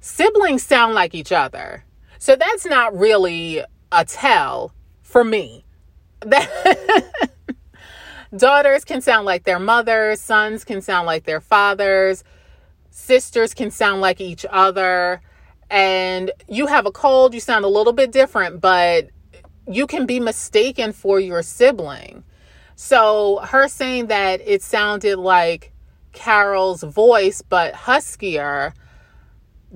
siblings 0.00 0.62
sound 0.62 0.94
like 0.94 1.14
each 1.14 1.32
other. 1.32 1.84
So 2.18 2.36
that's 2.36 2.66
not 2.66 2.96
really 2.96 3.62
a 3.92 4.04
tell 4.04 4.72
for 5.02 5.24
me. 5.24 5.64
Daughters 8.36 8.84
can 8.84 9.00
sound 9.00 9.24
like 9.24 9.44
their 9.44 9.58
mothers, 9.58 10.20
sons 10.20 10.64
can 10.64 10.82
sound 10.82 11.06
like 11.06 11.24
their 11.24 11.40
fathers, 11.40 12.24
sisters 12.90 13.54
can 13.54 13.70
sound 13.70 14.00
like 14.00 14.20
each 14.20 14.44
other. 14.50 15.22
And 15.70 16.30
you 16.48 16.66
have 16.66 16.86
a 16.86 16.90
cold, 16.90 17.32
you 17.34 17.40
sound 17.40 17.64
a 17.64 17.68
little 17.68 17.92
bit 17.92 18.10
different, 18.10 18.60
but 18.60 19.08
you 19.66 19.86
can 19.86 20.06
be 20.06 20.20
mistaken 20.20 20.92
for 20.92 21.20
your 21.20 21.42
sibling. 21.42 22.24
So, 22.74 23.40
her 23.44 23.68
saying 23.68 24.06
that 24.06 24.40
it 24.44 24.62
sounded 24.62 25.18
like 25.18 25.72
Carol's 26.12 26.82
voice, 26.82 27.42
but 27.42 27.74
huskier, 27.74 28.72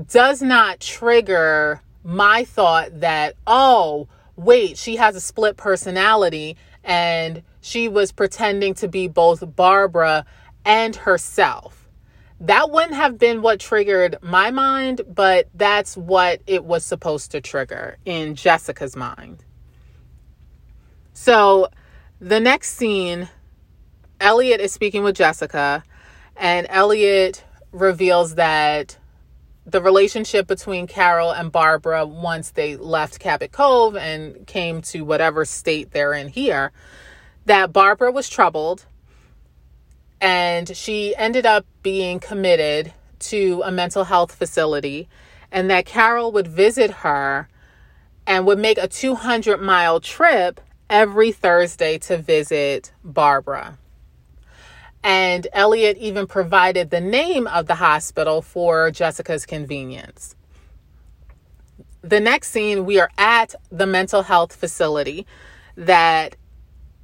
does 0.08 0.42
not 0.42 0.80
trigger 0.80 1.82
my 2.04 2.44
thought 2.44 3.00
that, 3.00 3.34
oh, 3.46 4.08
wait, 4.36 4.78
she 4.78 4.96
has 4.96 5.14
a 5.16 5.20
split 5.20 5.56
personality 5.56 6.56
and 6.82 7.42
she 7.60 7.88
was 7.88 8.12
pretending 8.12 8.74
to 8.74 8.88
be 8.88 9.06
both 9.08 9.44
Barbara 9.54 10.24
and 10.64 10.96
herself. 10.96 11.88
That 12.40 12.70
wouldn't 12.70 12.94
have 12.94 13.18
been 13.18 13.40
what 13.40 13.60
triggered 13.60 14.16
my 14.20 14.50
mind, 14.50 15.02
but 15.06 15.48
that's 15.54 15.96
what 15.96 16.42
it 16.46 16.64
was 16.64 16.84
supposed 16.84 17.30
to 17.30 17.40
trigger 17.40 17.98
in 18.04 18.34
Jessica's 18.34 18.96
mind. 18.96 19.44
So 21.12 21.68
the 22.20 22.40
next 22.40 22.74
scene, 22.74 23.28
Elliot 24.20 24.60
is 24.60 24.72
speaking 24.72 25.04
with 25.04 25.14
Jessica, 25.14 25.84
and 26.36 26.66
Elliot 26.68 27.44
reveals 27.70 28.34
that 28.34 28.98
the 29.64 29.80
relationship 29.80 30.46
between 30.46 30.86
Carol 30.86 31.30
and 31.30 31.52
Barbara 31.52 32.04
once 32.04 32.50
they 32.50 32.76
left 32.76 33.20
Cabot 33.20 33.52
Cove 33.52 33.96
and 33.96 34.46
came 34.46 34.82
to 34.82 35.02
whatever 35.02 35.44
state 35.44 35.92
they're 35.92 36.14
in 36.14 36.28
here, 36.28 36.72
that 37.46 37.72
Barbara 37.72 38.10
was 38.10 38.28
troubled 38.28 38.86
and 40.22 40.76
she 40.76 41.16
ended 41.16 41.44
up 41.44 41.66
being 41.82 42.20
committed 42.20 42.92
to 43.18 43.60
a 43.64 43.72
mental 43.72 44.04
health 44.04 44.32
facility, 44.32 45.08
and 45.50 45.68
that 45.68 45.84
Carol 45.84 46.30
would 46.30 46.46
visit 46.46 46.90
her 46.90 47.48
and 48.24 48.46
would 48.46 48.58
make 48.58 48.78
a 48.78 48.86
200 48.86 49.60
mile 49.60 49.98
trip 49.98 50.60
every 50.88 51.32
Thursday 51.32 51.98
to 51.98 52.16
visit 52.16 52.92
Barbara. 53.02 53.78
And 55.04 55.48
Elliot 55.52 55.96
even 55.98 56.26
provided 56.26 56.90
the 56.90 57.00
name 57.00 57.46
of 57.46 57.66
the 57.66 57.74
hospital 57.74 58.40
for 58.40 58.90
Jessica's 58.90 59.44
convenience. 59.44 60.36
The 62.02 62.20
next 62.20 62.50
scene, 62.50 62.84
we 62.84 63.00
are 63.00 63.10
at 63.18 63.54
the 63.70 63.86
mental 63.86 64.22
health 64.22 64.54
facility 64.54 65.26
that 65.76 66.36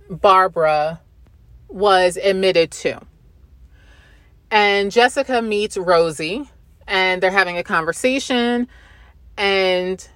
Barbara 0.08 1.00
was 1.68 2.16
admitted 2.16 2.70
to. 2.70 3.00
And 4.50 4.90
Jessica 4.90 5.42
meets 5.42 5.76
Rosie, 5.76 6.48
and 6.86 7.22
they're 7.22 7.30
having 7.30 7.58
a 7.58 7.62
conversation. 7.62 8.68
And 9.36 10.08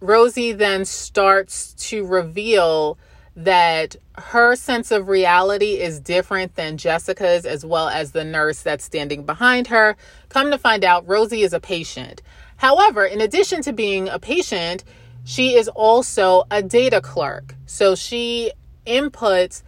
Rosie 0.00 0.52
then 0.52 0.84
starts 0.84 1.72
to 1.88 2.06
reveal 2.06 2.98
that 3.34 3.96
her 4.20 4.56
sense 4.56 4.90
of 4.90 5.08
reality 5.08 5.80
is 5.80 6.00
different 6.00 6.54
than 6.54 6.76
Jessica's, 6.76 7.44
as 7.44 7.64
well 7.64 7.88
as 7.88 8.12
the 8.12 8.24
nurse 8.24 8.62
that's 8.62 8.84
standing 8.84 9.24
behind 9.24 9.68
her. 9.68 9.96
Come 10.28 10.50
to 10.50 10.58
find 10.58 10.84
out, 10.84 11.06
Rosie 11.08 11.42
is 11.42 11.52
a 11.52 11.60
patient. 11.60 12.22
However, 12.56 13.04
in 13.04 13.20
addition 13.20 13.62
to 13.62 13.72
being 13.72 14.08
a 14.08 14.18
patient, 14.18 14.84
she 15.24 15.56
is 15.56 15.68
also 15.68 16.44
a 16.50 16.62
data 16.62 17.00
clerk. 17.00 17.54
So 17.66 17.94
she 17.94 18.52
inputs 18.86 19.62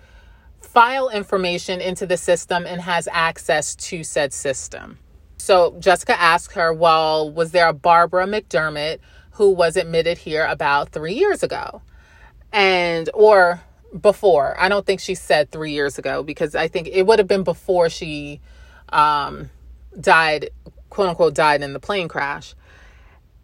file 0.60 1.08
information 1.08 1.80
into 1.80 2.06
the 2.06 2.16
system 2.16 2.66
and 2.66 2.80
has 2.80 3.08
access 3.10 3.74
to 3.76 4.04
said 4.04 4.32
system. 4.32 4.98
So 5.38 5.76
Jessica 5.78 6.20
asked 6.20 6.54
her, 6.54 6.72
Well, 6.72 7.30
was 7.30 7.52
there 7.52 7.68
a 7.68 7.72
Barbara 7.72 8.26
McDermott 8.26 8.98
who 9.32 9.50
was 9.50 9.76
admitted 9.76 10.18
here 10.18 10.44
about 10.44 10.90
three 10.90 11.14
years 11.14 11.42
ago? 11.42 11.82
and 12.52 13.10
or 13.14 13.60
before. 13.98 14.56
I 14.58 14.68
don't 14.68 14.86
think 14.86 15.00
she 15.00 15.14
said 15.14 15.50
three 15.50 15.72
years 15.72 15.98
ago 15.98 16.22
because 16.22 16.54
I 16.54 16.68
think 16.68 16.88
it 16.88 17.06
would 17.06 17.18
have 17.18 17.28
been 17.28 17.44
before 17.44 17.88
she 17.88 18.40
um, 18.90 19.50
died, 19.98 20.50
quote 20.88 21.08
unquote, 21.08 21.34
died 21.34 21.62
in 21.62 21.72
the 21.72 21.80
plane 21.80 22.08
crash. 22.08 22.54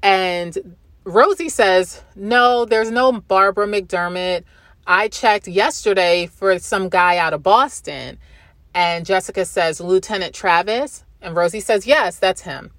And 0.03 0.77
Rosie 1.05 1.49
says, 1.49 2.03
No, 2.15 2.65
there's 2.65 2.91
no 2.91 3.13
Barbara 3.13 3.67
McDermott. 3.67 4.45
I 4.87 5.09
checked 5.09 5.49
yesterday 5.49 6.27
for 6.27 6.59
some 6.59 6.89
guy 6.89 7.17
out 7.17 7.33
of 7.33 7.43
Boston. 7.43 8.19
And 8.75 9.07
Jessica 9.07 9.45
says, 9.45 9.81
Lieutenant 9.81 10.35
Travis. 10.35 11.05
And 11.23 11.35
Rosie 11.35 11.61
says, 11.61 11.87
Yes, 11.87 12.19
that's 12.19 12.43
him. 12.43 12.71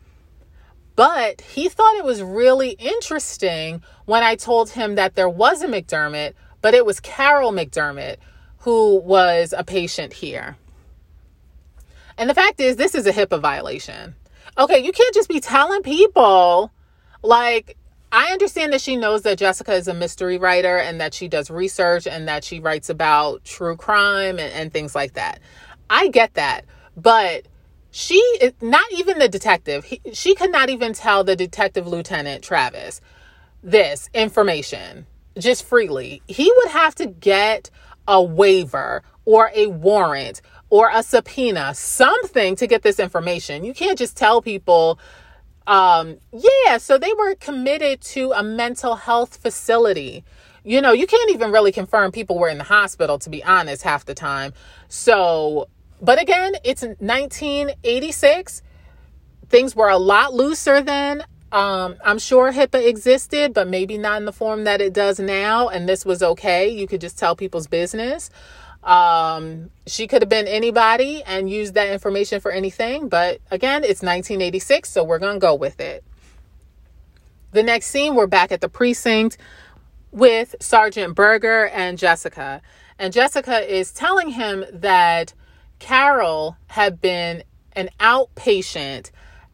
But 0.96 1.42
he 1.42 1.70
thought 1.70 1.96
it 1.96 2.04
was 2.04 2.24
really 2.24 2.72
interesting 2.72 3.84
when 4.06 4.24
I 4.24 4.36
told 4.36 4.72
him 4.72 4.96
that 4.96 5.16
there 5.16 5.30
was 5.30 5.62
a 5.62 5.68
McDermott, 5.68 6.34
but 6.68 6.74
it 6.74 6.86
was 6.86 7.00
Carol 7.00 7.54
McDermott 7.54 8.18
who 8.58 9.00
was 9.00 9.54
a 9.58 9.64
patient 9.64 10.12
here. 10.12 10.58
And 12.18 12.30
the 12.30 12.34
fact 12.34 12.60
is, 12.60 12.76
this 12.76 12.94
is 12.94 13.08
a 13.08 13.14
HIPAA 13.14 13.40
violation. 13.40 14.16
Okay, 14.58 14.80
you 14.80 14.92
can't 14.92 15.14
just 15.14 15.30
be 15.30 15.40
telling 15.40 15.82
people, 15.82 16.74
like, 17.24 17.78
I 18.12 18.34
understand 18.34 18.74
that 18.74 18.82
she 18.82 18.98
knows 18.98 19.22
that 19.22 19.38
Jessica 19.38 19.76
is 19.76 19.88
a 19.88 19.94
mystery 19.94 20.38
writer 20.38 20.76
and 20.76 21.00
that 21.00 21.14
she 21.14 21.30
does 21.30 21.50
research 21.50 22.06
and 22.06 22.28
that 22.28 22.44
she 22.44 22.60
writes 22.60 22.90
about 22.90 23.46
true 23.46 23.78
crime 23.78 24.38
and, 24.38 24.52
and 24.52 24.74
things 24.74 24.94
like 24.94 25.14
that. 25.14 25.40
I 25.90 26.10
get 26.10 26.34
that. 26.34 26.66
But 26.98 27.48
she 27.92 28.22
not 28.60 28.92
even 28.92 29.20
the 29.20 29.30
detective 29.30 29.86
he, 29.86 30.02
she 30.12 30.36
could 30.36 30.52
not 30.52 30.70
even 30.70 30.92
tell 30.92 31.24
the 31.24 31.38
detective 31.38 31.88
lieutenant 31.88 32.44
travis 32.44 33.00
this 33.64 34.10
information 34.14 35.08
just 35.40 35.66
freely 35.66 36.22
he 36.28 36.52
would 36.58 36.70
have 36.70 36.96
to 36.96 37.06
get 37.06 37.70
a 38.08 38.22
waiver 38.22 39.04
or 39.26 39.52
a 39.54 39.68
warrant 39.68 40.42
or 40.70 40.90
a 40.94 41.04
subpoena 41.04 41.74
something 41.74 42.56
to 42.56 42.68
get 42.68 42.82
this 42.82 43.00
information 43.00 43.64
you 43.64 43.74
can't 43.74 43.98
just 43.98 44.16
tell 44.18 44.42
people 44.42 45.00
um 45.66 46.18
yeah 46.32 46.78
so 46.78 46.98
they 46.98 47.14
were 47.14 47.36
committed 47.36 48.00
to 48.02 48.32
a 48.32 48.44
mental 48.44 48.96
health 48.96 49.38
facility 49.38 50.24
you 50.64 50.82
know 50.82 50.92
you 50.92 51.08
can't 51.08 51.32
even 51.32 51.52
really 51.52 51.72
confirm 51.72 52.12
people 52.12 52.38
were 52.38 52.50
in 52.50 52.58
the 52.58 52.64
hospital 52.64 53.20
to 53.20 53.30
be 53.30 53.44
honest 53.44 53.84
half 53.84 54.06
the 54.06 54.16
time 54.16 54.54
so 54.88 55.68
but 56.02 56.22
again, 56.22 56.56
it's 56.64 56.84
1986. 56.84 58.62
Things 59.50 59.76
were 59.76 59.90
a 59.90 59.98
lot 59.98 60.34
looser 60.34 60.82
then. 60.82 61.24
Um, 61.52 61.96
I'm 62.04 62.20
sure 62.20 62.52
HIPAA 62.52 62.88
existed, 62.88 63.54
but 63.54 63.68
maybe 63.68 63.98
not 63.98 64.18
in 64.18 64.26
the 64.26 64.34
form 64.34 64.66
that 64.66 64.82
it 64.82 64.94
does 64.94 65.20
now. 65.20 65.70
And 65.70 65.88
this 65.88 66.06
was 66.06 66.22
okay. 66.22 66.68
You 66.68 66.88
could 66.88 67.02
just 67.02 67.18
tell 67.18 67.36
people's 67.36 67.68
business. 67.68 68.30
Um, 68.84 69.70
she 69.86 70.08
could 70.08 70.22
have 70.22 70.30
been 70.30 70.48
anybody 70.48 71.24
and 71.24 71.50
used 71.50 71.74
that 71.74 71.90
information 71.90 72.42
for 72.42 72.52
anything. 72.52 73.10
But 73.10 73.40
again, 73.52 73.84
it's 73.84 74.02
1986, 74.02 74.90
so 74.90 75.04
we're 75.04 75.20
going 75.20 75.36
to 75.36 75.40
go 75.40 75.56
with 75.56 75.80
it. 75.80 76.04
The 77.52 77.64
next 77.64 77.88
scene, 77.88 78.16
we're 78.16 78.28
back 78.28 78.52
at 78.52 78.62
the 78.62 78.70
precinct 78.70 79.38
with 80.12 80.56
Sergeant 80.60 81.16
Berger 81.16 81.68
and 81.68 81.98
Jessica. 81.98 82.62
And 83.00 83.14
Jessica 83.14 83.60
is 83.60 83.92
telling 83.92 84.30
him 84.30 84.66
that 84.72 85.34
Carol 85.80 86.58
had 86.68 87.00
been 87.00 87.44
an 87.74 87.90
outpatient 88.00 89.12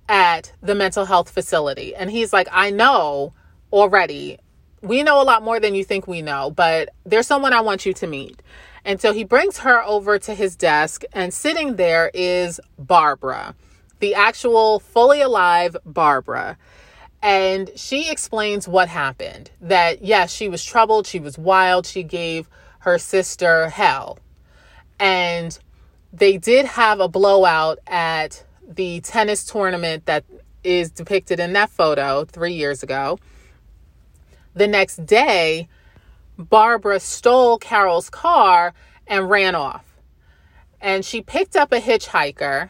at 0.09 0.51
the 0.61 0.75
mental 0.75 1.05
health 1.05 1.29
facility. 1.29 1.95
And 1.95 2.11
he's 2.11 2.33
like, 2.33 2.47
I 2.51 2.69
know 2.69 3.33
already. 3.71 4.39
We 4.81 5.01
know 5.03 5.21
a 5.21 5.23
lot 5.23 5.43
more 5.43 5.59
than 5.59 5.75
you 5.75 5.83
think 5.83 6.07
we 6.07 6.21
know, 6.21 6.51
but 6.51 6.89
there's 7.05 7.27
someone 7.27 7.53
I 7.53 7.61
want 7.61 7.85
you 7.85 7.93
to 7.93 8.07
meet. 8.07 8.41
And 8.85 8.99
so 8.99 9.13
he 9.13 9.23
brings 9.23 9.59
her 9.59 9.81
over 9.83 10.19
to 10.19 10.35
his 10.35 10.57
desk, 10.57 11.03
and 11.13 11.33
sitting 11.33 11.77
there 11.77 12.11
is 12.13 12.59
Barbara, 12.77 13.55
the 13.99 14.13
actual 14.13 14.79
fully 14.79 15.21
alive 15.21 15.77
Barbara. 15.85 16.57
And 17.21 17.71
she 17.77 18.11
explains 18.11 18.67
what 18.67 18.89
happened 18.89 19.51
that, 19.61 20.03
yes, 20.03 20.33
she 20.33 20.49
was 20.49 20.61
troubled, 20.61 21.07
she 21.07 21.21
was 21.21 21.37
wild, 21.37 21.85
she 21.85 22.03
gave 22.03 22.49
her 22.79 22.97
sister 22.97 23.69
hell. 23.69 24.19
And 24.99 25.57
they 26.11 26.37
did 26.37 26.65
have 26.65 26.99
a 26.99 27.07
blowout 27.07 27.79
at 27.87 28.45
the 28.68 29.01
tennis 29.01 29.45
tournament 29.45 30.05
that 30.05 30.24
is 30.64 30.91
depicted 30.91 31.39
in 31.39 31.53
that 31.53 31.70
photo 31.70 32.26
three 32.26 32.53
years 32.53 32.84
ago. 32.84 33.20
The 34.53 34.68
next 34.68 35.05
day, 35.05 35.68
Barbara 36.38 36.99
stole 36.99 37.57
Carol's 37.57 38.09
car 38.09 38.74
and 39.07 39.30
ran 39.30 39.55
off. 39.55 39.86
And 40.80 41.03
she 41.05 41.22
picked 41.22 41.55
up 41.55 41.72
a 41.72 41.80
hitchhiker 41.80 42.70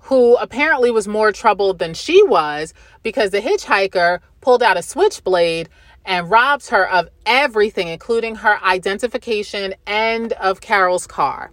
who 0.00 0.36
apparently 0.36 0.90
was 0.90 1.08
more 1.08 1.32
troubled 1.32 1.78
than 1.78 1.94
she 1.94 2.22
was 2.22 2.72
because 3.02 3.30
the 3.30 3.40
hitchhiker 3.40 4.20
pulled 4.40 4.62
out 4.62 4.76
a 4.76 4.82
switchblade 4.82 5.68
and 6.04 6.30
robs 6.30 6.68
her 6.68 6.88
of 6.88 7.08
everything, 7.26 7.88
including 7.88 8.36
her 8.36 8.62
identification 8.62 9.74
and 9.86 10.32
of 10.34 10.60
Carol's 10.60 11.06
car. 11.06 11.50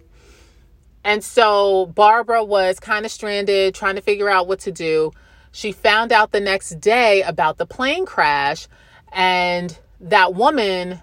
And 1.04 1.22
so 1.22 1.86
Barbara 1.86 2.42
was 2.42 2.80
kind 2.80 3.04
of 3.04 3.12
stranded, 3.12 3.74
trying 3.74 3.96
to 3.96 4.00
figure 4.00 4.30
out 4.30 4.48
what 4.48 4.60
to 4.60 4.72
do. 4.72 5.12
She 5.52 5.70
found 5.70 6.10
out 6.12 6.32
the 6.32 6.40
next 6.40 6.80
day 6.80 7.22
about 7.22 7.58
the 7.58 7.66
plane 7.66 8.06
crash, 8.06 8.66
and 9.12 9.78
that 10.00 10.34
woman 10.34 11.00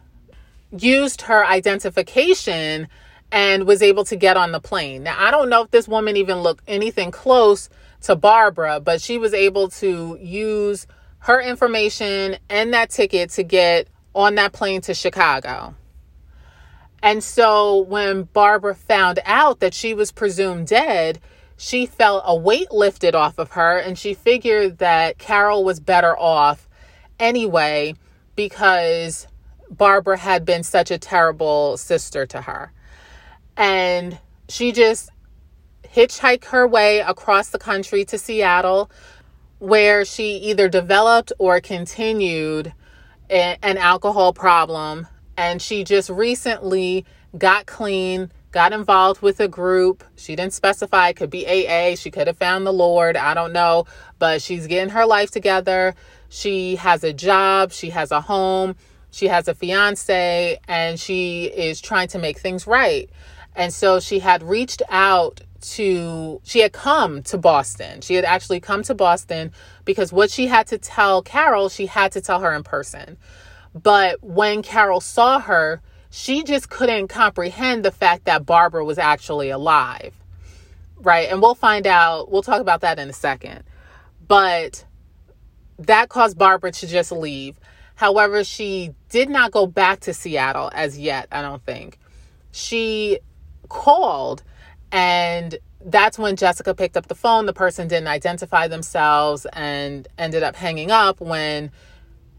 used 0.75 1.23
her 1.23 1.45
identification 1.45 2.87
and 3.31 3.65
was 3.65 3.81
able 3.81 4.03
to 4.05 4.15
get 4.15 4.35
on 4.35 4.51
the 4.51 4.59
plane. 4.59 5.03
Now, 5.03 5.15
I 5.17 5.31
don't 5.31 5.49
know 5.49 5.61
if 5.61 5.71
this 5.71 5.87
woman 5.87 6.17
even 6.17 6.39
looked 6.39 6.63
anything 6.67 7.11
close 7.11 7.69
to 8.01 8.15
Barbara, 8.15 8.79
but 8.79 9.01
she 9.01 9.17
was 9.17 9.33
able 9.33 9.69
to 9.69 10.17
use 10.19 10.87
her 11.19 11.39
information 11.39 12.37
and 12.49 12.73
that 12.73 12.89
ticket 12.89 13.29
to 13.31 13.43
get 13.43 13.87
on 14.13 14.35
that 14.35 14.51
plane 14.51 14.81
to 14.81 14.93
Chicago. 14.93 15.75
And 17.01 17.23
so 17.23 17.79
when 17.81 18.23
Barbara 18.23 18.75
found 18.75 19.19
out 19.25 19.59
that 19.59 19.73
she 19.73 19.93
was 19.93 20.11
presumed 20.11 20.67
dead, 20.67 21.19
she 21.57 21.85
felt 21.85 22.23
a 22.25 22.35
weight 22.35 22.71
lifted 22.71 23.15
off 23.15 23.37
of 23.37 23.51
her 23.51 23.77
and 23.77 23.97
she 23.97 24.13
figured 24.13 24.79
that 24.79 25.17
Carol 25.17 25.63
was 25.63 25.79
better 25.79 26.17
off 26.17 26.67
anyway 27.19 27.95
because 28.35 29.27
Barbara 29.69 30.17
had 30.17 30.45
been 30.45 30.63
such 30.63 30.91
a 30.91 30.97
terrible 30.97 31.77
sister 31.77 32.25
to 32.27 32.41
her. 32.41 32.71
And 33.57 34.19
she 34.49 34.71
just 34.71 35.09
hitchhiked 35.83 36.45
her 36.45 36.67
way 36.67 36.99
across 36.99 37.49
the 37.49 37.59
country 37.59 38.05
to 38.05 38.17
Seattle, 38.17 38.89
where 39.59 40.03
she 40.05 40.37
either 40.37 40.67
developed 40.67 41.31
or 41.37 41.61
continued 41.61 42.73
an 43.29 43.77
alcohol 43.77 44.33
problem 44.33 45.07
and 45.41 45.59
she 45.59 45.83
just 45.83 46.07
recently 46.11 47.03
got 47.35 47.65
clean, 47.65 48.31
got 48.51 48.73
involved 48.73 49.23
with 49.23 49.39
a 49.39 49.47
group. 49.47 50.03
She 50.15 50.35
didn't 50.35 50.53
specify, 50.53 51.09
it 51.09 51.15
could 51.15 51.31
be 51.31 51.47
AA, 51.47 51.95
she 51.95 52.11
could 52.11 52.27
have 52.27 52.37
found 52.37 52.67
the 52.67 52.71
Lord, 52.71 53.17
I 53.17 53.33
don't 53.33 53.51
know, 53.51 53.85
but 54.19 54.43
she's 54.43 54.67
getting 54.67 54.91
her 54.91 55.03
life 55.03 55.31
together. 55.31 55.95
She 56.29 56.75
has 56.75 57.03
a 57.03 57.11
job, 57.11 57.71
she 57.71 57.89
has 57.89 58.11
a 58.11 58.21
home, 58.21 58.75
she 59.09 59.29
has 59.29 59.47
a 59.47 59.55
fiance, 59.55 60.59
and 60.67 60.99
she 60.99 61.45
is 61.45 61.81
trying 61.81 62.09
to 62.09 62.19
make 62.19 62.37
things 62.37 62.67
right. 62.67 63.09
And 63.55 63.73
so 63.73 63.99
she 63.99 64.19
had 64.19 64.43
reached 64.43 64.83
out 64.89 65.41
to, 65.61 66.39
she 66.43 66.59
had 66.59 66.71
come 66.71 67.23
to 67.23 67.37
Boston. 67.39 68.01
She 68.01 68.13
had 68.13 68.25
actually 68.25 68.59
come 68.59 68.83
to 68.83 68.93
Boston 68.93 69.53
because 69.85 70.13
what 70.13 70.29
she 70.29 70.45
had 70.45 70.67
to 70.67 70.77
tell 70.77 71.23
Carol, 71.23 71.67
she 71.67 71.87
had 71.87 72.11
to 72.11 72.21
tell 72.21 72.41
her 72.41 72.53
in 72.53 72.61
person. 72.61 73.17
But 73.73 74.21
when 74.23 74.61
Carol 74.61 75.01
saw 75.01 75.39
her, 75.39 75.81
she 76.09 76.43
just 76.43 76.69
couldn't 76.69 77.07
comprehend 77.07 77.85
the 77.85 77.91
fact 77.91 78.25
that 78.25 78.45
Barbara 78.45 78.83
was 78.83 78.97
actually 78.97 79.49
alive. 79.49 80.13
Right. 80.97 81.29
And 81.31 81.41
we'll 81.41 81.55
find 81.55 81.87
out, 81.87 82.31
we'll 82.31 82.43
talk 82.43 82.61
about 82.61 82.81
that 82.81 82.99
in 82.99 83.09
a 83.09 83.13
second. 83.13 83.63
But 84.27 84.85
that 85.79 86.09
caused 86.09 86.37
Barbara 86.37 86.71
to 86.73 86.87
just 86.87 87.11
leave. 87.11 87.55
However, 87.95 88.43
she 88.43 88.93
did 89.09 89.29
not 89.29 89.51
go 89.51 89.65
back 89.65 90.01
to 90.01 90.13
Seattle 90.13 90.69
as 90.73 90.99
yet, 90.99 91.27
I 91.31 91.41
don't 91.41 91.63
think. 91.63 91.97
She 92.51 93.19
called 93.69 94.43
and 94.91 95.57
that's 95.83 96.19
when 96.19 96.35
Jessica 96.35 96.75
picked 96.75 96.97
up 96.97 97.07
the 97.07 97.15
phone. 97.15 97.45
The 97.45 97.53
person 97.53 97.87
didn't 97.87 98.07
identify 98.07 98.67
themselves 98.67 99.47
and 99.53 100.07
ended 100.17 100.43
up 100.43 100.55
hanging 100.55 100.91
up 100.91 101.21
when 101.21 101.71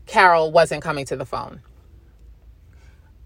Carol 0.07 0.51
wasn't 0.53 0.83
coming 0.83 1.05
to 1.07 1.17
the 1.17 1.27
phone. 1.27 1.63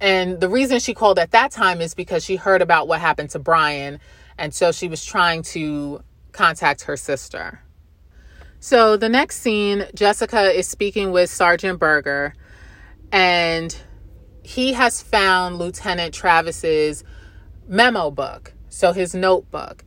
And 0.01 0.41
the 0.41 0.49
reason 0.49 0.79
she 0.79 0.95
called 0.95 1.18
at 1.18 1.31
that 1.31 1.51
time 1.51 1.81
is 1.81 1.95
because 1.95 2.24
she 2.24 2.37
heard 2.37 2.61
about 2.61 2.87
what 2.87 3.01
happened 3.01 3.31
to 3.31 3.39
Brian. 3.39 3.99
And 4.39 4.55
so 4.55 4.72
she 4.72 4.89
was 4.89 5.05
trying 5.05 5.43
to 5.45 6.03
contact 6.33 6.83
her 6.83 6.97
sister. 6.97 7.61
So 8.61 8.97
the 8.97 9.09
next 9.09 9.41
scene, 9.41 9.87
Jessica 9.95 10.51
is 10.51 10.66
speaking 10.66 11.12
with 11.12 11.31
Sergeant 11.31 11.79
Berger, 11.79 12.35
and 13.12 13.77
he 14.43 14.72
has 14.72 15.03
found 15.03 15.59
Lieutenant 15.59 16.12
Travis's 16.12 17.05
memo 17.68 18.11
book, 18.11 18.55
so 18.68 18.93
his 18.93 19.14
notebook. 19.14 19.85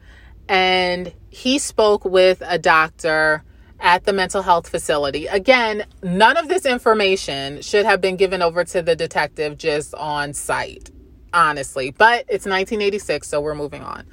And 0.48 1.14
he 1.30 1.60
spoke 1.60 2.06
with 2.06 2.42
a 2.46 2.58
doctor 2.58 3.44
at 3.80 4.03
the 4.03 4.13
mental 4.13 4.41
health 4.41 4.67
facility. 4.67 5.27
Again, 5.27 5.86
none 6.03 6.38
of 6.38 6.47
this 6.47 6.65
information 6.65 7.61
should 7.61 7.86
have 7.86 8.01
been 8.01 8.17
given 8.17 8.41
over 8.41 8.63
to 8.65 8.82
the 8.82 8.95
detective 8.95 9.57
just 9.57 9.93
on 9.95 10.34
site, 10.34 10.91
honestly. 11.34 11.91
But 11.91 12.25
it's 12.27 12.45
1986, 12.45 13.27
so 13.27 13.41
we're 13.41 13.55
moving 13.55 13.82
on. 13.82 14.05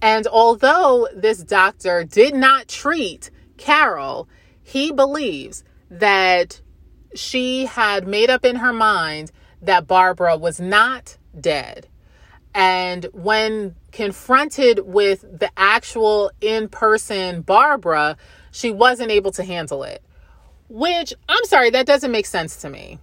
And 0.00 0.26
although 0.28 1.08
this 1.14 1.42
doctor 1.42 2.04
did 2.04 2.34
not 2.34 2.68
treat 2.68 3.30
Carol, 3.56 4.28
he 4.62 4.92
believes 4.92 5.64
that 5.90 6.60
she 7.14 7.66
had 7.66 8.06
made 8.06 8.30
up 8.30 8.44
in 8.44 8.56
her 8.56 8.72
mind 8.72 9.32
that 9.62 9.86
Barbara 9.86 10.36
was 10.36 10.60
not 10.60 11.16
dead. 11.40 11.88
And 12.54 13.04
when 13.12 13.74
confronted 13.92 14.80
with 14.84 15.24
the 15.38 15.50
actual 15.56 16.30
in 16.40 16.68
person 16.68 17.42
Barbara, 17.42 18.16
she 18.58 18.72
wasn't 18.72 19.12
able 19.12 19.30
to 19.32 19.44
handle 19.44 19.84
it. 19.84 20.02
Which, 20.68 21.14
I'm 21.28 21.44
sorry, 21.44 21.70
that 21.70 21.86
doesn't 21.86 22.10
make 22.10 22.26
sense 22.26 22.56
to 22.62 22.68
me. 22.68 22.98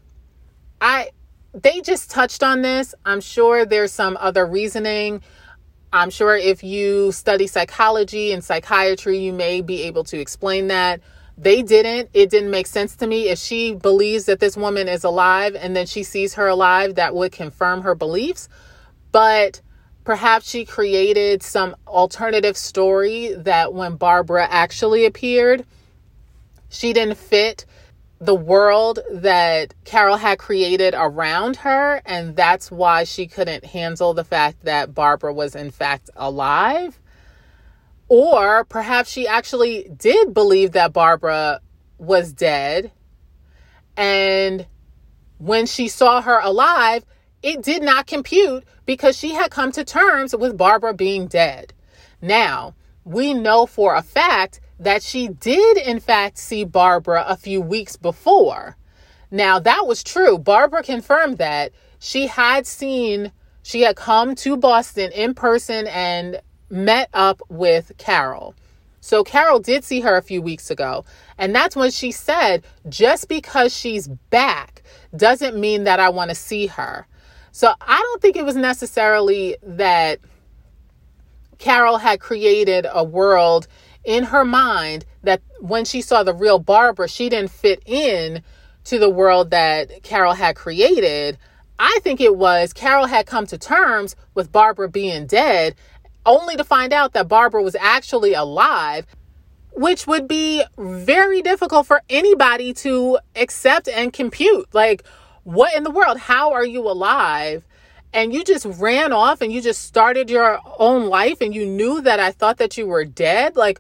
I 0.82 1.10
they 1.54 1.80
just 1.80 2.12
touched 2.12 2.44
on 2.44 2.62
this. 2.62 2.94
I'm 3.06 3.22
sure 3.22 3.66
there's 3.66 3.94
some 3.94 4.18
other 4.20 4.46
reasoning. 4.46 5.22
I'm 5.94 6.10
sure 6.10 6.36
if 6.36 6.62
you 6.62 7.14
study 7.14 7.48
psychology 7.48 8.34
and 8.34 8.44
psychiatry, 8.44 9.18
you 9.20 9.32
may 9.32 9.62
be 9.62 9.84
able 9.84 10.04
to 10.06 10.20
explain 10.20 10.68
that. 10.68 11.00
They 11.38 11.62
didn't. 11.62 12.10
It 12.14 12.30
didn't 12.30 12.52
make 12.52 12.68
sense 12.68 12.98
to 12.98 13.08
me. 13.08 13.30
If 13.30 13.40
she 13.40 13.74
believes 13.74 14.26
that 14.26 14.42
this 14.42 14.58
woman 14.58 14.90
is 14.90 15.06
alive 15.06 15.56
and 15.56 15.74
then 15.74 15.86
she 15.86 16.04
sees 16.04 16.34
her 16.34 16.48
alive, 16.48 16.96
that 16.96 17.16
would 17.16 17.32
confirm 17.32 17.84
her 17.84 17.96
beliefs. 17.96 18.50
But 19.14 19.62
perhaps 20.06 20.48
she 20.48 20.64
created 20.64 21.44
some 21.44 21.76
alternative 21.88 22.56
story 22.56 23.34
that 23.34 23.74
when 23.74 23.96
Barbara 23.96 24.48
actually 24.50 25.06
appeared, 25.06 25.66
she 26.70 26.94
didn't 26.94 27.18
fit 27.18 27.66
the 28.20 28.36
world 28.36 29.00
that 29.12 29.74
Carol 29.84 30.16
had 30.16 30.38
created 30.40 30.94
around 30.96 31.58
her. 31.58 32.02
And 32.06 32.36
that's 32.36 32.72
why 32.72 33.04
she 33.04 33.28
couldn't 33.28 33.66
handle 33.66 34.14
the 34.14 34.24
fact 34.24 34.64
that 34.64 34.94
Barbara 34.94 35.34
was, 35.34 35.56
in 35.56 35.72
fact, 35.72 36.10
alive. 36.16 37.00
Or 38.08 38.64
perhaps 38.64 39.10
she 39.10 39.28
actually 39.28 39.90
did 39.98 40.34
believe 40.34 40.74
that 40.74 40.94
Barbara 40.94 41.62
was 41.98 42.32
dead. 42.32 42.92
And 43.98 44.68
when 45.40 45.66
she 45.66 45.88
saw 45.88 46.22
her 46.22 46.40
alive, 46.40 47.04
it 47.46 47.62
did 47.62 47.84
not 47.84 48.08
compute 48.08 48.64
because 48.88 49.16
she 49.16 49.36
had 49.36 49.52
come 49.52 49.72
to 49.74 49.86
terms 49.86 50.36
with 50.36 50.58
Barbara 50.58 50.96
being 50.96 51.28
dead. 51.28 51.74
Now, 52.20 52.74
we 53.04 53.36
know 53.36 53.68
for 53.68 53.94
a 53.94 54.02
fact 54.02 54.60
that 54.80 55.04
she 55.04 55.28
did, 55.28 55.78
in 55.78 56.00
fact, 56.00 56.40
see 56.40 56.64
Barbara 56.64 57.24
a 57.28 57.38
few 57.38 57.62
weeks 57.62 57.98
before. 57.98 58.76
Now, 59.30 59.60
that 59.60 59.86
was 59.86 60.04
true. 60.04 60.40
Barbara 60.40 60.82
confirmed 60.82 61.38
that 61.38 61.72
she 62.00 62.26
had 62.26 62.66
seen, 62.66 63.32
she 63.62 63.82
had 63.82 63.96
come 63.96 64.34
to 64.38 64.58
Boston 64.58 65.12
in 65.12 65.36
person 65.36 65.86
and 65.86 66.42
met 66.72 67.10
up 67.14 67.44
with 67.48 67.92
Carol. 68.00 68.56
So 69.02 69.24
Carol 69.24 69.60
did 69.60 69.84
see 69.84 70.02
her 70.02 70.18
a 70.18 70.24
few 70.24 70.42
weeks 70.42 70.72
ago. 70.72 71.06
And 71.38 71.54
that's 71.54 71.76
when 71.76 71.92
she 71.92 72.12
said, 72.12 72.64
just 72.90 73.30
because 73.30 73.72
she's 73.72 74.08
back 74.32 74.82
doesn't 75.16 75.56
mean 75.56 75.84
that 75.84 76.00
I 76.00 76.10
want 76.10 76.30
to 76.30 76.36
see 76.36 76.66
her. 76.66 77.06
So 77.56 77.74
I 77.80 78.02
don't 78.02 78.22
think 78.22 78.36
it 78.36 78.44
was 78.44 78.58
necessarily 78.58 79.56
that 79.64 80.20
Carol 81.58 81.98
had 81.98 82.20
created 82.20 82.86
a 82.92 83.02
world 83.02 83.70
in 84.04 84.26
her 84.26 84.44
mind 84.44 85.06
that 85.24 85.42
when 85.62 85.86
she 85.86 86.02
saw 86.02 86.22
the 86.24 86.34
real 86.34 86.60
Barbara, 86.60 87.08
she 87.08 87.30
didn't 87.30 87.52
fit 87.52 87.82
in 87.86 88.44
to 88.84 89.00
the 89.00 89.10
world 89.10 89.52
that 89.52 90.04
Carol 90.04 90.34
had 90.34 90.58
created. 90.58 91.38
I 91.80 91.98
think 92.04 92.20
it 92.20 92.36
was 92.36 92.74
Carol 92.74 93.06
had 93.06 93.26
come 93.26 93.48
to 93.48 93.58
terms 93.58 94.18
with 94.34 94.52
Barbara 94.52 94.90
being 94.90 95.26
dead 95.26 95.76
only 96.26 96.58
to 96.58 96.64
find 96.66 96.92
out 96.92 97.14
that 97.14 97.30
Barbara 97.30 97.64
was 97.64 97.78
actually 97.80 98.34
alive, 98.34 99.06
which 99.72 100.06
would 100.06 100.28
be 100.28 100.62
very 100.78 101.42
difficult 101.42 101.88
for 101.88 102.02
anybody 102.10 102.74
to 102.74 103.18
accept 103.34 103.88
and 103.88 104.12
compute. 104.12 104.68
Like, 104.74 105.06
what 105.46 105.76
in 105.76 105.84
the 105.84 105.92
world? 105.92 106.18
How 106.18 106.54
are 106.54 106.66
you 106.66 106.82
alive? 106.90 107.66
And 108.12 108.34
you 108.34 108.44
just 108.44 108.66
ran 108.66 109.14
off 109.14 109.42
and 109.42 109.52
you 109.52 109.62
just 109.62 109.84
started 109.84 110.30
your 110.30 110.60
own 110.80 111.08
life 111.08 111.40
and 111.40 111.54
you 111.54 111.66
knew 111.66 112.02
that 112.02 112.20
I 112.20 112.32
thought 112.32 112.58
that 112.58 112.78
you 112.78 112.88
were 112.88 113.06
dead. 113.06 113.56
Like, 113.56 113.80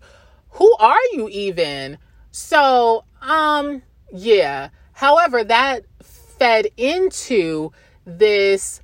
who 0.51 0.73
are 0.77 0.99
you 1.13 1.27
even? 1.29 1.97
So, 2.31 3.03
um, 3.21 3.81
yeah. 4.13 4.69
However, 4.93 5.43
that 5.43 5.85
fed 6.03 6.67
into 6.77 7.71
this 8.05 8.81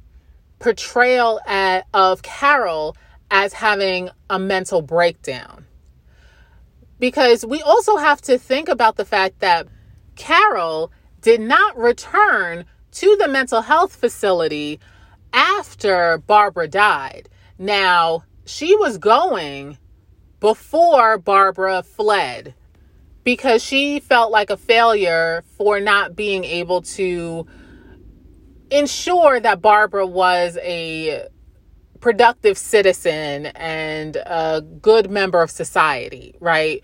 portrayal 0.59 1.39
at, 1.45 1.85
of 1.93 2.23
Carol 2.23 2.95
as 3.29 3.53
having 3.53 4.09
a 4.29 4.39
mental 4.39 4.81
breakdown. 4.81 5.65
Because 6.99 7.45
we 7.45 7.61
also 7.61 7.97
have 7.97 8.21
to 8.21 8.37
think 8.37 8.69
about 8.69 8.95
the 8.95 9.05
fact 9.05 9.39
that 9.39 9.67
Carol 10.15 10.91
did 11.21 11.41
not 11.41 11.77
return 11.77 12.65
to 12.91 13.15
the 13.17 13.27
mental 13.27 13.61
health 13.61 13.95
facility 13.95 14.79
after 15.33 16.17
Barbara 16.17 16.67
died. 16.67 17.29
Now, 17.57 18.23
she 18.45 18.75
was 18.75 18.97
going 18.97 19.77
before 20.39 21.17
Barbara 21.17 21.83
fled 21.83 22.55
because 23.23 23.63
she 23.63 23.99
felt 23.99 24.31
like 24.31 24.49
a 24.49 24.57
failure 24.57 25.43
for 25.57 25.79
not 25.79 26.15
being 26.15 26.43
able 26.43 26.81
to 26.81 27.45
ensure 28.71 29.39
that 29.39 29.61
Barbara 29.61 30.07
was 30.07 30.57
a 30.61 31.27
productive 31.99 32.57
citizen 32.57 33.45
and 33.47 34.15
a 34.15 34.61
good 34.81 35.11
member 35.11 35.41
of 35.41 35.51
society, 35.51 36.35
right? 36.39 36.83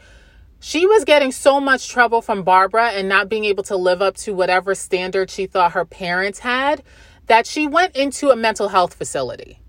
She 0.60 0.88
was 0.88 1.06
getting 1.06 1.32
so 1.32 1.60
much 1.60 1.88
trouble 1.88 2.22
from 2.22 2.44
Barbara 2.44 2.90
and 2.90 3.08
not 3.08 3.30
being 3.30 3.46
able 3.46 3.64
to 3.64 3.76
live 3.76 4.02
up 4.02 4.18
to 4.18 4.34
whatever 4.34 4.74
standard 4.74 5.30
she 5.30 5.46
thought 5.46 5.74
her 5.74 5.86
parents 5.86 6.40
had 6.40 6.84
that 7.28 7.46
she 7.46 7.68
went 7.68 7.96
into 7.96 8.30
a 8.30 8.36
mental 8.36 8.70
health 8.70 8.94
facility. 8.94 9.60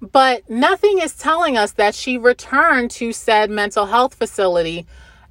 But 0.00 0.48
nothing 0.50 0.98
is 0.98 1.14
telling 1.14 1.56
us 1.56 1.72
that 1.72 1.94
she 1.94 2.18
returned 2.18 2.90
to 2.92 3.12
said 3.12 3.50
mental 3.50 3.86
health 3.86 4.14
facility 4.14 4.86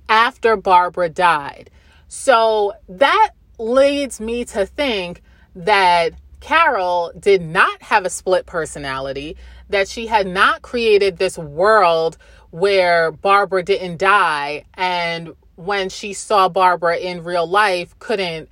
after 0.07 0.55
Barbara 0.55 1.09
died. 1.09 1.69
So 2.07 2.73
that 2.87 3.31
leads 3.59 4.19
me 4.19 4.45
to 4.45 4.65
think 4.65 5.21
that 5.55 6.13
Carol 6.39 7.11
did 7.17 7.41
not 7.41 7.81
have 7.81 8.05
a 8.05 8.09
split 8.09 8.45
personality, 8.45 9.35
that 9.69 9.87
she 9.87 10.07
had 10.07 10.27
not 10.27 10.61
created 10.61 11.17
this 11.17 11.37
world 11.37 12.17
where 12.55 13.11
Barbara 13.11 13.61
didn't 13.63 13.97
die 13.97 14.63
and 14.75 15.35
when 15.55 15.89
she 15.89 16.13
saw 16.13 16.47
Barbara 16.47 16.95
in 16.95 17.25
real 17.25 17.45
life 17.45 17.99
couldn't 17.99 18.47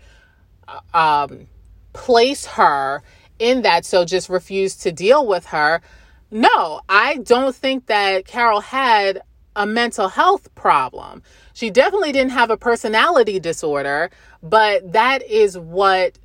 uh, 0.67 0.81
um, 0.93 1.47
place 1.93 2.45
her 2.45 3.01
in 3.39 3.61
that 3.61 3.85
so 3.85 4.03
just 4.03 4.27
refused 4.27 4.81
to 4.81 4.91
deal 4.91 5.25
with 5.25 5.45
her. 5.45 5.81
No, 6.29 6.81
I 6.89 7.19
don't 7.19 7.55
think 7.55 7.85
that 7.85 8.25
Carol 8.25 8.59
had 8.59 9.21
a 9.55 9.65
mental 9.65 10.09
health 10.09 10.53
problem. 10.53 11.23
She 11.53 11.69
definitely 11.69 12.11
didn't 12.11 12.31
have 12.31 12.49
a 12.49 12.57
personality 12.57 13.39
disorder, 13.39 14.09
but 14.41 14.91
that 14.91 15.23
is 15.23 15.57
what 15.57 16.19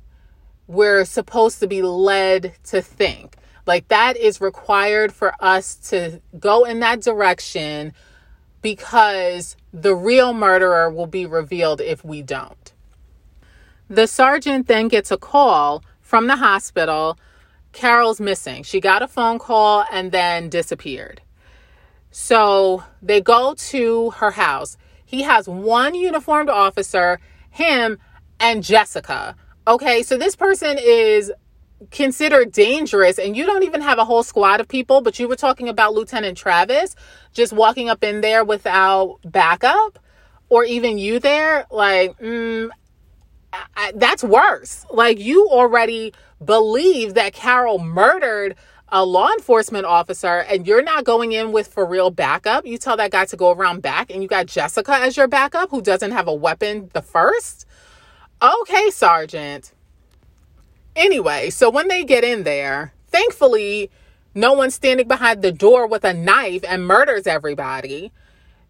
we're 0.67 1.05
supposed 1.05 1.61
to 1.61 1.67
be 1.67 1.81
led 1.81 2.55
to 2.65 2.81
think. 2.81 3.37
Like 3.69 3.89
that 3.89 4.17
is 4.17 4.41
required 4.41 5.13
for 5.13 5.31
us 5.39 5.75
to 5.91 6.23
go 6.39 6.63
in 6.63 6.79
that 6.79 7.01
direction 7.01 7.93
because 8.63 9.55
the 9.71 9.93
real 9.93 10.33
murderer 10.33 10.89
will 10.89 11.05
be 11.05 11.27
revealed 11.27 11.79
if 11.79 12.03
we 12.03 12.23
don't. 12.23 12.73
The 13.87 14.07
sergeant 14.07 14.65
then 14.65 14.87
gets 14.87 15.11
a 15.11 15.17
call 15.17 15.83
from 16.01 16.25
the 16.25 16.37
hospital. 16.37 17.19
Carol's 17.71 18.19
missing. 18.19 18.63
She 18.63 18.79
got 18.79 19.03
a 19.03 19.07
phone 19.07 19.37
call 19.37 19.85
and 19.91 20.11
then 20.11 20.49
disappeared. 20.49 21.21
So 22.09 22.83
they 23.03 23.21
go 23.21 23.53
to 23.53 24.09
her 24.09 24.31
house. 24.31 24.77
He 25.05 25.21
has 25.21 25.47
one 25.47 25.93
uniformed 25.93 26.49
officer, 26.49 27.19
him, 27.51 27.99
and 28.39 28.63
Jessica. 28.63 29.35
Okay, 29.67 30.01
so 30.01 30.17
this 30.17 30.35
person 30.35 30.79
is 30.79 31.31
considered 31.91 32.51
dangerous 32.51 33.17
and 33.17 33.35
you 33.35 33.45
don't 33.45 33.63
even 33.63 33.81
have 33.81 33.97
a 33.97 34.05
whole 34.05 34.23
squad 34.23 34.59
of 34.59 34.67
people, 34.67 35.01
but 35.01 35.19
you 35.19 35.27
were 35.27 35.35
talking 35.35 35.69
about 35.69 35.93
Lieutenant 35.93 36.37
Travis 36.37 36.95
just 37.33 37.53
walking 37.53 37.89
up 37.89 38.03
in 38.03 38.21
there 38.21 38.43
without 38.43 39.19
backup 39.23 39.99
or 40.49 40.63
even 40.65 40.97
you 40.97 41.19
there. 41.19 41.65
Like, 41.71 42.17
mm, 42.19 42.69
I, 43.53 43.93
that's 43.95 44.23
worse. 44.23 44.85
Like, 44.91 45.19
you 45.19 45.47
already 45.49 46.13
believe 46.43 47.13
that 47.15 47.33
Carol 47.33 47.79
murdered 47.79 48.55
a 48.91 49.05
law 49.05 49.29
enforcement 49.31 49.85
officer 49.85 50.39
and 50.49 50.65
you're 50.65 50.81
not 50.81 51.03
going 51.03 51.31
in 51.31 51.51
with 51.51 51.67
for 51.67 51.85
real 51.85 52.09
backup. 52.09 52.65
You 52.65 52.77
tell 52.77 52.97
that 52.97 53.11
guy 53.11 53.25
to 53.25 53.37
go 53.37 53.51
around 53.51 53.81
back 53.81 54.09
and 54.09 54.23
you 54.23 54.29
got 54.29 54.47
Jessica 54.47 54.93
as 54.93 55.15
your 55.15 55.27
backup 55.27 55.69
who 55.69 55.81
doesn't 55.81 56.11
have 56.11 56.27
a 56.27 56.33
weapon 56.33 56.89
the 56.93 57.01
first. 57.01 57.65
Okay, 58.41 58.89
Sergeant. 58.89 59.73
Anyway, 60.99 61.49
so 61.49 61.69
when 61.69 61.87
they 61.87 62.03
get 62.03 62.25
in 62.25 62.43
there, 62.43 62.91
thankfully, 63.07 63.89
no 64.35 64.51
one's 64.51 64.75
standing 64.75 65.07
behind 65.07 65.41
the 65.41 65.51
door 65.51 65.87
with 65.87 66.03
a 66.03 66.13
knife 66.13 66.61
and 66.67 66.85
murders 66.85 67.25
everybody. 67.25 68.11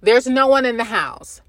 There's 0.02 0.28
no 0.28 0.46
one 0.46 0.64
in 0.64 0.78
the 0.78 0.84
house. 0.84 1.42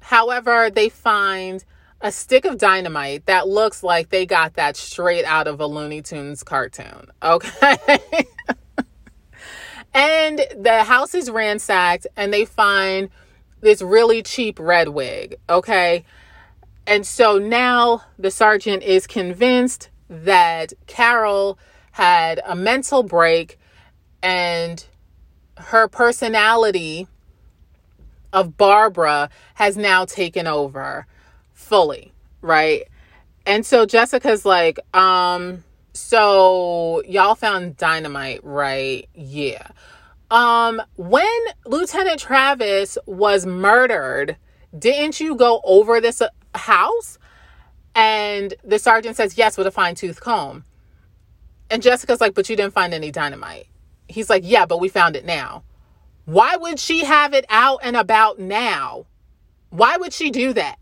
However, 0.00 0.68
they 0.68 0.90
find 0.90 1.64
a 2.02 2.12
stick 2.12 2.44
of 2.44 2.58
dynamite 2.58 3.24
that 3.24 3.48
looks 3.48 3.82
like 3.82 4.10
they 4.10 4.26
got 4.26 4.52
that 4.54 4.76
straight 4.76 5.24
out 5.24 5.48
of 5.48 5.60
a 5.60 5.66
Looney 5.66 6.02
Tunes 6.02 6.42
cartoon. 6.42 7.06
Okay. 7.22 7.78
and 9.94 10.46
the 10.58 10.84
house 10.84 11.14
is 11.14 11.30
ransacked 11.30 12.06
and 12.18 12.34
they 12.34 12.44
find 12.44 13.08
this 13.62 13.80
really 13.80 14.22
cheap 14.22 14.58
red 14.60 14.88
wig. 14.88 15.38
Okay. 15.48 16.04
And 16.86 17.06
so 17.06 17.38
now 17.38 18.02
the 18.18 18.30
sergeant 18.30 18.82
is 18.82 19.06
convinced 19.06 19.88
that 20.08 20.72
Carol 20.86 21.58
had 21.92 22.40
a 22.46 22.54
mental 22.54 23.02
break 23.02 23.58
and 24.22 24.84
her 25.56 25.88
personality 25.88 27.06
of 28.32 28.56
Barbara 28.56 29.30
has 29.54 29.76
now 29.76 30.04
taken 30.04 30.46
over 30.46 31.06
fully, 31.52 32.12
right? 32.40 32.84
And 33.46 33.64
so 33.64 33.86
Jessica's 33.86 34.44
like, 34.44 34.78
um, 34.94 35.64
so 35.92 37.02
y'all 37.06 37.34
found 37.34 37.76
dynamite, 37.76 38.44
right? 38.44 39.08
Yeah. 39.14 39.66
Um, 40.30 40.82
when 40.96 41.26
Lieutenant 41.64 42.20
Travis 42.20 42.98
was 43.06 43.46
murdered, 43.46 44.36
didn't 44.78 45.20
you 45.20 45.34
go 45.34 45.60
over 45.64 46.00
this 46.00 46.20
house? 46.54 47.17
And 47.98 48.54
the 48.62 48.78
sergeant 48.78 49.16
says, 49.16 49.36
yes, 49.36 49.58
with 49.58 49.66
a 49.66 49.72
fine 49.72 49.96
tooth 49.96 50.20
comb. 50.20 50.62
And 51.68 51.82
Jessica's 51.82 52.20
like, 52.20 52.32
but 52.32 52.48
you 52.48 52.54
didn't 52.54 52.72
find 52.72 52.94
any 52.94 53.10
dynamite. 53.10 53.66
He's 54.06 54.30
like, 54.30 54.44
yeah, 54.46 54.66
but 54.66 54.78
we 54.78 54.88
found 54.88 55.16
it 55.16 55.24
now. 55.24 55.64
Why 56.24 56.54
would 56.54 56.78
she 56.78 57.04
have 57.04 57.34
it 57.34 57.44
out 57.48 57.80
and 57.82 57.96
about 57.96 58.38
now? 58.38 59.06
Why 59.70 59.96
would 59.96 60.12
she 60.12 60.30
do 60.30 60.52
that? 60.52 60.76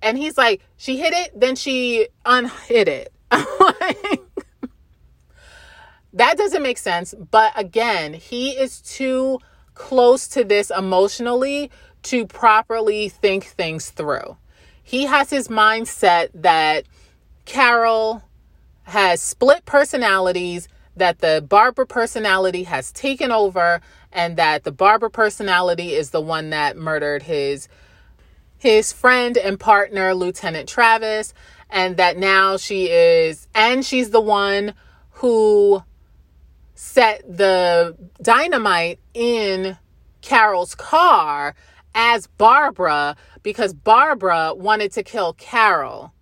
And 0.00 0.16
he's 0.16 0.38
like, 0.38 0.62
she 0.78 0.96
hit 0.96 1.12
it, 1.12 1.38
then 1.38 1.56
she 1.56 2.08
unhit 2.24 2.88
it. 2.88 3.12
that 3.30 4.24
doesn't 6.38 6.62
make 6.62 6.78
sense. 6.78 7.14
But 7.30 7.52
again, 7.54 8.14
he 8.14 8.52
is 8.52 8.80
too 8.80 9.40
close 9.74 10.26
to 10.28 10.42
this 10.42 10.70
emotionally 10.70 11.70
to 12.04 12.26
properly 12.26 13.10
think 13.10 13.44
things 13.44 13.90
through. 13.90 14.38
He 14.86 15.06
has 15.06 15.30
his 15.30 15.48
mindset 15.48 16.28
that 16.32 16.84
Carol 17.44 18.22
has 18.84 19.20
split 19.20 19.64
personalities, 19.64 20.68
that 20.94 21.18
the 21.18 21.44
Barbara 21.46 21.88
personality 21.88 22.62
has 22.62 22.92
taken 22.92 23.32
over, 23.32 23.80
and 24.12 24.36
that 24.36 24.62
the 24.62 24.70
Barbara 24.70 25.10
personality 25.10 25.92
is 25.92 26.10
the 26.10 26.20
one 26.20 26.50
that 26.50 26.76
murdered 26.76 27.24
his 27.24 27.68
his 28.58 28.92
friend 28.92 29.36
and 29.36 29.58
partner, 29.58 30.14
Lieutenant 30.14 30.68
Travis, 30.68 31.34
and 31.68 31.96
that 31.96 32.16
now 32.16 32.56
she 32.56 32.88
is, 32.88 33.48
and 33.56 33.84
she's 33.84 34.10
the 34.10 34.20
one 34.20 34.72
who 35.10 35.82
set 36.76 37.24
the 37.26 37.96
dynamite 38.22 39.00
in 39.14 39.78
Carol's 40.20 40.76
car 40.76 41.56
as 41.96 42.28
Barbara 42.28 43.16
because 43.42 43.74
Barbara 43.74 44.54
wanted 44.54 44.92
to 44.92 45.02
kill 45.02 45.32
Carol. 45.32 46.12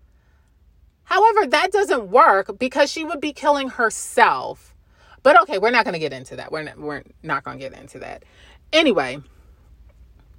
However, 1.03 1.47
that 1.47 1.73
doesn't 1.73 2.09
work 2.09 2.59
because 2.59 2.91
she 2.91 3.05
would 3.05 3.21
be 3.21 3.35
killing 3.35 3.69
herself. 3.69 4.75
But 5.23 5.41
okay, 5.43 5.59
we're 5.59 5.71
not 5.71 5.85
going 5.85 5.95
to 5.95 5.99
get 5.99 6.13
into 6.13 6.37
that. 6.37 6.53
We're 6.53 6.63
not, 6.63 6.79
we're 6.79 7.03
not 7.23 7.45
going 7.45 7.59
to 7.59 7.69
get 7.69 7.79
into 7.79 7.99
that. 7.99 8.23
Anyway, 8.73 9.19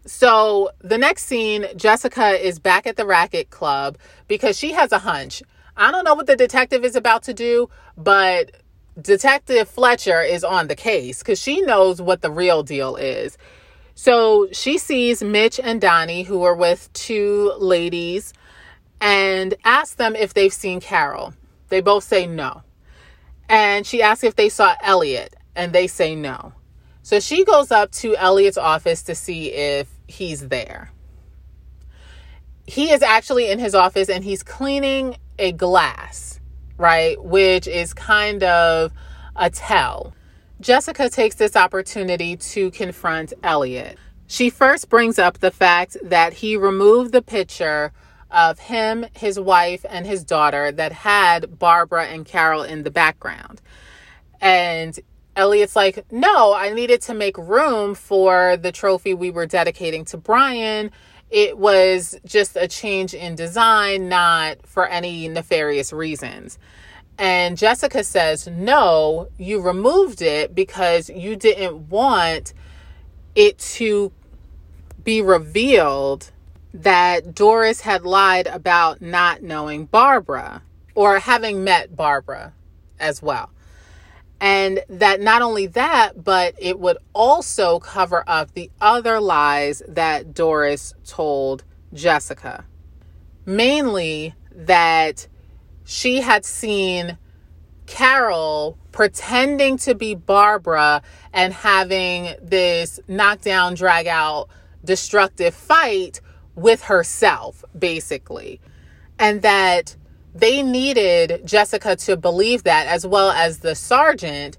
so 0.05 0.69
the 0.79 0.97
next 0.97 1.25
scene, 1.25 1.65
Jessica 1.75 2.29
is 2.29 2.57
back 2.57 2.88
at 2.88 2.95
the 2.95 3.05
racket 3.05 3.49
club 3.49 3.97
because 4.27 4.57
she 4.57 4.71
has 4.71 4.91
a 4.91 4.99
hunch. 4.99 5.43
I 5.75 5.91
don't 5.91 6.05
know 6.05 6.15
what 6.15 6.27
the 6.27 6.36
detective 6.36 6.86
is 6.86 6.95
about 6.95 7.23
to 7.23 7.33
do, 7.33 7.69
but 7.97 8.51
Detective 9.01 9.67
Fletcher 9.67 10.21
is 10.21 10.43
on 10.45 10.67
the 10.67 10.75
case 10.75 11.19
because 11.19 11.41
she 11.41 11.59
knows 11.61 12.01
what 12.01 12.21
the 12.21 12.31
real 12.31 12.63
deal 12.63 12.95
is. 12.95 13.38
So 13.95 14.49
she 14.51 14.77
sees 14.77 15.23
Mitch 15.23 15.59
and 15.59 15.79
Donnie, 15.79 16.23
who 16.23 16.43
are 16.43 16.55
with 16.55 16.91
two 16.91 17.53
ladies, 17.57 18.33
and 18.99 19.53
asks 19.63 19.95
them 19.95 20.15
if 20.15 20.33
they've 20.33 20.53
seen 20.53 20.81
Carol. 20.81 21.33
They 21.69 21.81
both 21.81 22.03
say 22.03 22.27
no. 22.27 22.61
And 23.47 23.87
she 23.87 24.01
asks 24.01 24.23
if 24.23 24.35
they 24.35 24.49
saw 24.49 24.75
Elliot, 24.81 25.35
and 25.55 25.71
they 25.71 25.87
say 25.87 26.13
no. 26.13 26.53
So 27.03 27.19
she 27.19 27.45
goes 27.45 27.71
up 27.71 27.91
to 27.93 28.15
Elliot's 28.17 28.57
office 28.57 29.03
to 29.03 29.15
see 29.15 29.51
if 29.53 29.87
he's 30.07 30.47
there. 30.49 30.91
He 32.67 32.91
is 32.91 33.01
actually 33.01 33.49
in 33.49 33.59
his 33.59 33.75
office 33.75 34.09
and 34.09 34.23
he's 34.23 34.41
cleaning 34.41 35.17
a 35.37 35.51
glass, 35.51 36.39
right? 36.77 37.23
Which 37.23 37.67
is 37.67 37.93
kind 37.93 38.43
of 38.43 38.91
a 39.35 39.51
tell. 39.51 40.15
Jessica 40.61 41.09
takes 41.09 41.35
this 41.35 41.55
opportunity 41.55 42.37
to 42.37 42.71
confront 42.71 43.33
Elliot. 43.43 43.97
She 44.27 44.49
first 44.49 44.89
brings 44.89 45.19
up 45.19 45.39
the 45.39 45.51
fact 45.51 45.97
that 46.03 46.33
he 46.33 46.57
removed 46.57 47.11
the 47.11 47.21
picture 47.21 47.91
of 48.31 48.59
him, 48.59 49.05
his 49.15 49.39
wife, 49.39 49.85
and 49.87 50.05
his 50.05 50.23
daughter 50.23 50.71
that 50.71 50.91
had 50.91 51.59
Barbara 51.59 52.07
and 52.07 52.25
Carol 52.25 52.63
in 52.63 52.83
the 52.83 52.91
background. 52.91 53.61
And 54.41 54.99
Elliot's 55.35 55.75
like, 55.75 56.05
no, 56.11 56.53
I 56.53 56.73
needed 56.73 57.01
to 57.03 57.13
make 57.13 57.37
room 57.37 57.93
for 57.93 58.57
the 58.57 58.71
trophy 58.71 59.13
we 59.13 59.31
were 59.31 59.45
dedicating 59.45 60.05
to 60.05 60.17
Brian. 60.17 60.91
It 61.29 61.57
was 61.57 62.17
just 62.25 62.55
a 62.55 62.67
change 62.67 63.13
in 63.13 63.35
design, 63.35 64.07
not 64.09 64.65
for 64.65 64.87
any 64.87 65.27
nefarious 65.27 65.91
reasons. 65.91 66.57
And 67.18 67.57
Jessica 67.57 68.03
says, 68.03 68.47
no, 68.47 69.30
you 69.38 69.61
removed 69.61 70.22
it 70.22 70.53
because 70.53 71.09
you 71.09 71.36
didn't 71.36 71.89
want 71.89 72.53
it 73.36 73.57
to 73.59 74.11
be 75.03 75.22
revealed 75.22 76.32
that 76.74 77.34
Doris 77.34 77.82
had 77.82 78.03
lied 78.03 78.47
about 78.47 79.01
not 79.01 79.41
knowing 79.41 79.86
Barbara 79.86 80.61
or 80.93 81.20
having 81.20 81.63
met 81.63 81.95
Barbara 81.95 82.53
as 82.99 83.22
well. 83.22 83.49
And 84.41 84.84
that 84.89 85.22
not 85.22 85.41
only 85.41 85.68
that, 85.68 86.24
but 86.24 86.55
it 86.57 86.80
would 86.80 86.97
also 87.13 87.80
cover 87.80 88.24
up 88.28 88.53
the 88.53 88.70
other 88.82 89.22
lies 89.22 89.82
that 89.88 90.34
Doris 90.34 90.93
told 91.05 91.63
Jessica. 91.93 92.66
Mainly 93.45 94.36
that 94.51 95.28
she 95.86 96.21
had 96.21 96.43
seen 96.43 97.17
Carol 97.86 98.77
pretending 98.91 99.77
to 99.77 99.93
be 99.95 100.15
Barbara 100.15 101.01
and 101.31 101.53
having 101.53 102.36
this 102.41 102.99
knockdown, 103.07 103.75
drag 103.75 104.07
out, 104.07 104.47
destructive 104.83 105.53
fight 105.53 106.21
with 106.55 106.83
herself, 106.83 107.63
basically. 107.77 108.59
And 109.19 109.41
that 109.43 109.95
they 110.33 110.63
needed 110.63 111.45
Jessica 111.45 111.95
to 111.97 112.17
believe 112.17 112.63
that, 112.63 112.88
as 112.88 113.05
well 113.05 113.31
as 113.31 113.59
the 113.59 113.75
sergeant, 113.75 114.57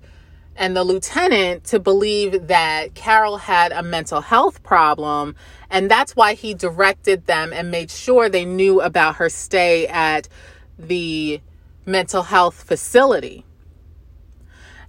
and 0.59 0.75
the 0.75 0.85
lieutenant 0.85 1.65
to 1.65 1.79
believe 1.79 2.47
that 2.47 2.95
Carol 2.95 3.37
had 3.37 3.73
a 3.73 3.83
mental 3.83 4.21
health 4.21 4.63
problem. 4.63 5.35
And 5.71 5.91
that's 5.91 6.17
why 6.17 6.35
he 6.35 6.55
directed 6.55 7.27
them 7.27 7.53
and 7.53 7.71
made 7.71 7.91
sure 7.91 8.29
they 8.29 8.45
knew 8.45 8.81
about 8.81 9.17
her 9.17 9.29
stay 9.29 9.87
at 9.89 10.29
the 10.79 11.41
mental 11.85 12.23
health 12.23 12.63
facility. 12.63 13.45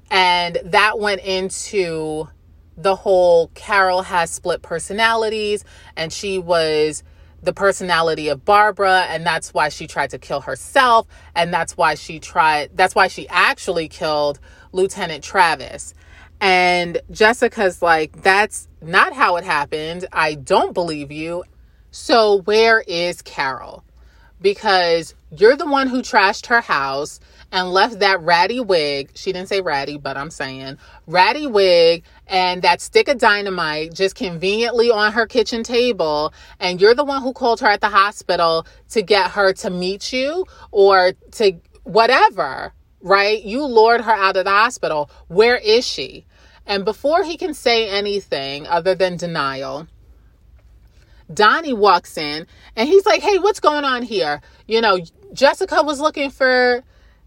And 0.10 0.58
that 0.64 1.00
went 1.00 1.22
into 1.22 2.30
the 2.78 2.96
whole 2.96 3.48
Carol 3.56 4.04
has 4.04 4.30
split 4.30 4.62
personalities 4.62 5.66
and 5.96 6.14
she 6.14 6.38
was 6.38 7.04
the 7.42 7.54
personality 7.54 8.30
of 8.30 8.46
Barbara 8.46 9.02
and 9.10 9.26
that's 9.26 9.54
why 9.54 9.70
she 9.70 9.88
tried 9.88 10.12
to 10.12 10.20
kill 10.20 10.42
herself 10.42 11.08
and 11.36 11.54
that's 11.54 11.76
why 11.76 11.96
she 11.96 12.20
tried 12.20 12.70
that's 12.76 12.94
why 12.94 13.08
she 13.08 13.28
actually 13.30 13.88
killed 13.88 14.40
Lieutenant 14.72 15.24
Travis. 15.24 15.94
And 16.40 17.02
Jessica's 17.10 17.82
like 17.82 18.22
that's 18.22 18.68
not 18.82 19.14
how 19.14 19.38
it 19.38 19.44
happened. 19.44 20.06
I 20.14 20.36
don't 20.36 20.74
believe 20.74 21.12
you. 21.12 21.44
So 21.90 22.42
where 22.44 22.82
is 22.88 23.24
Carol? 23.24 23.84
Because 24.42 25.16
you're 25.32 25.56
the 25.56 25.66
one 25.66 25.88
who 25.88 26.02
trashed 26.02 26.48
her 26.48 26.62
house 26.62 27.20
and 27.52 27.72
left 27.72 28.00
that 28.00 28.22
ratty 28.22 28.60
wig. 28.60 29.12
She 29.16 29.32
didn't 29.32 29.50
say 29.50 29.62
ratty, 29.62 29.98
but 29.98 30.18
I'm 30.18 30.30
saying 30.30 30.78
ratty 31.06 31.48
wig 31.48 32.04
and 32.28 32.62
that 32.62 32.82
stick 32.82 33.08
of 33.08 33.18
dynamite 33.18 33.94
just 33.94 34.16
conveniently 34.16 34.92
on 34.92 35.14
her 35.14 35.26
kitchen 35.26 35.64
table. 35.64 36.34
And 36.60 36.82
you're 36.82 36.96
the 36.96 37.04
one 37.04 37.22
who 37.22 37.34
called 37.34 37.60
her 37.62 37.68
at 37.68 37.82
the 37.82 37.90
hospital 37.90 38.66
to 38.90 39.02
get 39.02 39.32
her 39.32 39.54
to 39.54 39.70
meet 39.70 40.14
you 40.14 40.46
or 40.72 41.14
to 41.34 41.54
whatever, 41.84 42.74
right? 43.02 43.42
You 43.44 43.64
lured 43.66 44.02
her 44.02 44.12
out 44.14 44.38
of 44.38 44.46
the 44.46 44.52
hospital. 44.52 45.10
Where 45.28 45.58
is 45.58 45.86
she? 45.86 46.26
And 46.66 46.84
before 46.84 47.24
he 47.24 47.38
can 47.38 47.54
say 47.54 47.88
anything 47.88 48.68
other 48.68 48.94
than 48.94 49.16
denial, 49.16 49.88
Donnie 51.34 51.74
walks 51.74 52.18
in 52.18 52.48
and 52.76 52.88
he's 52.88 53.06
like, 53.06 53.22
Hey, 53.22 53.38
what's 53.38 53.60
going 53.60 53.86
on 53.86 54.04
here? 54.04 54.42
You 54.68 54.82
know, 54.82 55.00
Jessica 55.34 55.84
was 55.84 56.00
looking 56.00 56.30
for 56.30 56.84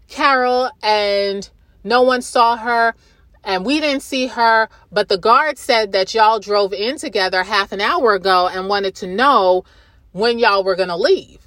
Carol 0.07 0.69
and 0.81 1.49
no 1.83 2.01
one 2.01 2.21
saw 2.21 2.57
her 2.57 2.95
and 3.43 3.65
we 3.65 3.79
didn't 3.79 4.03
see 4.03 4.27
her, 4.27 4.69
but 4.91 5.09
the 5.09 5.17
guard 5.17 5.57
said 5.57 5.91
that 5.93 6.13
y'all 6.13 6.39
drove 6.39 6.73
in 6.73 6.97
together 6.97 7.43
half 7.43 7.71
an 7.71 7.81
hour 7.81 8.13
ago 8.13 8.47
and 8.47 8.67
wanted 8.67 8.95
to 8.95 9.07
know 9.07 9.63
when 10.11 10.37
y'all 10.37 10.63
were 10.63 10.75
going 10.75 10.89
to 10.89 10.97
leave. 10.97 11.39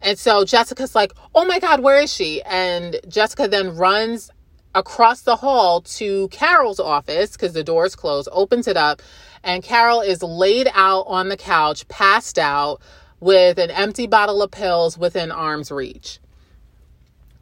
And 0.00 0.18
so 0.18 0.44
Jessica's 0.44 0.94
like, 0.94 1.12
"Oh 1.34 1.44
my 1.46 1.58
god, 1.58 1.80
where 1.82 2.00
is 2.00 2.12
she?" 2.12 2.42
And 2.42 3.00
Jessica 3.08 3.48
then 3.48 3.74
runs 3.74 4.30
across 4.74 5.22
the 5.22 5.36
hall 5.36 5.80
to 5.80 6.28
Carol's 6.28 6.78
office 6.78 7.36
cuz 7.36 7.54
the 7.54 7.64
door 7.64 7.86
is 7.86 7.96
closed, 7.96 8.28
opens 8.30 8.68
it 8.68 8.76
up, 8.76 9.00
and 9.44 9.62
Carol 9.62 10.00
is 10.00 10.22
laid 10.22 10.68
out 10.74 11.02
on 11.06 11.28
the 11.28 11.36
couch, 11.36 11.86
passed 11.88 12.38
out 12.38 12.80
with 13.20 13.58
an 13.58 13.70
empty 13.70 14.06
bottle 14.06 14.42
of 14.42 14.50
pills 14.50 14.98
within 14.98 15.30
arm's 15.30 15.70
reach. 15.70 16.18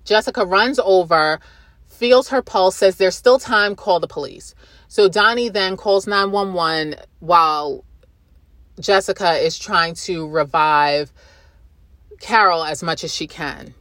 Jessica 0.04 0.44
runs 0.44 0.78
over, 0.80 1.40
feels 1.86 2.28
her 2.28 2.42
pulse, 2.42 2.76
says 2.76 2.96
there's 2.96 3.16
still 3.16 3.38
time, 3.38 3.76
call 3.76 4.00
the 4.00 4.08
police. 4.08 4.54
So 4.88 5.08
Donnie 5.08 5.48
then 5.48 5.76
calls 5.76 6.06
911 6.06 6.96
while 7.20 7.84
Jessica 8.80 9.34
is 9.34 9.58
trying 9.58 9.94
to 9.94 10.28
revive 10.28 11.12
Carol 12.20 12.64
as 12.64 12.82
much 12.82 13.04
as 13.04 13.14
she 13.14 13.26
can. 13.26 13.74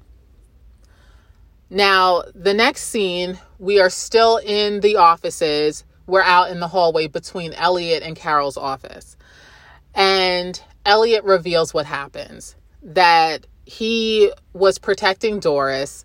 Now, 1.69 2.23
the 2.35 2.53
next 2.53 2.83
scene, 2.83 3.39
we 3.57 3.79
are 3.79 3.89
still 3.89 4.37
in 4.37 4.81
the 4.81 4.97
offices. 4.97 5.85
We're 6.11 6.23
out 6.23 6.49
in 6.51 6.59
the 6.59 6.67
hallway 6.67 7.07
between 7.07 7.53
Elliot 7.53 8.03
and 8.03 8.17
Carol's 8.17 8.57
office. 8.57 9.15
And 9.95 10.61
Elliot 10.85 11.23
reveals 11.23 11.73
what 11.73 11.85
happens 11.85 12.57
that 12.83 13.47
he 13.65 14.33
was 14.51 14.77
protecting 14.77 15.39
Doris 15.39 16.03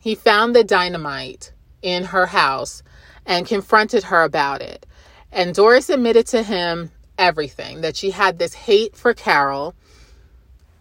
he 0.00 0.16
found 0.16 0.54
the 0.54 0.64
dynamite 0.64 1.52
in 1.80 2.04
her 2.06 2.26
house 2.26 2.82
and 3.24 3.46
confronted 3.46 4.04
her 4.04 4.24
about 4.24 4.62
it. 4.62 4.84
And 5.30 5.54
Doris 5.54 5.90
admitted 5.90 6.26
to 6.28 6.42
him 6.42 6.90
everything 7.16 7.82
that 7.82 7.96
she 7.96 8.10
had 8.10 8.40
this 8.40 8.54
hate 8.54 8.96
for 8.96 9.14
Carol. 9.14 9.76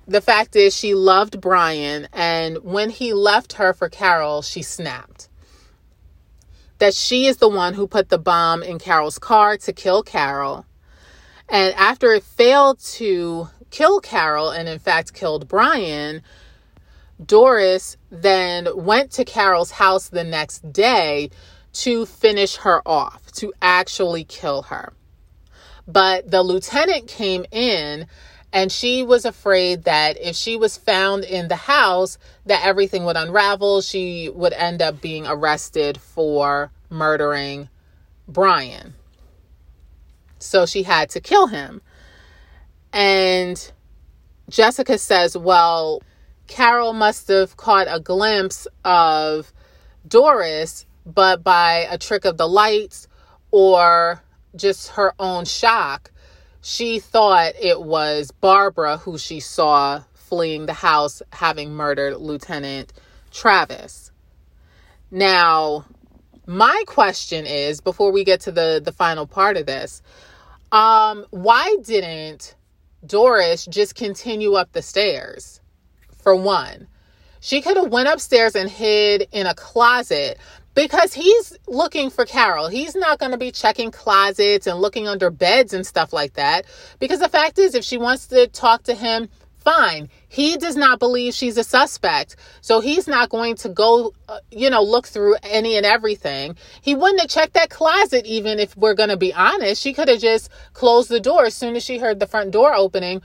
The 0.08 0.22
fact 0.22 0.56
is, 0.56 0.76
she 0.76 0.96
loved 0.96 1.40
Brian, 1.40 2.08
and 2.14 2.58
when 2.64 2.90
he 2.90 3.14
left 3.14 3.54
her 3.54 3.74
for 3.74 3.90
Carol, 3.90 4.42
she 4.42 4.64
snapped. 4.64 5.30
That 6.80 6.94
she 6.94 7.28
is 7.28 7.38
the 7.38 7.48
one 7.50 7.74
who 7.74 7.88
put 7.88 8.10
the 8.10 8.18
bomb 8.18 8.62
in 8.62 8.80
Carol's 8.80 9.18
car 9.18 9.58
to 9.58 9.74
kill 9.74 10.04
Carol. 10.04 10.66
And 11.48 11.74
after 11.76 12.14
it 12.14 12.24
failed 12.24 12.80
to 12.80 13.50
kill 13.70 14.00
Carol 14.02 14.50
and, 14.50 14.68
in 14.68 14.80
fact, 14.80 15.14
killed 15.14 15.48
Brian, 15.48 16.22
Doris 17.24 17.98
then 18.10 18.68
went 18.76 19.12
to 19.12 19.24
Carol's 19.24 19.72
house 19.72 20.10
the 20.10 20.24
next 20.24 20.74
day 20.74 21.30
to 21.74 22.06
finish 22.06 22.58
her 22.58 22.82
off, 22.86 23.32
to 23.34 23.54
actually 23.62 24.24
kill 24.24 24.64
her. 24.64 24.94
But 25.88 26.32
the 26.32 26.42
lieutenant 26.42 27.08
came 27.08 27.46
in 27.52 28.08
and 28.56 28.72
she 28.72 29.04
was 29.04 29.26
afraid 29.26 29.84
that 29.84 30.18
if 30.18 30.34
she 30.34 30.56
was 30.56 30.78
found 30.78 31.26
in 31.26 31.50
the 31.50 31.58
house 31.58 32.18
that 32.46 32.66
everything 32.66 33.04
would 33.04 33.18
unravel, 33.18 33.82
she 33.82 34.30
would 34.30 34.54
end 34.54 34.82
up 34.82 35.02
being 35.02 35.28
arrested 35.28 36.00
for 36.00 36.72
murdering 36.90 37.68
Brian. 38.30 38.94
So 40.40 40.66
she 40.66 40.84
had 40.84 41.10
to 41.10 41.20
kill 41.20 41.48
him. 41.48 41.82
And 42.94 43.60
Jessica 44.50 44.98
says, 45.00 45.36
"Well, 45.36 46.02
Carol 46.48 46.94
must 46.94 47.28
have 47.28 47.58
caught 47.58 47.88
a 47.90 48.00
glimpse 48.00 48.70
of 48.86 49.52
Doris, 50.08 50.86
but 51.06 51.44
by 51.44 51.88
a 51.90 51.98
trick 51.98 52.24
of 52.24 52.38
the 52.38 52.48
lights 52.48 53.10
or 53.52 54.24
just 54.56 54.92
her 54.92 55.14
own 55.20 55.44
shock, 55.44 56.12
she 56.66 57.00
thought 57.00 57.54
it 57.62 57.84
was 57.84 58.32
Barbara 58.32 58.98
who 58.98 59.20
she 59.20 59.40
saw 59.40 60.04
fleeing 60.16 60.66
the 60.66 60.74
house 60.74 61.22
having 61.32 61.72
murdered 61.72 62.18
Lieutenant 62.18 62.92
Travis. 63.32 64.12
Now, 65.12 65.86
my 66.48 66.84
question 66.88 67.46
is 67.46 67.82
before 67.82 68.12
we 68.12 68.24
get 68.24 68.42
to 68.42 68.52
the 68.52 68.82
the 68.84 68.92
final 68.92 69.28
part 69.28 69.58
of 69.58 69.68
this, 69.68 70.02
um 70.72 71.26
why 71.30 71.78
didn't 71.84 72.56
Doris 73.06 73.66
just 73.68 73.96
continue 73.96 74.54
up 74.54 74.72
the 74.74 74.82
stairs? 74.82 75.62
for 76.26 76.36
one. 76.36 76.88
She 77.40 77.62
could 77.62 77.78
have 77.78 77.92
went 77.92 78.10
upstairs 78.10 78.56
and 78.56 78.70
hid 78.70 79.28
in 79.32 79.46
a 79.46 79.54
closet 79.54 80.40
because 80.76 81.14
he's 81.14 81.58
looking 81.68 82.10
for 82.10 82.26
Carol. 82.26 82.68
He's 82.68 82.96
not 82.96 83.18
going 83.18 83.32
to 83.32 83.38
be 83.38 83.52
checking 83.52 83.90
closets 83.92 84.68
and 84.68 84.80
looking 84.80 85.08
under 85.08 85.32
beds 85.32 85.74
and 85.74 85.88
stuff 85.88 86.14
like 86.14 86.34
that. 86.34 86.66
Because 87.00 87.20
the 87.20 87.30
fact 87.30 87.58
is, 87.58 87.74
if 87.74 87.84
she 87.84 87.98
wants 87.98 88.28
to 88.28 88.48
talk 88.48 88.84
to 88.84 88.94
him, 88.94 89.30
fine. 89.66 90.10
He 90.28 90.58
does 90.58 90.76
not 90.76 91.00
believe 91.00 91.34
she's 91.34 91.58
a 91.58 91.64
suspect. 91.64 92.36
So 92.62 92.82
he's 92.82 93.08
not 93.08 93.30
going 93.30 93.56
to 93.58 93.70
go, 93.70 94.14
uh, 94.30 94.40
you 94.52 94.70
know, 94.70 94.84
look 94.84 95.08
through 95.08 95.38
any 95.42 95.76
and 95.76 95.86
everything. 95.86 96.56
He 96.82 96.94
wouldn't 96.94 97.22
have 97.22 97.30
checked 97.30 97.54
that 97.54 97.70
closet, 97.72 98.26
even 98.26 98.60
if 98.60 98.78
we're 98.78 98.94
going 98.94 99.10
to 99.10 99.18
be 99.18 99.34
honest. 99.34 99.82
She 99.82 99.94
could 99.94 100.08
have 100.08 100.20
just 100.20 100.50
closed 100.74 101.10
the 101.10 101.20
door 101.20 101.46
as 101.46 101.56
soon 101.56 101.76
as 101.76 101.84
she 101.84 101.98
heard 101.98 102.20
the 102.20 102.28
front 102.28 102.52
door 102.52 102.76
opening 102.76 103.22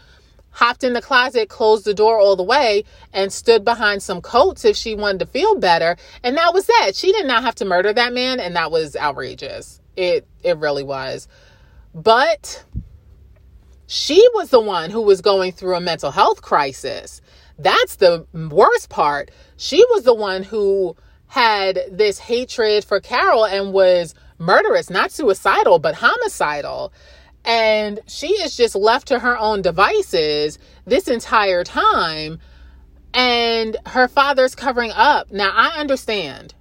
hopped 0.50 0.84
in 0.84 0.92
the 0.92 1.02
closet, 1.02 1.48
closed 1.48 1.84
the 1.84 1.94
door 1.94 2.18
all 2.18 2.36
the 2.36 2.42
way, 2.42 2.84
and 3.12 3.32
stood 3.32 3.64
behind 3.64 4.02
some 4.02 4.20
coats 4.20 4.64
if 4.64 4.76
she 4.76 4.94
wanted 4.94 5.20
to 5.20 5.26
feel 5.26 5.56
better. 5.56 5.96
And 6.22 6.36
that 6.36 6.52
was 6.54 6.66
that. 6.66 6.92
She 6.94 7.12
did 7.12 7.26
not 7.26 7.42
have 7.42 7.54
to 7.56 7.64
murder 7.64 7.92
that 7.92 8.12
man, 8.12 8.40
and 8.40 8.56
that 8.56 8.70
was 8.70 8.96
outrageous. 8.96 9.80
It 9.96 10.26
it 10.42 10.58
really 10.58 10.84
was. 10.84 11.28
But 11.94 12.64
she 13.86 14.24
was 14.34 14.50
the 14.50 14.60
one 14.60 14.90
who 14.90 15.02
was 15.02 15.20
going 15.20 15.52
through 15.52 15.76
a 15.76 15.80
mental 15.80 16.10
health 16.12 16.42
crisis. 16.42 17.20
That's 17.58 17.96
the 17.96 18.26
worst 18.32 18.88
part. 18.88 19.30
She 19.56 19.84
was 19.90 20.04
the 20.04 20.14
one 20.14 20.42
who 20.42 20.96
had 21.26 21.80
this 21.90 22.18
hatred 22.18 22.84
for 22.84 23.00
Carol 23.00 23.44
and 23.44 23.72
was 23.72 24.14
murderous, 24.38 24.90
not 24.90 25.12
suicidal, 25.12 25.78
but 25.78 25.96
homicidal. 25.96 26.92
And 27.44 28.00
she 28.06 28.28
is 28.28 28.56
just 28.56 28.74
left 28.74 29.08
to 29.08 29.18
her 29.18 29.36
own 29.38 29.62
devices 29.62 30.58
this 30.84 31.08
entire 31.08 31.64
time. 31.64 32.38
And 33.12 33.76
her 33.86 34.08
father's 34.08 34.54
covering 34.54 34.92
up. 34.92 35.32
Now, 35.32 35.50
I 35.52 35.80
understand. 35.80 36.54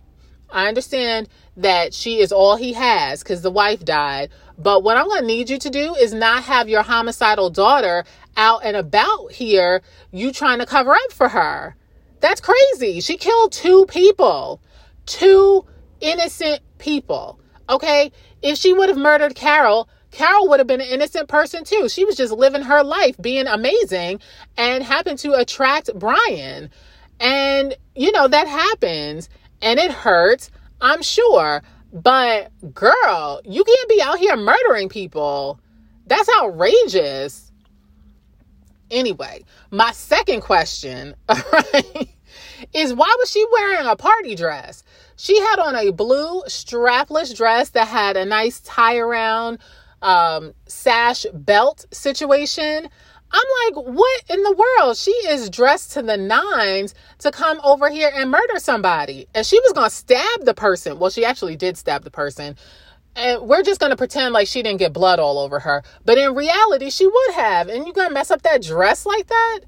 I 0.49 0.67
understand 0.67 1.29
that 1.57 1.93
she 1.93 2.19
is 2.19 2.31
all 2.31 2.55
he 2.55 2.73
has 2.73 3.21
because 3.21 3.41
the 3.41 3.51
wife 3.51 3.85
died. 3.85 4.29
But 4.57 4.83
what 4.83 4.97
I'm 4.97 5.07
going 5.07 5.21
to 5.21 5.27
need 5.27 5.49
you 5.49 5.59
to 5.59 5.69
do 5.69 5.93
is 5.95 6.13
not 6.13 6.43
have 6.43 6.67
your 6.69 6.81
homicidal 6.81 7.49
daughter 7.49 8.03
out 8.35 8.61
and 8.63 8.75
about 8.75 9.31
here, 9.31 9.81
you 10.11 10.31
trying 10.31 10.59
to 10.59 10.65
cover 10.65 10.93
up 10.93 11.11
for 11.11 11.29
her. 11.29 11.75
That's 12.19 12.41
crazy. 12.41 12.99
She 12.99 13.17
killed 13.17 13.51
two 13.51 13.85
people, 13.85 14.61
two 15.05 15.65
innocent 16.01 16.61
people 16.77 17.39
Okay? 17.69 18.11
If 18.41 18.57
she 18.57 18.73
would 18.73 18.89
have 18.89 18.97
murdered 18.97 19.35
Carol, 19.35 19.87
Carol 20.11 20.49
would 20.49 20.59
have 20.59 20.67
been 20.67 20.81
an 20.81 20.87
innocent 20.87 21.27
person 21.27 21.63
too. 21.63 21.87
She 21.89 22.05
was 22.05 22.15
just 22.15 22.33
living 22.33 22.63
her 22.63 22.83
life 22.83 23.15
being 23.21 23.47
amazing 23.47 24.19
and 24.57 24.83
happened 24.83 25.19
to 25.19 25.33
attract 25.33 25.91
Brian. 25.95 26.69
And, 27.19 27.75
you 27.95 28.11
know, 28.11 28.27
that 28.27 28.47
happens 28.47 29.29
and 29.61 29.79
it 29.79 29.91
hurts, 29.91 30.49
I'm 30.81 31.01
sure. 31.01 31.61
But, 31.91 32.51
girl, 32.73 33.41
you 33.45 33.63
can't 33.63 33.89
be 33.89 34.01
out 34.01 34.19
here 34.19 34.35
murdering 34.35 34.89
people. 34.89 35.59
That's 36.07 36.29
outrageous. 36.37 37.51
Anyway, 38.91 39.43
my 39.69 39.91
second 39.91 40.41
question, 40.41 41.15
right, 41.29 42.09
is 42.73 42.93
why 42.93 43.15
was 43.19 43.29
she 43.31 43.45
wearing 43.51 43.85
a 43.85 43.95
party 43.95 44.35
dress? 44.35 44.83
She 45.15 45.39
had 45.39 45.59
on 45.59 45.75
a 45.75 45.91
blue 45.91 46.41
strapless 46.43 47.35
dress 47.35 47.69
that 47.71 47.87
had 47.87 48.17
a 48.17 48.25
nice 48.25 48.59
tie 48.61 48.97
around 48.97 49.59
um, 50.01 50.53
sash 50.65 51.25
belt 51.33 51.85
situation. 51.91 52.89
I'm 53.31 53.75
like, 53.75 53.85
what 53.85 54.23
in 54.29 54.41
the 54.41 54.53
world? 54.53 54.97
She 54.97 55.11
is 55.11 55.49
dressed 55.49 55.91
to 55.91 56.01
the 56.01 56.17
nines 56.17 56.95
to 57.19 57.31
come 57.31 57.59
over 57.63 57.89
here 57.89 58.11
and 58.13 58.31
murder 58.31 58.57
somebody. 58.57 59.27
And 59.35 59.45
she 59.45 59.59
was 59.59 59.73
going 59.73 59.89
to 59.89 59.95
stab 59.95 60.45
the 60.45 60.55
person. 60.55 60.97
Well, 60.97 61.11
she 61.11 61.25
actually 61.25 61.55
did 61.55 61.77
stab 61.77 62.03
the 62.03 62.11
person. 62.11 62.55
And 63.15 63.41
we're 63.41 63.63
just 63.63 63.79
going 63.79 63.91
to 63.91 63.97
pretend 63.97 64.33
like 64.33 64.47
she 64.47 64.63
didn't 64.63 64.79
get 64.79 64.93
blood 64.93 65.19
all 65.19 65.37
over 65.37 65.59
her. 65.59 65.83
But 66.05 66.17
in 66.17 66.33
reality, 66.33 66.89
she 66.89 67.05
would 67.05 67.33
have. 67.35 67.67
And 67.67 67.85
you're 67.85 67.93
going 67.93 68.07
to 68.07 68.13
mess 68.13 68.31
up 68.31 68.41
that 68.43 68.63
dress 68.63 69.05
like 69.05 69.27
that? 69.27 69.59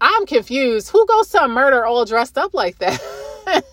I'm 0.00 0.26
confused. 0.26 0.90
Who 0.90 1.06
goes 1.06 1.28
to 1.30 1.44
a 1.44 1.48
murder 1.48 1.84
all 1.84 2.04
dressed 2.04 2.36
up 2.36 2.52
like 2.52 2.78
that? 2.78 3.00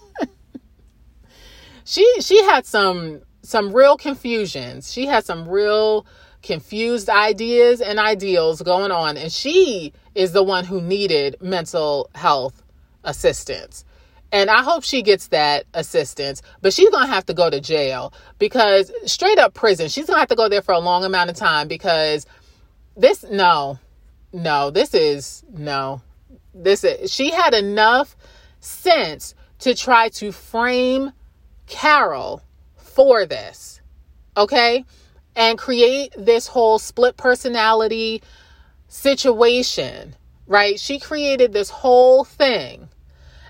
she 1.84 2.22
she 2.22 2.44
had 2.44 2.66
some 2.66 3.22
some 3.52 3.74
real 3.74 3.98
confusions. 3.98 4.92
She 4.92 5.06
had 5.06 5.26
some 5.26 5.48
real 5.48 6.06
confused 6.42 7.10
ideas 7.10 7.82
and 7.82 8.00
ideals 8.00 8.62
going 8.62 8.92
on 8.92 9.16
and 9.18 9.32
she 9.32 9.94
is 10.16 10.32
the 10.32 10.42
one 10.42 10.66
who 10.66 10.82
needed 10.82 11.36
mental 11.42 12.10
health 12.16 12.64
assistance. 13.04 13.86
And 14.32 14.50
I 14.50 14.64
hope 14.64 14.84
she 14.84 15.02
gets 15.02 15.28
that 15.28 15.66
assistance, 15.74 16.42
but 16.62 16.74
she's 16.74 16.90
going 16.90 17.06
to 17.06 17.12
have 17.12 17.26
to 17.26 17.34
go 17.34 17.50
to 17.50 17.60
jail 17.60 18.14
because 18.40 18.90
straight 19.06 19.38
up 19.38 19.54
prison. 19.54 19.90
She's 19.90 20.06
going 20.06 20.16
to 20.16 20.22
have 20.22 20.30
to 20.30 20.36
go 20.36 20.48
there 20.48 20.62
for 20.62 20.72
a 20.72 20.80
long 20.80 21.04
amount 21.04 21.30
of 21.30 21.36
time 21.36 21.68
because 21.68 22.26
this 22.96 23.24
no. 23.30 23.78
No, 24.32 24.72
this 24.72 24.94
is 24.94 25.44
no. 25.52 26.02
This 26.54 26.86
is 26.86 27.12
she 27.12 27.32
had 27.32 27.54
enough 27.54 28.16
sense 28.62 29.36
to 29.60 29.76
try 29.76 30.08
to 30.10 30.32
frame 30.32 31.12
Carol 31.68 32.42
for 32.92 33.26
this. 33.26 33.82
Okay? 34.36 34.86
And 35.36 35.58
create 35.58 36.14
this 36.18 36.48
whole 36.48 36.80
split 36.80 37.18
personality 37.18 38.22
situation, 38.88 40.16
right? 40.46 40.80
She 40.80 41.00
created 41.00 41.54
this 41.54 41.70
whole 41.70 42.24
thing. 42.24 42.90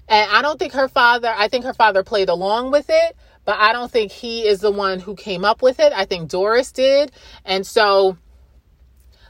And 0.08 0.30
I 0.32 0.42
don't 0.42 0.60
think 0.60 0.74
her 0.74 0.88
father, 0.88 1.34
I 1.36 1.48
think 1.48 1.66
her 1.66 1.74
father 1.74 2.04
played 2.04 2.30
along 2.30 2.72
with 2.72 2.90
it, 2.90 3.16
but 3.46 3.58
I 3.58 3.74
don't 3.74 3.92
think 3.92 4.12
he 4.12 4.46
is 4.46 4.60
the 4.60 4.72
one 4.72 5.00
who 5.00 5.16
came 5.16 5.44
up 5.44 5.62
with 5.62 5.80
it. 5.80 5.94
I 5.96 6.06
think 6.06 6.30
Doris 6.30 6.72
did. 6.72 7.12
And 7.46 7.66
so 7.66 8.18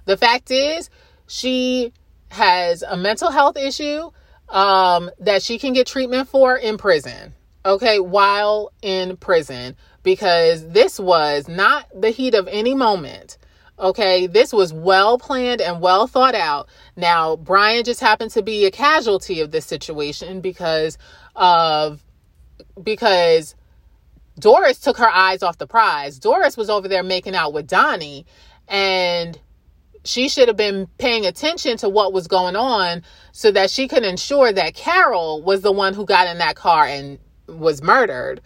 the 0.06 0.18
fact 0.18 0.52
is, 0.52 0.90
she 1.28 1.94
has 2.30 2.82
a 2.82 2.98
mental 2.98 3.32
health 3.32 3.58
issue 3.58 4.10
um, 4.50 5.10
that 5.20 5.42
she 5.44 5.58
can 5.58 5.74
get 5.74 5.88
treatment 5.88 6.28
for 6.28 6.58
in 6.58 6.78
prison. 6.78 7.34
Okay, 7.64 8.00
while 8.00 8.72
in 8.82 9.18
prison 9.18 9.76
because 10.04 10.68
this 10.70 11.00
was 11.00 11.48
not 11.48 11.88
the 12.00 12.10
heat 12.10 12.34
of 12.34 12.48
any 12.48 12.74
moment. 12.74 13.38
Okay, 13.80 14.28
this 14.28 14.54
was 14.54 14.72
well 14.74 15.18
planned 15.18 15.60
and 15.60 15.82
well 15.82 16.06
thought 16.06 16.36
out. 16.36 16.70
Now, 16.96 17.36
Brian 17.36 17.84
just 17.84 18.00
happened 18.00 18.32
to 18.32 18.44
be 18.44 18.66
a 18.66 18.72
casualty 18.72 19.42
of 19.42 19.52
this 19.52 19.66
situation 19.66 20.40
because 20.40 20.98
of 21.36 22.04
because 22.84 23.56
Doris 24.38 24.80
took 24.80 24.98
her 24.98 25.10
eyes 25.10 25.42
off 25.42 25.58
the 25.58 25.68
prize. 25.68 26.20
Doris 26.20 26.58
was 26.58 26.70
over 26.70 26.88
there 26.88 27.04
making 27.04 27.36
out 27.36 27.54
with 27.54 27.68
Donnie 27.68 28.26
and 28.68 29.40
she 30.04 30.30
should 30.30 30.48
have 30.48 30.58
been 30.58 30.88
paying 30.98 31.26
attention 31.26 31.78
to 31.78 31.90
what 31.90 32.14
was 32.14 32.28
going 32.28 32.56
on 32.56 33.04
so 33.32 33.52
that 33.52 33.70
she 33.70 33.88
could 33.88 34.04
ensure 34.04 34.52
that 34.52 34.74
Carol 34.74 35.42
was 35.44 35.62
the 35.62 35.72
one 35.72 35.94
who 35.94 36.06
got 36.06 36.28
in 36.28 36.40
that 36.40 36.56
car 36.56 36.86
and 36.86 37.20
was 37.48 37.84
murdered. 37.84 38.42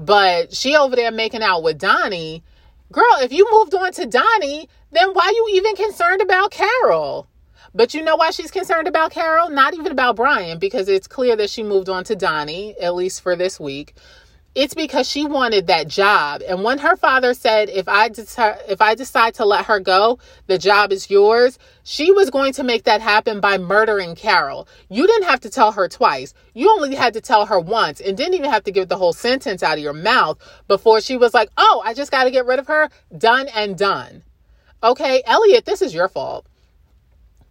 But 0.00 0.54
she 0.54 0.74
over 0.74 0.96
there 0.96 1.10
making 1.10 1.42
out 1.42 1.62
with 1.62 1.76
Donnie. 1.76 2.42
Girl, 2.90 3.04
if 3.18 3.32
you 3.32 3.46
moved 3.52 3.74
on 3.74 3.92
to 3.92 4.06
Donnie, 4.06 4.66
then 4.90 5.10
why 5.12 5.30
you 5.36 5.50
even 5.52 5.76
concerned 5.76 6.22
about 6.22 6.50
Carol? 6.50 7.28
But 7.74 7.92
you 7.92 8.02
know 8.02 8.16
why 8.16 8.30
she's 8.30 8.50
concerned 8.50 8.88
about 8.88 9.12
Carol? 9.12 9.50
Not 9.50 9.74
even 9.74 9.92
about 9.92 10.16
Brian, 10.16 10.58
because 10.58 10.88
it's 10.88 11.06
clear 11.06 11.36
that 11.36 11.50
she 11.50 11.62
moved 11.62 11.90
on 11.90 12.02
to 12.04 12.16
Donnie, 12.16 12.74
at 12.80 12.94
least 12.94 13.20
for 13.20 13.36
this 13.36 13.60
week 13.60 13.94
it's 14.54 14.74
because 14.74 15.08
she 15.08 15.26
wanted 15.26 15.68
that 15.68 15.86
job. 15.86 16.42
And 16.46 16.64
when 16.64 16.78
her 16.78 16.96
father 16.96 17.34
said 17.34 17.68
if 17.68 17.88
i 17.88 18.08
decide 18.08 18.58
if 18.68 18.80
i 18.80 18.94
decide 18.94 19.34
to 19.34 19.44
let 19.44 19.66
her 19.66 19.78
go 19.78 20.18
the 20.46 20.58
job 20.58 20.92
is 20.92 21.10
yours 21.10 21.58
she 21.84 22.10
was 22.10 22.30
going 22.30 22.52
to 22.54 22.64
make 22.64 22.84
that 22.84 23.00
happen 23.00 23.40
by 23.40 23.58
murdering 23.58 24.14
carol. 24.14 24.68
You 24.88 25.06
didn't 25.06 25.28
have 25.28 25.40
to 25.40 25.50
tell 25.50 25.72
her 25.72 25.88
twice. 25.88 26.34
You 26.54 26.70
only 26.70 26.94
had 26.94 27.14
to 27.14 27.20
tell 27.20 27.46
her 27.46 27.58
once 27.60 28.00
and 28.00 28.16
didn't 28.16 28.34
even 28.34 28.50
have 28.50 28.64
to 28.64 28.72
get 28.72 28.88
the 28.88 28.96
whole 28.96 29.12
sentence 29.12 29.62
out 29.62 29.78
of 29.78 29.84
your 29.84 29.92
mouth 29.92 30.38
before 30.66 31.00
she 31.00 31.16
was 31.16 31.32
like 31.32 31.50
oh 31.56 31.82
i 31.84 31.94
just 31.94 32.10
got 32.10 32.24
to 32.24 32.30
get 32.30 32.46
rid 32.46 32.58
of 32.58 32.66
her. 32.66 32.90
Done 33.16 33.48
and 33.54 33.78
done. 33.78 34.24
Okay 34.82 35.22
elliot 35.26 35.64
this 35.64 35.80
is 35.80 35.94
your 35.94 36.08
fault. 36.08 36.46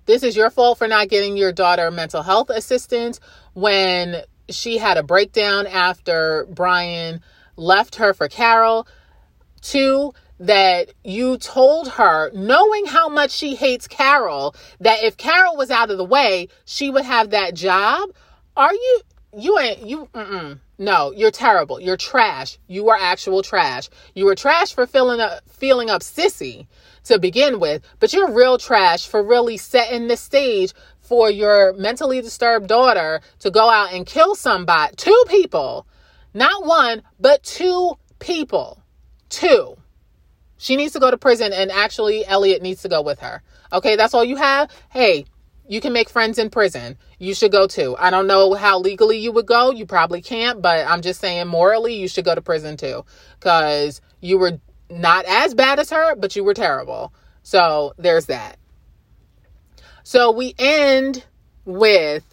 This 0.05 0.23
is 0.23 0.35
your 0.35 0.49
fault 0.49 0.79
for 0.79 0.87
not 0.87 1.07
getting 1.07 1.37
your 1.37 1.51
daughter 1.51 1.91
mental 1.91 2.23
health 2.23 2.49
assistance 2.49 3.19
when 3.53 4.23
she 4.49 4.77
had 4.77 4.97
a 4.97 5.03
breakdown 5.03 5.67
after 5.67 6.47
Brian 6.49 7.21
left 7.55 7.95
her 7.95 8.13
for 8.13 8.27
Carol. 8.27 8.87
Two, 9.61 10.13
that 10.39 10.93
you 11.03 11.37
told 11.37 11.89
her, 11.89 12.31
knowing 12.33 12.85
how 12.85 13.09
much 13.09 13.31
she 13.31 13.55
hates 13.55 13.87
Carol, 13.87 14.55
that 14.79 15.03
if 15.03 15.17
Carol 15.17 15.57
was 15.57 15.69
out 15.69 15.91
of 15.91 15.97
the 15.97 16.05
way, 16.05 16.47
she 16.65 16.89
would 16.89 17.03
have 17.03 17.31
that 17.31 17.53
job. 17.53 18.09
Are 18.55 18.73
you, 18.73 19.01
you 19.37 19.59
ain't, 19.59 19.85
you, 19.85 20.07
mm-mm. 20.13 20.59
No, 20.81 21.11
you're 21.11 21.29
terrible. 21.29 21.81
You're 21.81 21.97
trash. 21.97 22.57
You 22.67 22.87
are 22.87 22.97
actual 22.97 23.43
trash. 23.43 23.89
You 24.15 24.25
were 24.25 24.35
trash 24.35 24.73
for 24.73 24.87
feeling 24.87 25.19
up, 25.19 25.41
feeling 25.49 25.89
up 25.89 26.01
sissy 26.01 26.67
to 27.03 27.19
begin 27.19 27.59
with, 27.59 27.83
but 27.99 28.13
you're 28.13 28.31
real 28.31 28.57
trash 28.57 29.05
for 29.05 29.21
really 29.21 29.57
setting 29.57 30.07
the 30.07 30.15
stage 30.15 30.73
for 31.09 31.31
your 31.31 31.73
mentally 31.73 32.21
disturbed 32.21 32.67
daughter 32.67 33.19
to 33.39 33.49
go 33.49 33.67
out 33.67 33.91
and 33.91 34.05
kill 34.05 34.35
somebody, 34.35 34.95
two 34.95 35.23
people, 35.27 35.87
not 36.35 36.67
one, 36.67 37.01
but 37.19 37.41
two 37.41 37.95
people. 38.19 38.83
Two. 39.27 39.75
She 40.57 40.75
needs 40.75 40.93
to 40.93 40.99
go 40.99 41.09
to 41.09 41.17
prison, 41.17 41.51
and 41.51 41.71
actually, 41.71 42.27
Elliot 42.27 42.61
needs 42.61 42.83
to 42.83 42.89
go 42.89 43.01
with 43.01 43.19
her. 43.21 43.41
Okay, 43.73 43.95
that's 43.95 44.13
all 44.13 44.23
you 44.23 44.35
have? 44.35 44.69
Hey, 44.89 45.25
you 45.67 45.81
can 45.81 45.93
make 45.93 46.09
friends 46.09 46.37
in 46.37 46.51
prison. 46.51 46.95
You 47.17 47.33
should 47.33 47.51
go 47.51 47.65
too. 47.65 47.95
I 47.97 48.11
don't 48.11 48.27
know 48.27 48.53
how 48.53 48.77
legally 48.77 49.17
you 49.17 49.31
would 49.31 49.47
go. 49.47 49.71
You 49.71 49.87
probably 49.87 50.21
can't, 50.21 50.61
but 50.61 50.85
I'm 50.85 51.01
just 51.01 51.19
saying 51.19 51.47
morally, 51.47 51.95
you 51.95 52.07
should 52.07 52.25
go 52.25 52.35
to 52.35 52.41
prison 52.41 52.77
too. 52.77 53.03
Because 53.39 53.99
you 54.21 54.37
were 54.37 54.59
not 54.91 55.25
as 55.25 55.55
bad 55.55 55.79
as 55.79 55.89
her, 55.89 56.15
but 56.15 56.35
you 56.35 56.43
were 56.43 56.53
terrible. 56.53 57.15
So 57.41 57.93
there's 57.97 58.27
that. 58.27 58.58
So 60.11 60.31
we 60.31 60.55
end 60.57 61.23
with 61.65 62.23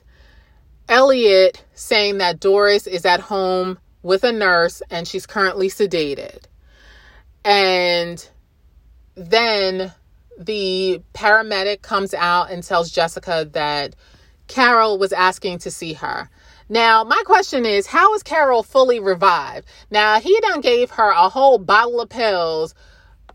Elliot 0.88 1.62
saying 1.74 2.16
that 2.16 2.40
Doris 2.40 2.86
is 2.86 3.04
at 3.04 3.20
home 3.20 3.78
with 4.02 4.24
a 4.24 4.32
nurse 4.32 4.80
and 4.88 5.06
she's 5.06 5.26
currently 5.26 5.68
sedated. 5.68 6.44
And 7.44 8.26
then 9.14 9.92
the 10.38 11.02
paramedic 11.12 11.82
comes 11.82 12.14
out 12.14 12.50
and 12.50 12.62
tells 12.62 12.90
Jessica 12.90 13.46
that 13.52 13.94
Carol 14.46 14.96
was 14.96 15.12
asking 15.12 15.58
to 15.58 15.70
see 15.70 15.92
her. 15.92 16.30
Now, 16.70 17.04
my 17.04 17.22
question 17.26 17.66
is, 17.66 17.86
how 17.86 18.14
is 18.14 18.22
Carol 18.22 18.62
fully 18.62 19.00
revived? 19.00 19.68
Now, 19.90 20.18
he 20.18 20.40
done 20.40 20.62
gave 20.62 20.92
her 20.92 21.10
a 21.10 21.28
whole 21.28 21.58
bottle 21.58 22.00
of 22.00 22.08
pills 22.08 22.74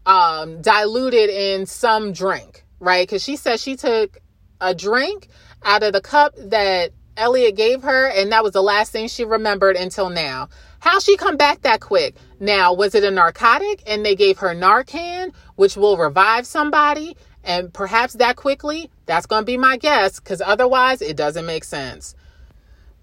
um, 0.07 0.63
diluted 0.63 1.29
in 1.29 1.67
some 1.67 2.11
drink, 2.11 2.65
right? 2.79 3.07
Because 3.07 3.23
she 3.23 3.35
said 3.35 3.59
she 3.59 3.75
took 3.75 4.17
a 4.61 4.73
drink 4.73 5.27
out 5.63 5.83
of 5.83 5.91
the 5.91 6.01
cup 6.01 6.33
that 6.37 6.91
Elliot 7.17 7.55
gave 7.55 7.83
her, 7.83 8.07
and 8.07 8.31
that 8.31 8.43
was 8.43 8.53
the 8.53 8.63
last 8.63 8.91
thing 8.91 9.07
she 9.07 9.25
remembered 9.25 9.75
until 9.75 10.09
now. 10.09 10.47
How 10.79 10.99
she 10.99 11.17
come 11.17 11.35
back 11.35 11.61
that 11.61 11.81
quick? 11.81 12.15
Now, 12.39 12.73
was 12.73 12.95
it 12.95 13.03
a 13.03 13.11
narcotic 13.11 13.83
and 13.85 14.05
they 14.05 14.15
gave 14.15 14.39
her 14.39 14.55
Narcan, 14.55 15.33
which 15.55 15.75
will 15.75 15.97
revive 15.97 16.47
somebody, 16.47 17.17
and 17.43 17.73
perhaps 17.73 18.13
that 18.13 18.37
quickly? 18.37 18.89
That's 19.05 19.25
going 19.25 19.41
to 19.41 19.45
be 19.45 19.57
my 19.57 19.77
guess, 19.77 20.19
because 20.19 20.41
otherwise 20.41 21.01
it 21.01 21.17
doesn't 21.17 21.45
make 21.45 21.63
sense. 21.63 22.15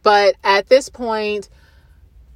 But 0.03 0.37
at 0.43 0.69
this 0.69 0.89
point, 0.89 1.49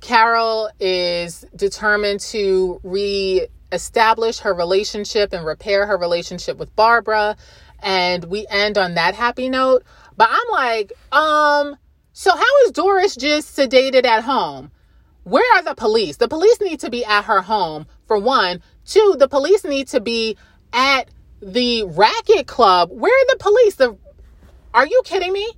Carol 0.00 0.70
is 0.78 1.44
determined 1.56 2.20
to 2.20 2.80
re-establish 2.82 4.40
her 4.40 4.52
relationship 4.52 5.32
and 5.32 5.46
repair 5.46 5.86
her 5.86 5.96
relationship 5.96 6.58
with 6.58 6.74
Barbara, 6.76 7.36
and 7.82 8.24
we 8.24 8.46
end 8.48 8.78
on 8.78 8.94
that 8.94 9.14
happy 9.14 9.48
note. 9.48 9.82
But 10.16 10.28
I'm 10.30 10.50
like, 10.50 10.92
um, 11.12 11.76
so 12.12 12.30
how 12.30 12.58
is 12.64 12.72
Doris 12.72 13.16
just 13.16 13.56
sedated 13.56 14.04
at 14.04 14.22
home? 14.22 14.70
Where 15.24 15.44
are 15.56 15.62
the 15.62 15.74
police? 15.74 16.16
The 16.16 16.28
police 16.28 16.60
need 16.60 16.80
to 16.80 16.90
be 16.90 17.04
at 17.04 17.24
her 17.24 17.40
home 17.40 17.86
for 18.06 18.18
one. 18.18 18.62
Two, 18.84 19.16
the 19.18 19.28
police 19.28 19.64
need 19.64 19.88
to 19.88 20.00
be 20.00 20.36
at 20.72 21.10
the 21.40 21.84
racket 21.84 22.46
club. 22.46 22.90
Where 22.92 23.12
are 23.12 23.26
the 23.32 23.38
police? 23.38 23.76
The 23.76 23.96
Are 24.74 24.86
you 24.86 25.02
kidding 25.04 25.32
me? 25.32 25.48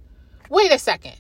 Wait 0.51 0.73
a 0.73 0.79
second. 0.79 1.15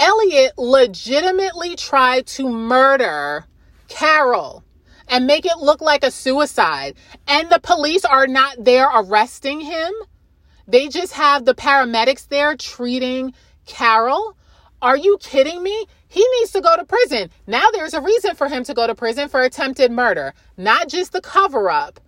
Elliot 0.00 0.52
legitimately 0.58 1.74
tried 1.76 2.26
to 2.26 2.48
murder 2.48 3.46
Carol 3.88 4.62
and 5.08 5.26
make 5.26 5.46
it 5.46 5.58
look 5.58 5.80
like 5.80 6.04
a 6.04 6.10
suicide. 6.10 6.94
And 7.26 7.50
the 7.50 7.60
police 7.60 8.04
are 8.04 8.26
not 8.26 8.56
there 8.58 8.88
arresting 8.94 9.60
him. 9.60 9.92
They 10.66 10.88
just 10.88 11.14
have 11.14 11.44
the 11.44 11.54
paramedics 11.54 12.28
there 12.28 12.56
treating 12.56 13.32
Carol. 13.66 14.36
Are 14.80 14.96
you 14.96 15.18
kidding 15.20 15.62
me? 15.62 15.86
He 16.08 16.26
needs 16.38 16.52
to 16.52 16.60
go 16.60 16.76
to 16.76 16.84
prison. 16.84 17.30
Now 17.46 17.66
there's 17.72 17.94
a 17.94 18.00
reason 18.00 18.34
for 18.34 18.48
him 18.48 18.64
to 18.64 18.74
go 18.74 18.86
to 18.86 18.94
prison 18.94 19.28
for 19.28 19.42
attempted 19.42 19.90
murder, 19.90 20.34
not 20.56 20.88
just 20.88 21.12
the 21.12 21.20
cover 21.20 21.70
up 21.70 22.00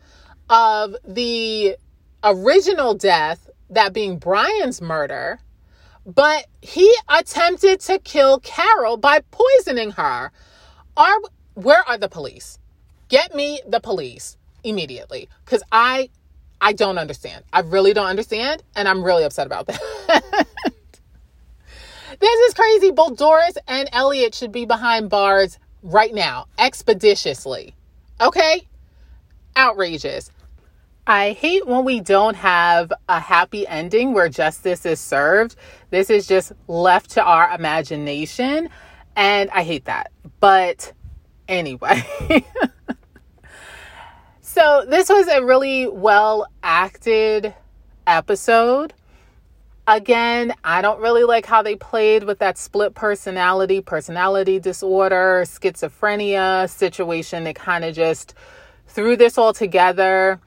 of 0.48 0.94
the 1.06 1.76
original 2.22 2.94
death, 2.94 3.48
that 3.70 3.92
being 3.92 4.18
Brian's 4.18 4.80
murder, 4.82 5.38
but 6.04 6.46
he 6.60 6.92
attempted 7.08 7.80
to 7.80 7.98
kill 7.98 8.40
Carol 8.40 8.96
by 8.96 9.20
poisoning 9.30 9.92
her. 9.92 10.32
Are 10.96 11.18
where 11.54 11.86
are 11.88 11.98
the 11.98 12.08
police? 12.08 12.58
Get 13.10 13.34
me 13.34 13.60
the 13.68 13.80
police 13.80 14.38
immediately 14.64 15.28
cuz 15.44 15.62
I 15.70 16.08
I 16.62 16.72
don't 16.72 16.96
understand. 16.96 17.44
I 17.52 17.60
really 17.60 17.92
don't 17.92 18.06
understand 18.06 18.62
and 18.74 18.88
I'm 18.88 19.04
really 19.04 19.24
upset 19.24 19.46
about 19.46 19.66
that. 19.66 19.80
this 22.20 22.40
is 22.48 22.54
crazy. 22.54 22.90
Both 22.90 23.18
Doris 23.18 23.58
and 23.68 23.88
Elliot 23.92 24.34
should 24.34 24.52
be 24.52 24.64
behind 24.64 25.10
bars 25.10 25.58
right 25.82 26.14
now, 26.14 26.46
expeditiously. 26.58 27.74
Okay? 28.20 28.68
Outrageous. 29.56 30.30
I 31.06 31.32
hate 31.32 31.66
when 31.66 31.84
we 31.84 32.00
don't 32.00 32.36
have 32.36 32.92
a 33.08 33.18
happy 33.18 33.66
ending 33.66 34.12
where 34.12 34.28
justice 34.28 34.86
is 34.86 35.00
served. 35.00 35.56
This 35.90 36.10
is 36.10 36.26
just 36.26 36.52
left 36.68 37.10
to 37.12 37.22
our 37.22 37.50
imagination. 37.52 38.68
And 39.16 39.50
I 39.50 39.64
hate 39.64 39.86
that. 39.86 40.12
But 40.38 40.92
anyway. 41.48 42.04
so, 44.60 44.84
this 44.86 45.08
was 45.08 45.26
a 45.28 45.42
really 45.42 45.88
well 45.88 46.46
acted 46.62 47.54
episode. 48.06 48.92
Again, 49.86 50.52
I 50.62 50.82
don't 50.82 51.00
really 51.00 51.24
like 51.24 51.46
how 51.46 51.62
they 51.62 51.76
played 51.76 52.24
with 52.24 52.40
that 52.40 52.58
split 52.58 52.94
personality, 52.94 53.80
personality 53.80 54.58
disorder, 54.58 55.44
schizophrenia 55.46 56.68
situation. 56.68 57.44
They 57.44 57.54
kind 57.54 57.86
of 57.86 57.94
just 57.94 58.34
threw 58.86 59.16
this 59.16 59.38
all 59.38 59.54
together 59.54 60.38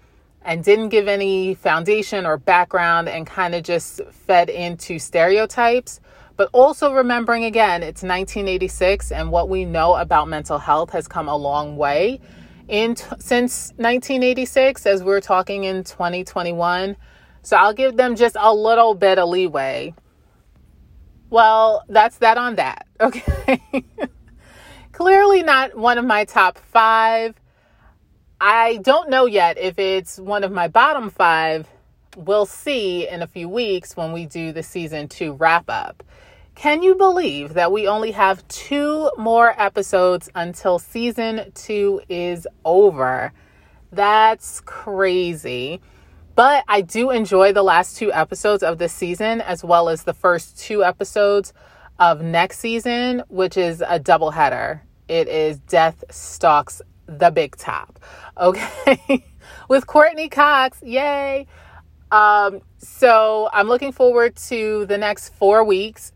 and 0.44 0.64
didn't 0.64 0.90
give 0.90 1.08
any 1.08 1.56
foundation 1.56 2.28
or 2.28 2.38
background 2.38 3.10
and 3.10 3.26
kind 3.26 3.56
of 3.56 3.64
just 3.64 4.00
fed 4.12 4.48
into 4.48 5.00
stereotypes. 5.00 6.00
But 6.38 6.50
also 6.52 6.94
remembering 6.94 7.46
again, 7.46 7.82
it's 7.82 8.04
1986 8.04 9.12
and 9.12 9.32
what 9.32 9.50
we 9.50 9.66
know 9.66 9.96
about 9.96 10.28
mental 10.28 10.60
health 10.60 10.92
has 10.92 11.08
come 11.08 11.28
a 11.28 11.36
long 11.36 11.78
way 11.78 12.20
in 12.68 12.96
t- 12.96 13.06
since 13.20 13.70
1986 13.78 14.86
as 14.86 15.04
we're 15.04 15.22
talking 15.22 15.64
in 15.64 15.84
2021. 15.84 16.96
So 17.42 17.58
I'll 17.58 17.74
give 17.74 17.98
them 17.98 18.16
just 18.16 18.36
a 18.40 18.54
little 18.54 18.94
bit 18.94 19.20
of 19.20 19.30
leeway. 19.30 19.94
Well, 21.30 21.84
that's 21.90 22.18
that 22.20 22.38
on 22.38 22.56
that. 22.56 22.88
Okay. 23.02 23.60
Clearly 24.94 25.42
not 25.42 25.76
one 25.76 25.98
of 25.98 26.06
my 26.06 26.24
top 26.24 26.58
5 26.58 27.34
I 28.46 28.76
don't 28.82 29.10
know 29.10 29.26
yet 29.26 29.58
if 29.58 29.80
it's 29.80 30.20
one 30.20 30.44
of 30.44 30.52
my 30.52 30.68
bottom 30.68 31.10
five. 31.10 31.66
We'll 32.18 32.46
see 32.46 33.08
in 33.08 33.22
a 33.22 33.28
few 33.28 33.48
weeks 33.48 33.96
when 33.96 34.12
we 34.12 34.26
do 34.26 34.52
the 34.52 34.62
season 34.62 35.08
two 35.08 35.32
wrap 35.32 35.70
up. 35.70 36.04
Can 36.56 36.84
you 36.84 36.96
believe 36.96 37.56
that 37.56 37.72
we 37.72 37.88
only 37.88 38.12
have 38.12 38.48
two 38.48 39.12
more 39.18 39.60
episodes 39.60 40.30
until 40.36 40.80
season 40.80 41.52
two 41.56 42.02
is 42.10 42.48
over? 42.64 43.34
That's 43.92 44.62
crazy. 44.62 45.82
But 46.36 46.64
I 46.68 46.82
do 46.82 47.12
enjoy 47.12 47.54
the 47.54 47.64
last 47.64 47.98
two 47.98 48.12
episodes 48.12 48.64
of 48.64 48.78
this 48.78 48.94
season, 48.94 49.42
as 49.42 49.64
well 49.64 49.90
as 49.90 50.04
the 50.04 50.14
first 50.14 50.58
two 50.58 50.84
episodes 50.84 51.54
of 52.00 52.22
next 52.22 52.60
season, 52.60 53.24
which 53.30 53.58
is 53.58 53.84
a 53.88 54.00
double 54.00 54.32
header. 54.32 54.84
It 55.08 55.28
is 55.28 55.60
Death 55.60 56.04
Stalks 56.10 56.82
the 57.08 57.32
Big 57.32 57.56
Top. 57.56 58.00
Okay. 58.36 59.24
With 59.70 59.86
Courteney 59.86 60.28
Cox. 60.28 60.82
Yay. 60.82 61.46
Um, 62.12 62.62
so 62.80 63.48
I'm 63.54 63.68
looking 63.68 63.92
forward 63.92 64.36
to 64.48 64.88
the 64.88 64.98
next 64.98 65.30
four 65.36 65.64
weeks, 65.64 66.12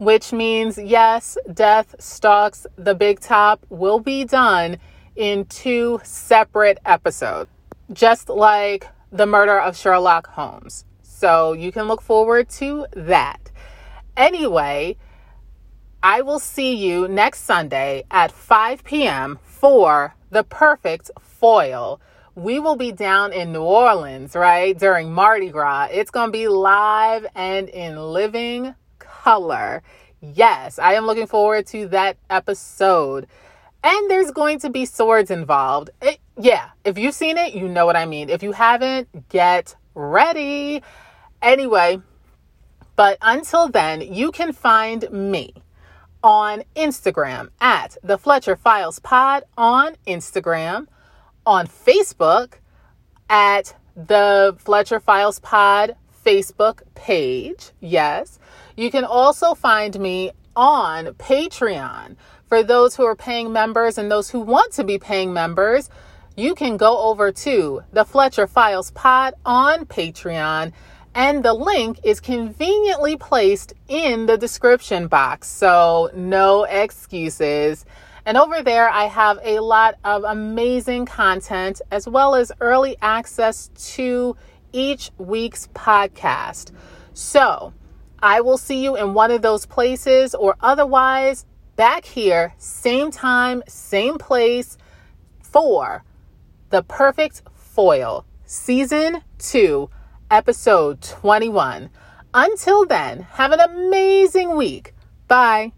which 0.00 0.32
means, 0.32 0.78
yes, 0.78 1.36
Death 1.52 1.94
Stalks 1.98 2.66
the 2.76 2.94
Big 2.94 3.20
Top 3.20 3.66
will 3.68 4.00
be 4.00 4.24
done 4.24 4.78
in 5.14 5.44
two 5.44 6.00
separate 6.02 6.78
episodes, 6.86 7.50
just 7.92 8.30
like 8.30 8.88
the 9.12 9.26
murder 9.26 9.60
of 9.60 9.76
Sherlock 9.76 10.26
Holmes. 10.28 10.86
So 11.02 11.52
you 11.52 11.70
can 11.70 11.86
look 11.86 12.00
forward 12.00 12.48
to 12.60 12.86
that. 12.92 13.50
Anyway, 14.16 14.96
I 16.02 16.22
will 16.22 16.40
see 16.40 16.74
you 16.74 17.06
next 17.06 17.40
Sunday 17.40 18.04
at 18.10 18.32
5 18.32 18.82
p.m. 18.84 19.38
for 19.44 20.14
the 20.30 20.44
perfect 20.44 21.10
foil. 21.20 22.00
We 22.34 22.58
will 22.58 22.76
be 22.76 22.90
down 22.90 23.34
in 23.34 23.52
New 23.52 23.60
Orleans, 23.60 24.34
right, 24.34 24.78
during 24.78 25.12
Mardi 25.12 25.50
Gras. 25.50 25.88
It's 25.92 26.10
going 26.10 26.28
to 26.28 26.32
be 26.32 26.48
live 26.48 27.26
and 27.34 27.68
in 27.68 27.98
living 27.98 28.74
color. 29.24 29.82
Yes, 30.20 30.78
I 30.78 30.94
am 30.94 31.06
looking 31.06 31.26
forward 31.26 31.66
to 31.68 31.88
that 31.88 32.16
episode. 32.28 33.26
And 33.82 34.10
there's 34.10 34.30
going 34.30 34.58
to 34.60 34.70
be 34.70 34.84
swords 34.84 35.30
involved. 35.30 35.90
It, 36.02 36.18
yeah, 36.38 36.70
if 36.84 36.98
you've 36.98 37.14
seen 37.14 37.38
it, 37.38 37.54
you 37.54 37.68
know 37.68 37.86
what 37.86 37.96
I 37.96 38.06
mean. 38.06 38.28
If 38.28 38.42
you 38.42 38.52
haven't, 38.52 39.28
get 39.28 39.76
ready. 39.94 40.82
Anyway, 41.40 42.00
but 42.96 43.16
until 43.22 43.68
then, 43.68 44.00
you 44.00 44.30
can 44.32 44.52
find 44.52 45.10
me 45.10 45.54
on 46.22 46.62
Instagram 46.76 47.48
at 47.60 47.96
the 48.02 48.18
Fletcher 48.18 48.56
Files 48.56 48.98
Pod 48.98 49.44
on 49.56 49.96
Instagram, 50.06 50.86
on 51.46 51.66
Facebook 51.66 52.54
at 53.30 53.74
the 53.96 54.54
Fletcher 54.58 55.00
Files 55.00 55.38
Pod 55.40 55.96
Facebook 56.24 56.82
page. 56.94 57.70
Yes. 57.80 58.39
You 58.80 58.90
can 58.90 59.04
also 59.04 59.52
find 59.52 60.00
me 60.00 60.30
on 60.56 61.08
Patreon. 61.08 62.16
For 62.48 62.62
those 62.62 62.96
who 62.96 63.04
are 63.04 63.14
paying 63.14 63.52
members 63.52 63.98
and 63.98 64.10
those 64.10 64.30
who 64.30 64.40
want 64.40 64.72
to 64.72 64.84
be 64.84 64.96
paying 64.96 65.34
members, 65.34 65.90
you 66.34 66.54
can 66.54 66.78
go 66.78 66.96
over 67.02 67.30
to 67.30 67.82
the 67.92 68.06
Fletcher 68.06 68.46
Files 68.46 68.90
Pod 68.92 69.34
on 69.44 69.84
Patreon 69.84 70.72
and 71.14 71.42
the 71.42 71.52
link 71.52 72.00
is 72.04 72.20
conveniently 72.20 73.18
placed 73.18 73.74
in 73.88 74.24
the 74.24 74.38
description 74.38 75.08
box. 75.08 75.46
So, 75.46 76.10
no 76.14 76.64
excuses. 76.64 77.84
And 78.24 78.38
over 78.38 78.62
there, 78.62 78.88
I 78.88 79.04
have 79.08 79.38
a 79.42 79.60
lot 79.60 79.96
of 80.04 80.24
amazing 80.24 81.04
content 81.04 81.82
as 81.90 82.08
well 82.08 82.34
as 82.34 82.50
early 82.62 82.96
access 83.02 83.68
to 83.96 84.38
each 84.72 85.10
week's 85.18 85.66
podcast. 85.74 86.70
So, 87.12 87.74
I 88.22 88.40
will 88.40 88.58
see 88.58 88.82
you 88.82 88.96
in 88.96 89.14
one 89.14 89.30
of 89.30 89.42
those 89.42 89.66
places 89.66 90.34
or 90.34 90.56
otherwise 90.60 91.46
back 91.76 92.04
here, 92.04 92.54
same 92.58 93.10
time, 93.10 93.62
same 93.66 94.18
place 94.18 94.76
for 95.42 96.04
The 96.68 96.82
Perfect 96.82 97.42
Foil, 97.54 98.26
Season 98.44 99.22
2 99.38 99.88
episode 100.30 101.00
21. 101.02 101.90
Until 102.32 102.86
then, 102.86 103.22
have 103.32 103.52
an 103.52 103.60
amazing 103.60 104.56
week. 104.56 104.94
Bye. 105.26 105.72